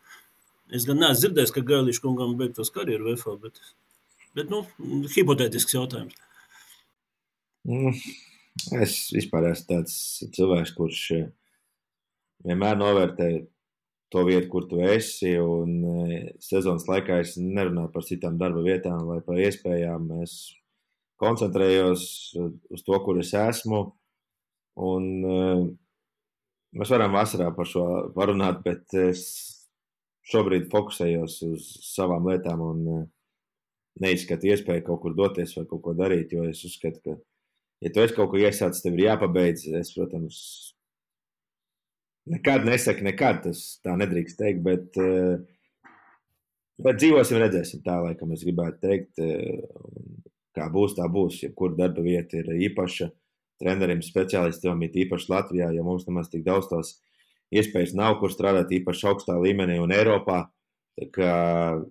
Es 0.74 0.86
gan 0.86 0.98
neesmu 0.98 1.22
dzirdējis, 1.22 1.54
ka 1.54 1.62
Gailišs 1.66 2.02
kungam 2.02 2.34
beigtos 2.38 2.72
karjeru 2.74 3.12
VF, 3.12 3.34
bet, 3.42 3.60
bet 4.34 4.50
nu, 4.50 4.64
hipotētisks 5.14 5.74
jautājums. 5.74 6.14
Mm, 7.66 7.96
es 8.78 8.92
vispār 9.10 9.48
esmu 9.50 9.66
tāds 9.72 9.94
cilvēks, 10.36 10.72
kurš 10.76 11.00
eh, 11.16 11.24
vienmēr 12.46 12.78
novērtē 12.78 13.30
to 14.14 14.22
vietu, 14.28 14.50
kur 14.52 14.68
tu 14.70 14.78
esi. 14.86 15.32
Un 15.42 15.72
eh, 16.04 16.28
sezonas 16.42 16.86
laikā 16.86 17.18
es 17.24 17.34
nerunāju 17.40 17.90
par 17.96 18.06
citām 18.06 18.38
darba 18.38 18.62
vietām 18.62 19.02
vai 19.10 19.18
par 19.26 19.42
iespējām. 19.42 20.12
Es 20.22 20.36
koncentrējos 21.18 22.06
uz 22.38 22.86
to, 22.86 23.02
kur 23.02 23.18
es 23.24 23.34
esmu. 23.34 23.82
Un, 24.86 25.10
eh, 25.26 25.66
mēs 26.78 26.94
varam 26.94 27.18
vasarā 27.18 27.50
par 27.56 27.66
šo 27.66 27.86
parunāt, 28.14 28.62
bet 28.62 28.94
es 29.08 29.26
šobrīd 30.30 30.70
fokusējos 30.70 31.42
uz 31.50 31.70
savām 31.86 32.30
lietām 32.30 32.62
un 32.62 32.82
neizskatu 34.02 34.52
iespēju 34.52 34.84
kaut 34.86 35.00
kur 35.02 35.14
doties 35.18 35.54
vai 35.56 35.64
kaut 35.70 35.82
ko 35.82 35.94
darīt, 35.98 36.34
jo 36.36 36.44
es 36.46 36.62
uzskatu, 36.66 37.00
ka 37.02 37.22
ja 37.84 37.92
tu 37.92 38.02
esi 38.02 38.16
kaut 38.16 38.32
ko 38.32 38.40
iesācis, 38.40 38.82
tev 38.84 38.96
ir 38.96 39.06
jāpabeidz. 39.08 39.66
Es, 39.80 39.92
protams, 39.96 40.38
nekad 42.30 42.66
nesaku, 42.66 43.04
nekad 43.06 43.42
tas 43.46 43.62
tā 43.84 43.96
nedrīkst 43.98 44.40
teikt, 44.40 44.62
bet, 44.66 44.98
eh, 45.00 45.92
bet 46.82 47.00
dzīvosim, 47.02 47.40
redzēsim. 47.42 47.84
Tā 47.86 47.98
laikam 48.02 48.32
es 48.32 48.44
gribētu 48.46 48.82
teikt, 48.82 49.12
eh, 49.18 49.62
kā 50.56 50.70
būs, 50.72 50.96
tā 50.98 51.08
būs. 51.12 51.42
Jebkura 51.44 51.76
darba 51.76 52.02
vieta 52.02 52.40
ir 52.40 52.52
īpaša. 52.70 53.10
Trenerim, 53.60 54.02
speciālistiem 54.04 54.82
ir 54.84 55.06
īpaši 55.06 55.30
Latvijā, 55.32 55.74
jo 55.74 55.82
mums 55.82 56.04
nemaz 56.04 56.28
tik 56.28 56.44
daudz 56.44 56.68
tās 56.68 57.00
iespējas 57.54 57.94
nav, 57.94 58.18
kur 58.20 58.28
strādāt 58.28 58.68
īpaši 58.68 59.06
augstā 59.08 59.36
līmenī 59.40 59.80
un 59.80 59.94
Eiropā. 59.94 60.50
Tā 60.98 61.10
kā 61.12 61.86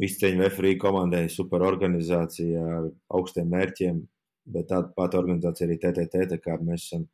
Visceņu 0.00 0.40
VFRI 0.40 0.78
komandai 0.80 1.26
super 1.28 1.60
organizācija 1.60 2.60
ar 2.76 2.90
augstiem 3.12 3.50
mērķiem, 3.52 3.98
bet 4.44 4.70
tāda 4.70 4.92
pati 4.96 5.18
organizācija 5.20 5.68
arī 5.68 5.78
TTT. 5.82 6.38
Kā 6.44 6.56
mēs 6.60 6.86
esam, 6.86 7.04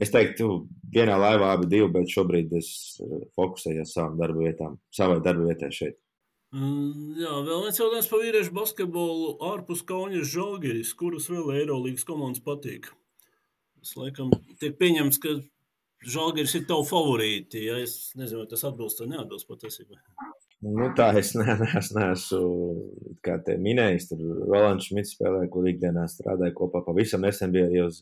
es 0.00 0.12
teiktu, 0.14 0.64
vienā 0.94 1.18
laivā 1.20 1.52
abi 1.54 1.68
divi, 1.70 1.90
bet 1.94 2.10
šobrīd 2.12 2.54
es 2.58 2.70
eh, 3.02 3.20
fokusējos 3.38 3.94
savām 3.96 4.18
darba 4.20 4.46
vietām, 4.46 4.80
savai 4.94 5.20
darba 5.24 5.50
vietai 5.50 5.70
šeit. 5.74 5.98
Mm, 6.54 7.16
jā, 7.18 7.32
vēl 7.48 7.64
viens 7.64 7.80
jautājums 7.80 8.08
par 8.10 8.20
vīriešu 8.22 8.52
basketbolu 8.54 9.32
ārpus 9.48 9.82
Kaunas 9.86 10.28
žāģeris, 10.30 10.92
kuras 10.98 11.26
vēl 11.32 11.50
Eirolandes 11.56 12.06
komandas 12.06 12.44
patīk. 12.44 12.92
Es 13.82 13.96
laikam 13.98 14.30
tiek 14.62 14.76
pieņemts, 14.78 15.18
ka 15.20 15.34
žāģeris 16.14 16.54
ir 16.60 16.68
tavs 16.68 16.92
favorīti. 16.92 17.64
Ja 17.66 17.80
es 17.82 18.12
nezinu, 18.18 18.44
vai 18.44 18.50
tas 18.52 18.62
atbilst 18.68 19.02
vai 19.02 19.10
neatbilst 19.10 19.50
patiesībai. 19.50 19.98
Nu, 20.64 20.86
tā 20.96 21.10
es 21.20 21.34
ne, 21.36 21.44
ne, 21.60 21.66
es 21.76 21.90
neesmu, 21.92 22.38
minējis, 23.60 24.06
tur 24.08 24.22
Rolands 24.48 24.88
Šmits 24.88 25.12
spēlē, 25.16 25.42
kur 25.52 25.66
ikdienā 25.68 26.06
strādāja 26.08 26.54
kopā 26.56 26.80
pavisam 26.86 27.24
nesen 27.26 27.52
bija 27.52 27.66
arī 27.68 27.82
uz 27.84 28.00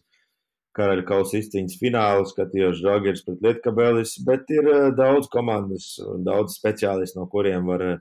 Karaļa 0.76 1.02
kausa 1.04 1.36
izcīņas 1.36 1.74
finālu, 1.80 2.28
skatījos 2.30 2.78
Žagers 2.80 3.26
pret 3.26 3.42
Lietkabelis, 3.44 4.14
bet 4.24 4.48
ir 4.54 4.70
uh, 4.70 4.86
daudz 4.96 5.28
komandas 5.32 5.90
un 6.06 6.22
daudz 6.24 6.54
speciālistu, 6.56 7.18
no 7.18 7.26
kuriem 7.32 7.66
var 7.68 7.84
uh, 7.90 7.98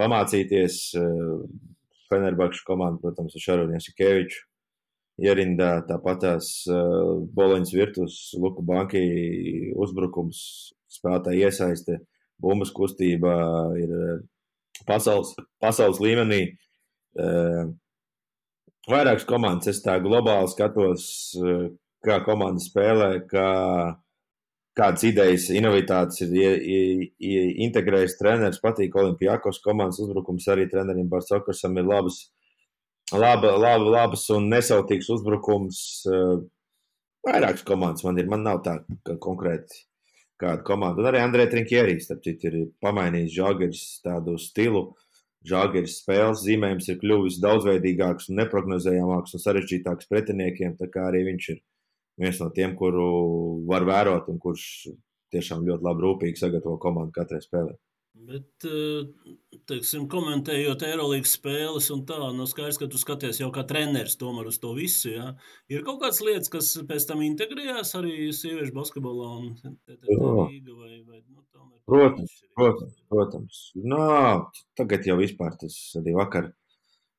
pamācīties. 0.00 0.80
Uh, 0.98 1.44
Fenerbakšu 2.10 2.66
komanda, 2.66 3.00
protams, 3.00 3.32
ar 3.34 3.42
Šarunu 3.42 3.74
Jasikeviču. 3.78 4.42
Ierindā 5.24 5.70
tāpatās 5.86 6.48
Boloņas 6.66 7.70
virtus, 7.72 8.16
Luka 8.42 8.64
Banki 8.66 9.00
uzbrukums, 9.78 10.40
spēlētāji 10.90 11.46
iesaiste. 11.46 12.00
Bumbas 12.42 12.72
kustība 12.74 13.32
ir 13.78 13.94
eh, 13.94 14.20
pasaules, 14.88 15.34
pasaules 15.62 16.00
līmenī. 16.02 16.42
Eh, 17.14 17.64
vairākas 18.90 19.26
komandas 19.28 19.70
es 19.70 19.82
tā 19.84 19.96
globāli 20.02 20.50
skatos, 20.52 21.06
eh, 21.38 21.68
kā 22.04 22.18
komanda 22.26 22.60
spēlē, 22.60 23.10
kā, 23.30 23.48
kādas 24.76 25.06
idejas, 25.08 25.48
inovitātes 25.54 26.24
ir 26.26 27.06
integrējis 27.68 28.18
treneris. 28.18 28.60
Patīk 28.60 28.98
Olimpijākos 29.00 29.62
komandas 29.64 30.02
uzbrukums 30.02 30.50
arī 30.52 30.66
trenerim 30.68 31.08
Barsokarsam 31.08 31.78
ir 31.78 31.88
labas, 31.88 32.18
laba, 33.14 33.54
laba, 33.54 33.88
labas 33.96 34.26
un 34.34 34.50
nesautīgs 34.52 35.08
uzbrukums. 35.16 35.80
Vairākas 37.24 37.64
komandas 37.64 38.04
man 38.04 38.20
ir, 38.20 38.28
man 38.28 38.44
nav 38.44 38.60
tā 38.66 38.82
konkrēti 39.22 39.86
kādu 40.40 40.64
komandu. 40.66 41.02
Un 41.02 41.10
arī 41.10 41.22
Andrei 41.22 41.46
Trinkierijs, 41.50 42.08
starp 42.08 42.24
citu, 42.26 42.50
ir 42.50 42.68
pamainījis 42.84 43.34
žāgeris 43.36 43.84
tādu 44.04 44.36
stilu. 44.42 44.84
Žāgeris 45.44 45.98
spēles 46.00 46.42
zīmējums 46.46 46.88
ir 46.88 47.00
kļuvis 47.02 47.40
daudzveidīgāks 47.44 48.30
un 48.30 48.38
neprognozējamāks 48.40 49.36
un 49.36 49.42
sarežģītāks 49.42 50.08
pretiniekiem. 50.08 50.78
Tā 50.78 50.88
kā 50.92 51.10
arī 51.10 51.24
viņš 51.28 51.48
ir 51.52 51.60
viens 52.20 52.40
no 52.40 52.48
tiem, 52.54 52.72
kuru 52.78 53.08
var 53.68 53.84
vērot 53.88 54.30
un 54.32 54.40
kurš 54.40 54.66
tiešām 55.34 55.66
ļoti 55.68 55.84
labi 55.84 56.06
rūpīgi 56.06 56.40
sagatavo 56.40 56.78
komandu 56.80 57.12
katrai 57.16 57.42
spēlei. 57.44 57.76
Bet, 58.24 58.66
eh, 58.68 59.28
teiksim, 59.68 60.06
komentējot 60.12 60.84
Eirolandes 60.86 61.34
spēles, 61.36 61.90
un 61.94 62.04
tā, 62.08 62.16
no 62.20 62.30
nu, 62.38 62.46
skaidrs, 62.48 62.78
ka 62.80 62.88
tu 62.90 63.00
skaties 63.00 63.40
jau 63.42 63.50
kā 63.52 63.64
treneris 63.68 64.16
tomēr 64.20 64.48
uz 64.48 64.58
to 64.62 64.72
visu. 64.76 65.12
Ja? 65.12 65.28
Ir 65.72 65.84
kaut 65.86 66.00
kādas 66.02 66.22
lietas, 66.24 66.52
kas 66.52 66.72
pēc 66.88 67.08
tam 67.10 67.24
integrējās 67.26 67.94
arī 68.00 68.30
sieviešu 68.32 68.74
basketbolā 68.76 69.30
un 69.42 69.54
Rīga 69.60 70.76
vai, 70.78 70.98
vai 71.04 71.20
nu, 71.20 71.44
tomēr. 71.52 71.78
Protams, 71.90 72.36
protams, 72.56 72.98
protams. 73.12 73.62
No, 73.94 74.04
tagad 74.78 75.04
jau 75.08 75.18
vispār 75.20 75.58
tas 75.60 75.76
arī 76.00 76.16
vakar 76.16 76.52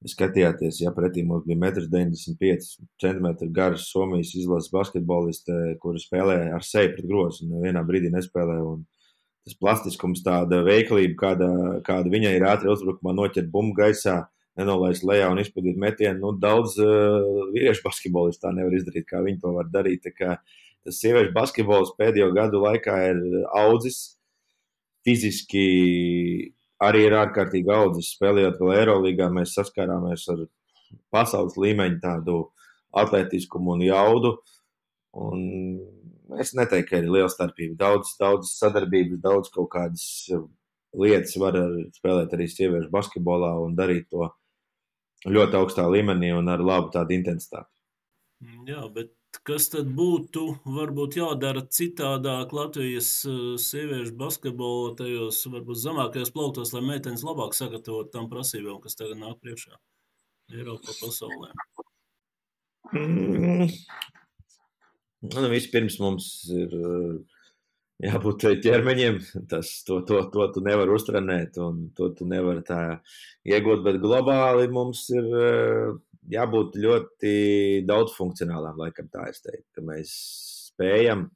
skatījāties, 0.10 0.82
ja 0.84 0.92
pretī 0.96 1.24
mums 1.26 1.46
bija 1.46 1.58
1,95 1.72 2.74
cm 3.02 3.30
garas 3.54 3.88
Somijas 3.92 4.34
izlases 4.38 4.74
basketboliste, 4.74 5.78
kuri 5.82 6.02
spēlēja 6.02 6.52
ar 6.58 6.66
seju 6.66 6.94
pret 6.96 7.08
grozu 7.10 7.48
un 7.48 7.64
vienā 7.64 7.86
brīdī 7.88 8.12
nespēlēja. 8.14 8.66
Un 8.74 8.84
tas 9.46 9.58
plastiskums, 9.62 10.24
tāda 10.26 10.64
veiklība, 10.66 11.16
kāda, 11.20 11.50
kāda 11.86 12.12
viņai 12.12 12.34
ir 12.40 12.48
ātri 12.50 12.72
uzbrukumā, 12.74 13.14
noķert 13.14 13.52
bumbu 13.54 13.78
gaisā, 13.78 14.24
nenolaist 14.58 15.06
lejā 15.06 15.30
un 15.30 15.42
izpildīt 15.44 15.78
metienu. 15.80 16.18
Nu, 16.24 16.34
daudz 16.42 16.80
uh, 16.82 17.46
vīriešu 17.54 17.86
basketbolistu 17.86 18.48
tā 18.48 18.54
nevar 18.56 18.74
izdarīt, 18.78 19.08
kā 19.10 19.22
viņi 19.26 19.42
to 19.44 19.54
var 19.58 19.70
darīt. 19.72 20.08
Tas 20.16 21.00
sieviešu 21.02 21.34
basketbols 21.36 21.94
pēdējo 22.00 22.32
gadu 22.36 22.62
laikā 22.64 22.98
ir 23.12 23.22
audzis. 23.58 24.16
Fiziski 25.06 25.66
arī 26.82 27.06
ir 27.06 27.16
ārkārtīgi 27.18 27.70
audzis. 27.74 28.16
Spēlējot 28.16 28.58
vēl 28.62 28.80
Eirolandā, 28.80 29.30
mēs 29.34 29.54
saskārāmies 29.58 30.26
ar 30.34 30.46
pasaules 31.14 31.58
līmeņa 31.62 32.02
tādu 32.02 32.40
atletiskumu 32.96 33.76
un 33.76 33.86
jaudu. 33.86 34.34
Un 35.16 35.44
es 36.42 36.54
neteiktu, 36.58 36.90
ka 36.90 37.02
ir 37.02 37.10
liela 37.10 37.32
starpība. 37.32 37.78
Daudz, 37.80 38.16
daudz 38.20 38.54
sadarbības, 38.58 39.22
daudz 39.24 39.52
kaut 39.54 39.70
kādas 39.74 40.06
lietas 40.96 41.36
var 41.42 41.58
spēlēt 41.96 42.34
arī 42.36 42.48
sieviešu 42.52 42.92
basketbolā 42.94 43.52
un 43.64 43.76
darīt 43.78 44.10
to 44.14 44.30
ļoti 45.26 45.60
augstā 45.60 45.86
līmenī 45.90 46.32
un 46.38 46.50
ar 46.52 46.64
labu 46.64 46.92
tādu 46.94 47.16
intensitāti. 47.18 47.70
Jā, 48.68 48.84
bet 48.94 49.14
kas 49.48 49.70
tad 49.74 49.90
būtu 49.98 50.44
varbūt 50.76 51.18
jādara 51.20 51.64
citādāk 51.78 52.54
Latvijas 52.56 53.10
eh, 53.30 53.56
sieviešu 53.62 54.16
basketbolā, 54.20 54.94
tajos 55.00 55.42
varbūt 55.52 55.82
zemākajos 55.82 56.34
plauktos, 56.36 56.74
lai 56.76 56.84
meitenes 56.86 57.26
labāk 57.26 57.58
sagatavotu 57.58 58.14
tam 58.16 58.30
prasībām, 58.32 58.80
kas 58.84 59.00
tagad 59.00 59.22
nāk 59.22 59.40
priekšā 59.44 59.80
Eiropā 60.54 60.94
pasaulē? 61.02 61.54
Mm. 65.26 65.42
Nu, 65.42 65.50
vispirms 65.52 65.98
mums 66.02 66.28
ir 66.54 66.74
jābūt 68.04 68.48
ķermeņiem. 68.64 69.22
Tas, 69.50 69.72
to, 69.88 70.02
to, 70.08 70.22
to 70.34 70.48
tu 70.56 70.64
nevari 70.66 70.96
uztrenēt, 70.96 71.60
un 71.64 71.88
to 71.98 72.12
tu 72.18 72.28
nevari 72.30 72.64
tā 72.68 72.82
iegūt. 73.48 73.84
Bet 73.86 74.02
globāli 74.04 74.68
mums 74.74 75.08
ir 75.16 75.30
jābūt 76.32 76.78
ļoti 76.82 77.34
daudzfunkcionālām, 77.88 78.80
laikam 78.82 79.10
tā 79.14 79.30
es 79.32 79.44
teiktu, 79.46 79.68
ka 79.78 79.86
mēs 79.86 80.14
spējam 80.72 81.30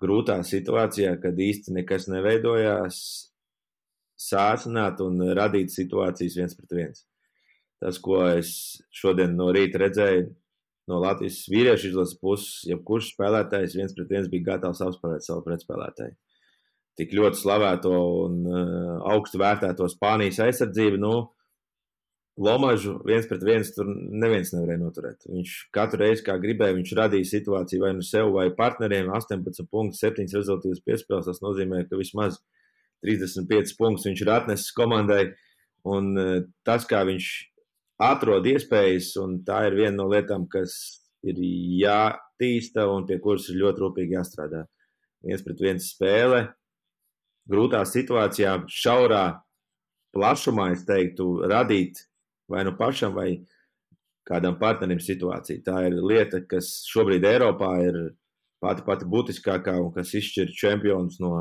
grūtā 0.00 0.40
situācijā, 0.46 1.16
kad 1.20 1.38
īsti 1.40 1.74
nekas 1.80 2.08
neveidojās, 2.12 2.98
sācināt 4.20 5.00
un 5.00 5.22
radīt 5.36 5.72
situācijas 5.72 6.36
viens 6.36 6.56
pret 6.56 6.76
viens. 6.76 7.06
Tas, 7.80 7.96
ko 8.04 8.20
es 8.28 8.52
šodien 8.92 9.32
no 9.38 9.48
rīta 9.56 9.80
redzēju, 9.80 10.28
no 10.90 11.00
Latvijas 11.02 11.44
vīriešu 11.50 11.92
izlases 11.92 12.18
puses, 12.20 12.60
jebkurš 12.68 13.14
spēlētājs 13.14 13.76
viens 13.78 13.94
pret 13.96 14.10
viens 14.10 14.30
bija 14.32 14.52
gatavs 14.52 14.82
apspēlēt 14.84 15.26
savu 15.26 15.44
pretspēlētāju. 15.46 16.16
Tik 17.00 17.12
ļoti 17.16 17.38
slavēto 17.40 17.92
un 18.24 18.40
uh, 18.44 18.96
augstu 19.14 19.40
vērtēto 19.40 19.86
Spānijas 19.88 20.42
aizsardzību, 20.44 20.98
nu, 21.00 21.14
Lomažu 22.40 22.94
viens 23.04 23.26
pret 23.28 23.42
viens 23.44 23.68
tur 23.74 23.88
neviens 23.90 24.52
nevarēja 24.54 24.80
noturēt. 24.80 25.26
Viņš 25.28 25.54
katru 25.76 26.00
reizi, 26.00 26.24
kā 26.24 26.38
gribēja, 26.40 26.76
viņš 26.78 26.92
radīja 26.96 27.28
situāciju 27.28 27.82
vai 27.84 27.90
nu 27.98 28.04
sev, 28.06 28.30
vai 28.32 28.46
partneriem 28.56 29.10
18 29.12 29.66
punktus, 29.68 30.00
7 30.00 30.24
rezultātus 30.38 30.80
piespēles. 30.86 31.28
Tas 31.28 31.42
nozīmē, 31.44 31.82
ka 31.90 31.98
vismaz 32.00 32.38
35 33.04 33.74
punktus 33.76 34.08
viņš 34.08 34.24
ir 34.24 34.32
atnesis 34.32 34.72
komandai. 34.76 35.24
Un 35.90 36.14
uh, 36.16 36.32
tas, 36.64 36.86
kā 36.88 37.02
viņš 37.08 37.28
atrod 38.00 38.46
iespējas, 38.48 39.12
un 39.20 39.40
tā 39.46 39.64
ir 39.68 39.76
viena 39.78 39.96
no 39.98 40.08
lietām, 40.10 40.46
kas 40.50 40.74
ir 41.26 41.36
jātīsta 41.80 42.86
un 42.88 43.06
pie 43.08 43.20
kuras 43.22 43.48
ir 43.52 43.60
ļoti 43.60 43.84
rūpīgi 43.84 44.16
jāstrādā. 44.16 44.64
Viens 45.26 45.44
pret 45.44 45.60
viens 45.60 45.90
spēle, 45.92 46.46
grūtā 47.50 47.82
situācijā, 47.84 48.56
šaurā 48.72 49.24
plašumā, 50.16 50.70
es 50.74 50.86
teiktu, 50.88 51.28
radīt 51.50 52.00
vai 52.50 52.64
nu 52.66 52.72
pašam, 52.78 53.12
vai 53.14 53.42
kādam 54.26 54.56
partnerim 54.60 55.00
situāciju. 55.02 55.62
Tā 55.66 55.84
ir 55.88 55.98
lieta, 56.00 56.40
kas 56.48 56.80
šobrīd 56.88 57.26
Eiropā 57.28 57.74
ir 57.84 58.00
pati 58.60 58.84
pati 58.86 59.08
būtiskākā 59.08 59.76
un 59.80 59.90
kas 59.94 60.12
izšķir 60.16 60.52
čempionus 60.56 61.18
no 61.22 61.32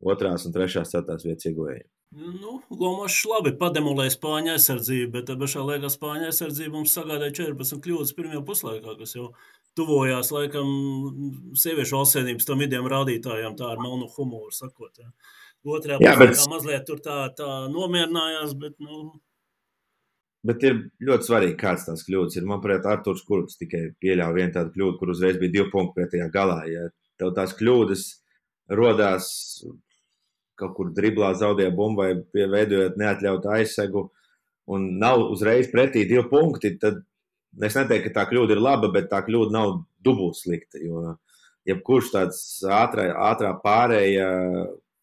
otrās 0.00 0.46
un 0.46 0.54
trešās 0.54 0.92
ceturtās 0.92 1.26
vietas 1.26 1.50
ieguvējiem. 1.50 1.88
Nu, 2.10 2.56
Lomačs 2.74 3.20
labi 3.30 3.52
pademolēja 3.58 4.16
spāņu 4.16 4.50
aizsardzību, 4.56 5.10
bet 5.14 5.28
pašā 5.38 5.62
laikā 5.62 5.90
spāņu 5.94 6.26
aizsardzība 6.26 6.74
mums 6.74 6.94
sagādāja 6.96 7.36
14 7.38 7.82
kļūdas 7.84 8.14
pirmajā 8.16 8.40
puslaikā, 8.48 8.94
kas 8.98 9.14
jau 9.14 9.28
tuvojās 9.78 10.32
laikam 10.34 10.72
sieviešu 11.54 12.00
valstsvienības 12.00 12.48
tam 12.48 12.64
idiem 12.66 12.88
rādītājiem, 12.90 13.54
tā 13.58 13.68
ar 13.70 13.82
melnu 13.82 14.08
humoru 14.16 14.50
sakot. 14.54 14.98
Ja. 14.98 15.12
Otrajā 15.70 16.00
jā, 16.02 16.14
bet... 16.18 16.40
mazliet 16.50 16.86
tur 16.88 16.98
tā, 17.04 17.20
tā 17.38 17.50
nomierinājās, 17.70 18.56
bet, 18.58 18.74
nu, 18.82 19.12
Bet 20.46 20.62
ir 20.64 20.78
ļoti 21.04 21.26
svarīgi, 21.26 21.56
kāds 21.60 21.82
tās 21.84 22.02
kļūdas 22.06 22.38
ir. 22.38 22.46
Manuprāt, 22.48 22.86
Arthurs 22.88 23.20
Kurts 23.28 23.58
tikai 23.60 23.90
pieļāva 24.00 24.38
vienu 24.38 24.54
tādu 24.54 24.72
kļūdu, 24.72 24.96
kur 24.96 25.10
uzreiz 25.12 25.36
bija 25.36 25.52
divi 25.58 25.66
punkti 25.68 25.98
pretējā 25.98 26.30
galā. 26.32 26.62
Ja 26.70 26.86
tev 27.20 27.34
tās 27.36 27.52
kļūdas 27.58 28.04
rodās 28.80 29.28
kaut 30.60 30.76
kur 30.76 30.90
driblā 30.94 31.32
zaudēja 31.38 31.72
bumbu 31.74 32.04
vai 32.04 32.48
veidojot 32.54 32.98
neatļautu 33.00 33.50
aizsegu, 33.56 34.06
un 34.70 34.86
nav 35.00 35.24
uzreiz 35.32 35.70
pretī 35.72 36.04
divi 36.08 36.26
punkti, 36.30 36.76
tad 36.80 37.02
es 37.64 37.76
neteiktu, 37.78 38.10
ka 38.10 38.20
tā 38.20 38.28
kļūda 38.30 38.54
ir 38.54 38.62
laba, 38.62 38.92
bet 38.94 39.10
tā 39.10 39.22
kļūda 39.26 39.56
nav 39.56 39.80
dubult 40.04 40.38
slikta. 40.38 40.78
Jo 40.82 41.16
jebkurš 41.68 42.12
tāds 42.14 42.40
ātrā, 42.64 43.10
ātrā 43.30 43.50
pārēja, 43.64 44.28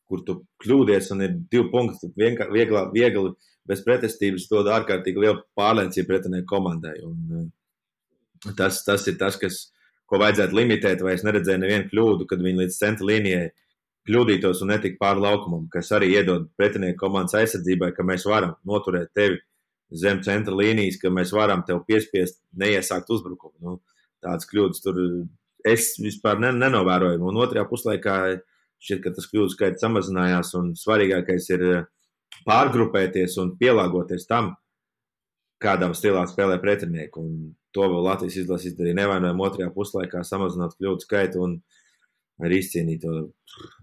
kur 0.08 0.24
tu 0.28 0.39
kļūdies 0.64 1.12
un 1.14 1.26
ir 1.26 1.36
divi 1.51 1.68
punkti, 1.72 2.05
tad 2.05 2.20
vienkār, 2.20 2.51
viegli, 2.53 2.84
viegli 2.95 3.34
bez 3.68 3.84
pretestības 3.84 4.47
dod 4.51 4.70
ārkārtīgi 4.72 5.24
lielu 5.26 5.41
pārliecību 5.60 6.08
pretinieku 6.08 6.47
komandai. 6.49 6.95
Un, 7.03 7.49
tas, 8.55 8.80
tas 8.88 9.03
ir 9.12 9.18
tas, 9.20 9.36
kas, 9.39 9.66
ko 10.08 10.22
vajadzētu 10.22 10.55
limitēt, 10.55 11.03
vai 11.03 11.18
es 11.18 11.26
neredzēju 11.28 11.64
nevienu 11.64 11.89
kļūdu, 11.91 12.28
kad 12.30 12.43
viņi 12.43 12.64
līdz 12.64 12.78
centra 12.80 13.10
līnijai 13.10 13.49
kļūdītos 14.08 14.64
un 14.64 14.72
netiktu 14.74 14.99
pāri 15.01 15.24
laukumam, 15.24 15.68
kas 15.72 15.91
arī 15.95 16.14
iedod 16.16 16.47
pretinieku 16.60 16.99
komandas 17.03 17.36
aizsardzībai, 17.41 17.91
ka 17.95 18.05
mēs 18.08 18.26
varam 18.30 18.55
noturēt 18.68 19.12
tevi 19.16 19.41
zem 19.91 20.22
centra 20.24 20.55
līnijas, 20.55 20.99
ka 21.01 21.12
mēs 21.14 21.32
varam 21.36 21.64
tev 21.68 21.84
piespiest 21.88 22.41
neiesākt 22.60 23.12
uzbrukumu. 23.14 23.58
Nu, 23.64 23.78
tādas 24.24 24.47
kļūdas 24.49 24.84
tur 24.84 24.99
es 25.68 25.93
vispār 26.01 26.39
nenovēroju. 26.43 27.22
Un 27.28 27.39
otrajā 27.41 27.68
puslaikā 27.70 28.18
šķiet, 28.84 29.03
ka 29.03 29.14
tas 29.16 29.28
kļūdu 29.32 29.53
skaits 29.53 29.84
samazinājās, 29.84 30.53
un 30.60 30.74
svarīgākais 30.78 31.49
ir 31.55 31.66
eh, 31.68 31.86
pārgrupēties 32.47 33.38
un 33.41 33.55
pielāgoties 33.60 34.28
tam, 34.30 34.53
kādam 35.64 35.95
stilā 35.97 36.28
spēlē 36.30 36.60
pretinieku. 36.62 37.24
Un 37.24 37.55
to 37.76 37.88
vēl 37.89 38.05
Latvijas 38.05 38.38
izlase 38.43 38.72
izdarīja 38.72 38.99
nevainojami 39.01 39.47
otrajā 39.47 39.72
puslaikā, 39.74 40.24
samazinot 40.28 40.78
kļūdu 40.78 41.08
skaitu. 41.08 41.43
Un, 41.47 41.60
arī 42.44 42.62
izcīnīt 42.62 43.02
to 43.04 43.14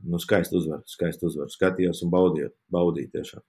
nu, 0.05 0.21
skaistu 0.23 0.61
uzvaru. 0.61 0.85
Skaistu 0.91 1.31
uzvaru. 1.31 1.53
Skatījos 1.53 2.05
un 2.07 2.13
baudīju, 2.15 2.51
baudīju 2.75 3.13
tiešām. 3.15 3.45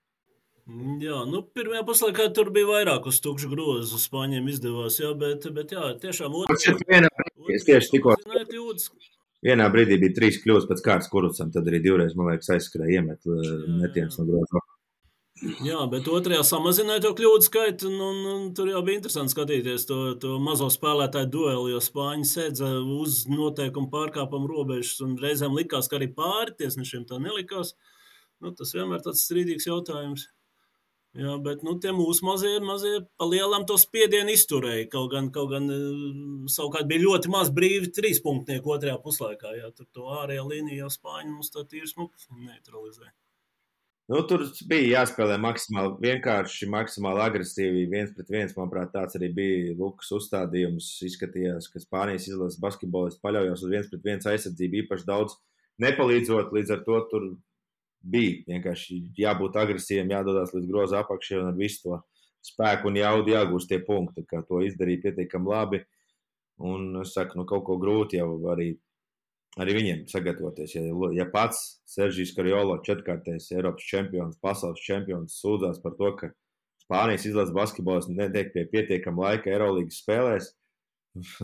Jā, 0.98 1.20
nu, 1.30 1.44
pirmajā 1.54 1.84
puslaikā 1.86 2.24
tur 2.34 2.50
bija 2.54 2.66
vairāk 2.72 3.04
uz 3.06 3.20
tukšu 3.22 3.52
grozu. 3.52 4.00
Spāņiem 4.02 4.48
izdevās, 4.50 4.98
jā, 4.98 5.12
bet, 5.18 5.46
bet 5.54 5.76
jā, 5.76 5.92
tiešām 6.02 6.40
otrajā 6.40 6.74
pusē 6.74 7.60
tieši 7.68 7.92
tikko. 7.92 8.16
Vienā 9.46 9.68
brīdī 9.70 10.00
bija 10.02 10.16
trīs 10.16 10.40
kļūdas 10.42 10.66
pēc 10.66 10.82
kārtas 10.82 11.10
kurucam, 11.12 11.52
tad 11.54 11.68
arī 11.70 11.78
divreiz, 11.84 12.16
man 12.18 12.32
liekas, 12.32 12.50
aizskrēja 12.56 12.98
iemet 12.98 13.28
metienus 13.78 14.18
no 14.18 14.26
groza. 14.26 14.64
Jā, 15.36 15.82
bet 15.92 16.06
otrajā 16.08 16.40
samazināja 16.48 17.02
to 17.04 17.10
kļūdu 17.16 17.44
skaitu. 17.44 17.90
Un, 17.90 17.98
un, 18.00 18.20
un 18.32 18.44
tur 18.56 18.70
jau 18.70 18.80
bija 18.86 18.96
interesanti 18.96 19.34
skatīties 19.34 19.84
to, 19.88 19.98
to 20.22 20.38
mazo 20.40 20.70
spēlētāju 20.72 21.28
dueli, 21.34 21.74
jo 21.74 21.80
spāņi 21.84 22.24
sēdza 22.30 22.70
uz 22.96 23.26
noteikumu 23.28 23.90
pārkāpumu 23.92 24.48
robežas. 24.48 25.02
Reizēm 25.20 25.52
likās, 25.58 25.90
ka 25.92 25.98
arī 25.98 26.08
pāri 26.16 26.56
tiesnešiem 26.56 27.04
tā 27.10 27.20
nelikās. 27.20 27.74
Nu, 28.40 28.54
tas 28.56 28.72
vienmēr 28.76 29.04
tāds 29.04 29.26
strīdīgs 29.28 29.68
jautājums. 29.68 30.24
Jā, 31.16 31.36
bet 31.40 31.62
nu, 31.64 31.76
tie 31.80 31.92
mūsu 31.96 32.24
mazie, 32.28 32.56
mazie 32.64 32.98
palielam 33.20 33.64
to 33.68 33.76
spiedienu 33.80 34.32
izturēja. 34.36 34.88
Kaut 34.92 35.12
gan, 35.12 35.30
kaut 35.32 35.52
gan 35.52 35.68
eh, 35.72 35.84
savukārt 36.52 36.88
bija 36.88 37.04
ļoti 37.04 37.32
maz 37.32 37.52
brīvi 37.56 37.92
trīspunktnieku 37.96 38.72
otrajā 38.76 38.96
puslaikā. 39.04 39.52
Jā, 39.60 39.70
tur 39.76 39.88
to 39.96 40.10
ārējā 40.16 40.48
līnija 40.48 40.84
jau 40.84 40.90
spāņi 40.96 41.32
mums 41.32 41.52
tā 41.52 41.64
tīri 41.68 41.88
smuki 41.92 42.20
neutralizēja. 42.36 43.12
Nu, 44.06 44.20
tur 44.22 44.44
bija 44.70 45.00
jāspēlē 45.00 45.34
maksimāli 45.42 45.96
vienkārši, 46.04 46.68
maksimāli 46.70 47.24
agresīvi. 47.24 47.88
viens 47.90 48.12
pret 48.14 48.28
viens, 48.30 48.52
manuprāt, 48.54 48.92
tāds 48.92 49.18
arī 49.18 49.32
bija 49.34 49.72
Lukas 49.80 50.12
uzstādījums. 50.14 50.92
Izskatījās, 51.08 51.66
ka 51.72 51.82
Spānijas 51.82 52.28
izlases 52.30 52.60
basketbolists 52.62 53.18
paļaujas 53.24 53.64
uz 53.66 53.72
viens 53.72 53.90
pret 53.90 54.06
viens 54.06 54.28
aizsardzību 54.30 54.78
īpaši 54.84 55.08
daudz, 55.08 55.34
nepalīdzot. 55.82 56.54
Līdz 56.54 56.70
ar 56.76 56.84
to 56.86 57.00
tur 57.10 57.26
bija 58.06 58.44
vienkārši 58.52 59.00
jābūt 59.18 59.58
agresīviem, 59.64 60.14
jādodas 60.14 60.54
līdz 60.54 60.70
groza 60.70 61.02
apakšai 61.02 61.40
un 61.40 61.50
ar 61.50 61.58
visu 61.58 61.82
to 61.82 62.00
spēku 62.46 62.92
un 62.92 63.02
jaudu 63.02 63.34
jāgūst 63.34 63.74
tie 63.74 63.82
punkti. 63.82 64.22
Kā 64.30 64.44
to 64.46 64.62
izdarīja 64.62 65.08
pietiekami 65.08 65.50
labi. 65.50 65.82
Un 66.62 67.02
es 67.02 67.10
saku, 67.18 67.40
nu, 67.40 67.44
kaut 67.44 67.66
ko 67.66 67.74
grūti 67.82 68.22
jau 68.22 68.30
arī 68.54 68.76
arī 69.60 69.76
viņiem 69.78 70.02
sagatavoties. 70.10 70.74
Ja, 70.76 70.82
ja 71.16 71.26
pats 71.32 71.80
Seržīs 71.88 72.34
Karjolo, 72.36 72.78
četrkārtais 72.86 73.48
Eiropas 73.54 73.86
čempions, 73.88 74.40
pasaules 74.42 74.82
čempions, 74.84 75.38
sūdzās 75.40 75.80
par 75.84 75.96
to, 76.00 76.12
ka 76.20 76.32
Spānijas 76.86 77.24
izlases 77.26 77.54
basketbols 77.54 78.06
netiek 78.12 78.52
pie 78.54 78.66
pietiekama 78.70 79.30
laika 79.30 79.50
Eirolandes 79.50 79.98
spēlēs. 80.04 80.52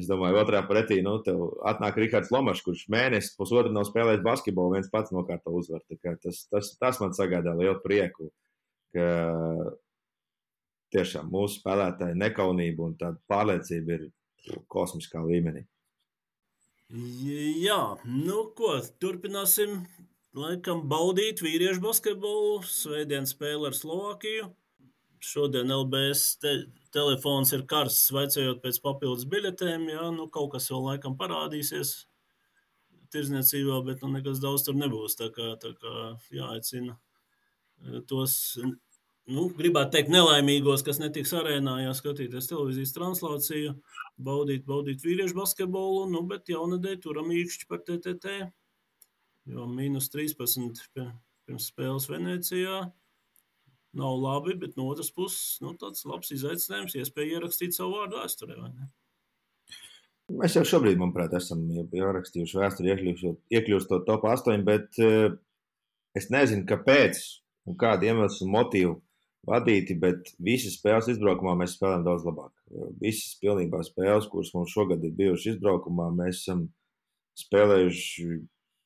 es 0.00 0.08
domāju, 0.10 0.40
otrā 0.40 0.64
pretī, 0.66 0.98
nu, 1.04 1.20
atnāk 1.68 2.00
Rihards 2.00 2.32
Lomačs, 2.34 2.64
kurš 2.66 2.86
mēnesi, 2.92 3.36
pusotru 3.38 3.70
nav 3.74 3.86
spēlējis 3.86 4.24
basketbolu, 4.26 4.74
viens 4.74 4.90
pats 4.90 5.14
nokārto 5.14 5.54
uzvaru. 5.54 6.00
Tas, 6.24 6.42
tas, 6.50 6.72
tas 6.80 7.00
man 7.04 7.14
sagādā 7.14 7.54
lielu 7.54 7.78
prieku, 7.84 8.32
ka 8.96 9.06
tiešām 10.96 11.30
mūsu 11.30 11.60
spēlētāji 11.60 12.18
nekaunība 12.18 12.88
un 12.88 12.98
tāda 12.98 13.20
pārliecība 13.30 13.98
ir 14.00 14.06
kosmiskā 14.72 15.22
līmenī. 15.22 15.66
Jā, 16.86 17.98
nu 18.06 18.42
ko, 18.54 18.76
turpināsim 19.02 19.80
laikam 20.38 20.84
baudīt 20.86 21.40
vīriešu 21.42 21.82
basketbolu. 21.82 22.60
Svētdien 22.62 23.26
spēle 23.26 23.72
ar 23.72 23.74
Slovākiju. 23.74 24.52
Šodien 25.18 25.72
LBS 25.74 26.36
te, 26.38 26.52
telefons 26.94 27.50
ir 27.56 27.64
karsts, 27.66 28.12
vaicājot 28.14 28.62
pēc 28.62 28.78
papildus 28.84 29.26
biļetēm. 29.32 29.88
Jā, 29.90 30.12
nu 30.14 30.28
kaut 30.30 30.52
kas 30.54 30.70
vēl 30.70 30.86
laikam 30.92 31.16
parādīsies 31.18 31.96
tirzniecībā, 33.10 33.80
bet 33.88 34.04
nu, 34.04 34.12
nekas 34.14 34.38
daudz 34.44 34.68
tur 34.68 34.78
nebūs. 34.78 35.18
Tā 35.18 35.32
kā, 35.34 35.56
tā 35.58 35.74
kā 35.82 36.12
jāaicina 36.38 36.94
eh, 36.94 37.98
tos 38.06 38.54
nu, 39.32 39.46
gribētu 39.58 39.96
teikt, 39.96 40.12
nelaimīgos, 40.14 40.84
kas 40.86 41.00
netiks 41.02 41.34
arēnā, 41.36 41.78
jāskatīties 41.86 42.50
televīzijas 42.50 42.94
translāciju, 42.96 43.74
baudīt, 44.22 44.66
baudīt 44.68 45.02
vīriešu 45.04 45.36
basketbolu, 45.38 46.04
nu, 46.12 46.22
bet 46.30 46.52
jaunadēļ 46.52 47.00
turam 47.02 47.32
īkšķi 47.34 47.70
par 47.70 47.82
TTT, 47.86 48.36
jo 49.52 49.66
mīnus 49.70 50.10
13 50.12 50.86
pirms 51.46 51.70
spēles 51.70 52.08
Venecijā 52.10 52.84
nav 53.96 54.20
labi, 54.20 54.54
bet 54.60 54.76
no 54.76 54.90
otras 54.92 55.10
puses, 55.14 55.56
nu, 55.64 55.72
tāds 55.80 56.04
labs 56.08 56.30
izaicinājums, 56.34 56.96
iespēja 57.00 57.38
ierakstīt 57.38 57.76
savu 57.76 57.96
vārdu 57.96 58.20
vēsturē, 58.20 58.58
vai 58.60 58.70
ne? 58.74 58.90
Mēs 60.36 60.56
jau 60.56 60.64
šobrīd, 60.66 60.98
manuprāt, 60.98 61.36
esam 61.38 61.60
jau 61.70 62.12
rakstījuši 62.16 62.58
vēsturi, 62.58 62.90
iekļūstot, 62.92 63.36
iekļūstot 63.54 64.06
top 64.08 64.24
8, 64.26 64.64
bet 64.66 64.98
uh, 64.98 65.36
es 66.18 66.26
nezinu, 66.34 66.66
kāpēc 66.66 67.20
un 67.70 67.78
kādu 67.78 68.08
iemeslu 68.10 68.48
motīvu 68.50 68.96
vadīti, 69.46 69.96
bet 70.00 70.32
visas 70.42 70.76
spēles 70.78 71.08
izbraukumā 71.12 71.54
mēs 71.60 71.76
spēlējam 71.76 72.04
daudz 72.06 72.26
labāk. 72.26 72.52
Visas 73.00 73.36
pilnībā 73.42 73.82
spēles, 73.86 74.28
kuras 74.30 74.52
mums 74.56 74.74
šogad 74.74 75.04
ir 75.06 75.14
bijušas 75.16 75.54
izbraukumā, 75.54 76.10
mēs 76.18 76.42
esam 76.42 76.66
spēlējuši 77.38 78.28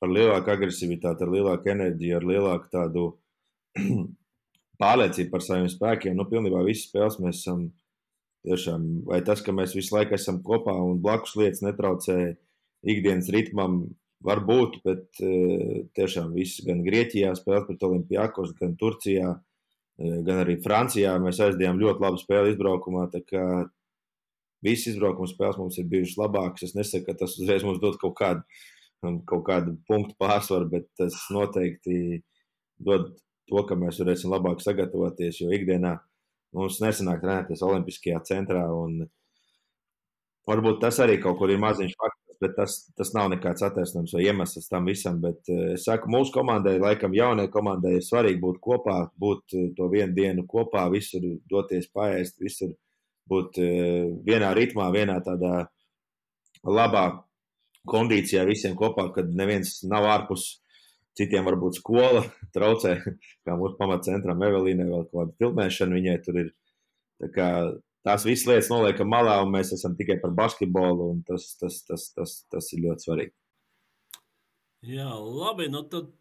ar 0.04 0.12
lielāku 0.12 0.52
agresivitāti, 0.52 1.24
ar 1.24 1.32
lielāku 1.32 1.72
enerģiju, 1.72 2.16
ar 2.16 2.26
lielāku 2.28 2.70
tādu 2.72 3.06
pārliecību 4.82 5.32
par 5.32 5.44
saviem 5.44 5.68
spēkiem. 5.72 6.16
Nu, 6.16 6.28
pilnībā 6.28 6.62
visas 6.66 6.88
spēles 6.90 7.20
mēs 7.22 7.42
esam 7.42 7.66
tiešām, 8.48 8.86
vai 9.08 9.20
tas, 9.24 9.42
ka 9.44 9.52
mēs 9.56 9.76
visu 9.76 9.94
laiku 9.96 10.16
esam 10.16 10.40
kopā 10.44 10.74
un 10.80 11.00
blakus 11.04 11.36
lietas 11.36 11.64
netraucē 11.64 12.18
ikdienas 12.88 13.28
ritmam, 13.32 13.82
var 14.24 14.42
būt, 14.44 14.80
bet 14.84 15.20
eh, 15.24 15.84
tiešām 15.96 16.32
viss 16.36 16.60
gan 16.64 16.82
Grieķijā 16.84 17.32
spēlēt 17.36 17.68
pret 17.68 17.86
Olimpijākos, 17.88 18.52
gan 18.58 18.74
Turcijā 18.80 19.34
gan 20.00 20.42
arī 20.42 20.56
Francijā 20.64 21.12
mēs 21.20 21.40
aizdījām 21.44 21.80
ļoti 21.80 22.04
labu 22.04 22.20
spēli 22.20 22.54
izbraukumā. 22.54 23.08
Visas 24.64 24.94
izbraukuma 24.94 25.28
spēles 25.28 25.58
mums 25.60 25.78
ir 25.80 25.88
bijušas 25.88 26.18
labākas. 26.20 26.68
Es 26.68 26.76
nesaku, 26.76 27.06
ka 27.06 27.16
tas 27.22 27.36
uzreiz 27.40 27.64
mums 27.64 27.80
dod 27.80 27.96
kaut 28.00 28.16
kādu, 28.18 28.44
kaut 29.28 29.44
kādu 29.46 29.76
punktu 29.88 30.16
pārsvaru, 30.20 30.68
bet 30.72 30.88
tas 31.00 31.16
noteikti 31.32 32.20
dod 32.80 33.10
to, 33.48 33.64
ka 33.68 33.76
mēs 33.80 34.00
varēsim 34.02 34.32
labāk 34.32 34.60
sagatavoties. 34.64 35.40
Jo 35.40 35.52
ikdienā 35.56 35.96
mums 36.56 36.80
nesanāk 36.84 37.22
trenēties 37.24 37.64
Olimpiskajā 37.64 38.20
centrā. 38.28 38.66
Varbūt 40.50 40.80
tas 40.84 41.00
arī 41.04 41.20
kaut 41.22 41.38
kur 41.40 41.52
ir 41.52 41.60
maziņš 41.62 41.96
fakts 41.96 42.29
bet 42.40 42.54
tas, 42.56 42.76
tas 42.96 43.12
nav 43.14 43.28
nekāds 43.32 43.62
attaisnojums 43.66 44.14
vai 44.16 44.24
iemesls 44.24 44.68
tam 44.70 44.88
visam. 44.88 45.20
Bet 45.22 45.50
eh, 45.52 45.74
es 45.76 45.84
saku, 45.88 46.10
mūsu 46.12 46.32
komandai, 46.34 46.78
laikam, 46.82 47.14
jaunai 47.16 47.48
komandai 47.52 47.96
ir 47.98 48.06
svarīgi 48.06 48.40
būt 48.42 48.60
kopā, 48.64 48.96
būt 49.20 49.56
eh, 49.58 49.66
to 49.76 49.88
vienu 49.92 50.16
dienu 50.16 50.46
kopā, 50.48 50.86
visur 50.92 51.24
doties 51.50 51.90
paēst, 51.94 52.40
visur 52.40 52.72
būt 53.30 53.60
eh, 53.60 54.08
vienā 54.26 54.54
ritmā, 54.56 54.88
vienā 54.94 55.18
tādā 55.26 55.66
labā 56.66 57.04
kondīcijā 57.90 58.46
visiem 58.48 58.74
kopā, 58.78 59.10
kad 59.14 59.30
neviens 59.36 59.80
nav 59.88 60.08
ārpus. 60.16 60.56
Citiem 61.18 61.42
varbūt 61.44 61.80
skola 61.80 62.22
traucē, 62.54 62.94
kā 63.44 63.56
mūsu 63.58 63.76
pamatcentram 63.80 64.40
Evelīnai, 64.46 64.86
vēl 64.88 65.08
kāda 65.10 65.34
filmēšana. 65.42 65.96
Viņai 65.98 66.18
tur 66.24 66.38
ir 66.40 66.52
kā, 67.34 67.48
tās 68.06 68.24
visas 68.26 68.46
lietas 68.48 68.70
noliekam 68.72 69.10
malā, 69.12 69.40
un 69.44 69.52
mēs 69.54 69.74
esam 69.76 69.96
tikai 69.98 70.18
par 70.22 70.32
basketbolu. 70.36 71.12
Tas, 71.28 71.52
tas, 71.60 71.82
tas, 71.88 72.08
tas, 72.16 72.34
tas 72.52 72.72
ir 72.76 72.84
ļoti 72.86 73.06
svarīgi. 73.06 73.34
Jā, 74.88 75.10
labi. 75.12 75.68
Nu 75.72 75.84
tad 75.92 76.12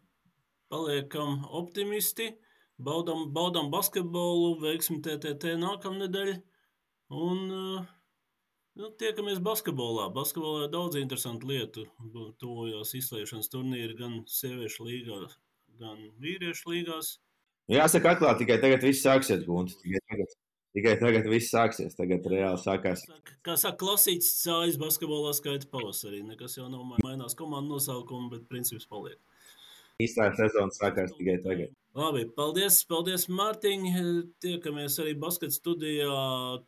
paliekam 0.72 1.44
optimisti. 1.48 2.34
Baudam, 2.80 3.26
baudam 3.34 3.68
basketbolu, 3.72 4.54
veiksim 4.62 5.02
TTT 5.04 5.56
nākamnedēļ. 5.60 6.30
Un 7.12 7.40
nu, 7.50 8.90
tiekamies 9.00 9.40
basketbolā. 9.44 10.08
Basketbolā 10.16 10.66
ir 10.66 10.72
daudz 10.72 10.96
interesantu 11.00 11.50
lietu. 11.50 11.84
Tuvojās 12.40 12.94
izslēgšanas 12.96 13.52
turnīri 13.52 13.98
gan 13.98 14.22
sieviešu 14.30 14.86
līgā, 14.88 15.18
gan 15.80 16.06
vīriešu 16.22 16.72
līgās. 16.72 17.18
Jāsaka, 17.70 18.14
atklāti, 18.14 18.46
tikai 18.46 18.60
tagad 18.62 18.86
viss 18.86 19.04
sāksies, 19.04 19.44
Gunte. 19.46 19.76
Tikai 19.82 20.00
tagad. 20.08 20.38
Tikai 20.76 20.94
tagad 21.00 21.26
viss 21.26 21.50
sāksies. 21.50 21.96
Tagad 21.98 22.26
reāli 22.30 22.60
sākās. 22.62 23.02
Kā 23.46 23.56
saka, 23.58 23.78
klasīts 23.80 24.30
cājas 24.44 24.78
basketbolā 24.78 25.32
skaita 25.34 25.66
pavasarī. 25.72 26.22
Nekas 26.26 26.54
jau 26.60 26.68
nav 26.70 26.84
mainās 27.02 27.34
komandu 27.38 27.74
nosaukumu, 27.74 28.30
bet 28.36 28.46
princips 28.50 28.86
paliek. 28.90 29.18
Īstā 30.00 30.30
sezona 30.38 30.72
sākās 30.72 31.12
tikai 31.16 31.40
tagad. 31.44 31.74
Labi, 31.98 32.22
paldies, 32.36 32.78
paldies 32.86 33.26
Mārtiņ. 33.34 33.88
Tiekamies 34.40 35.00
arī 35.02 35.16
basket 35.18 35.56
studijā 35.56 36.14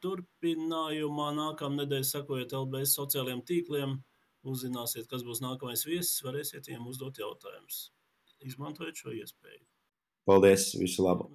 turpinājumā. 0.03 1.29
Nākamā 1.39 1.85
nedēļa 1.85 2.09
sakojiet 2.11 2.57
LBS 2.59 2.97
sociālajiem 2.99 3.45
tīkliem. 3.47 4.01
Uzzināsiet, 4.43 5.07
kas 5.07 5.23
būs 5.23 5.45
nākamais 5.45 5.87
viesis. 5.87 6.19
Varēsiet 6.27 6.67
viņiem 6.67 6.91
uzdot 6.91 7.23
jautājumus. 7.23 7.85
Izmantojiet 8.43 8.99
šo 8.99 9.15
iespēju. 9.15 9.63
Paldies, 10.27 10.73
visu 10.83 11.07
labu! 11.07 11.31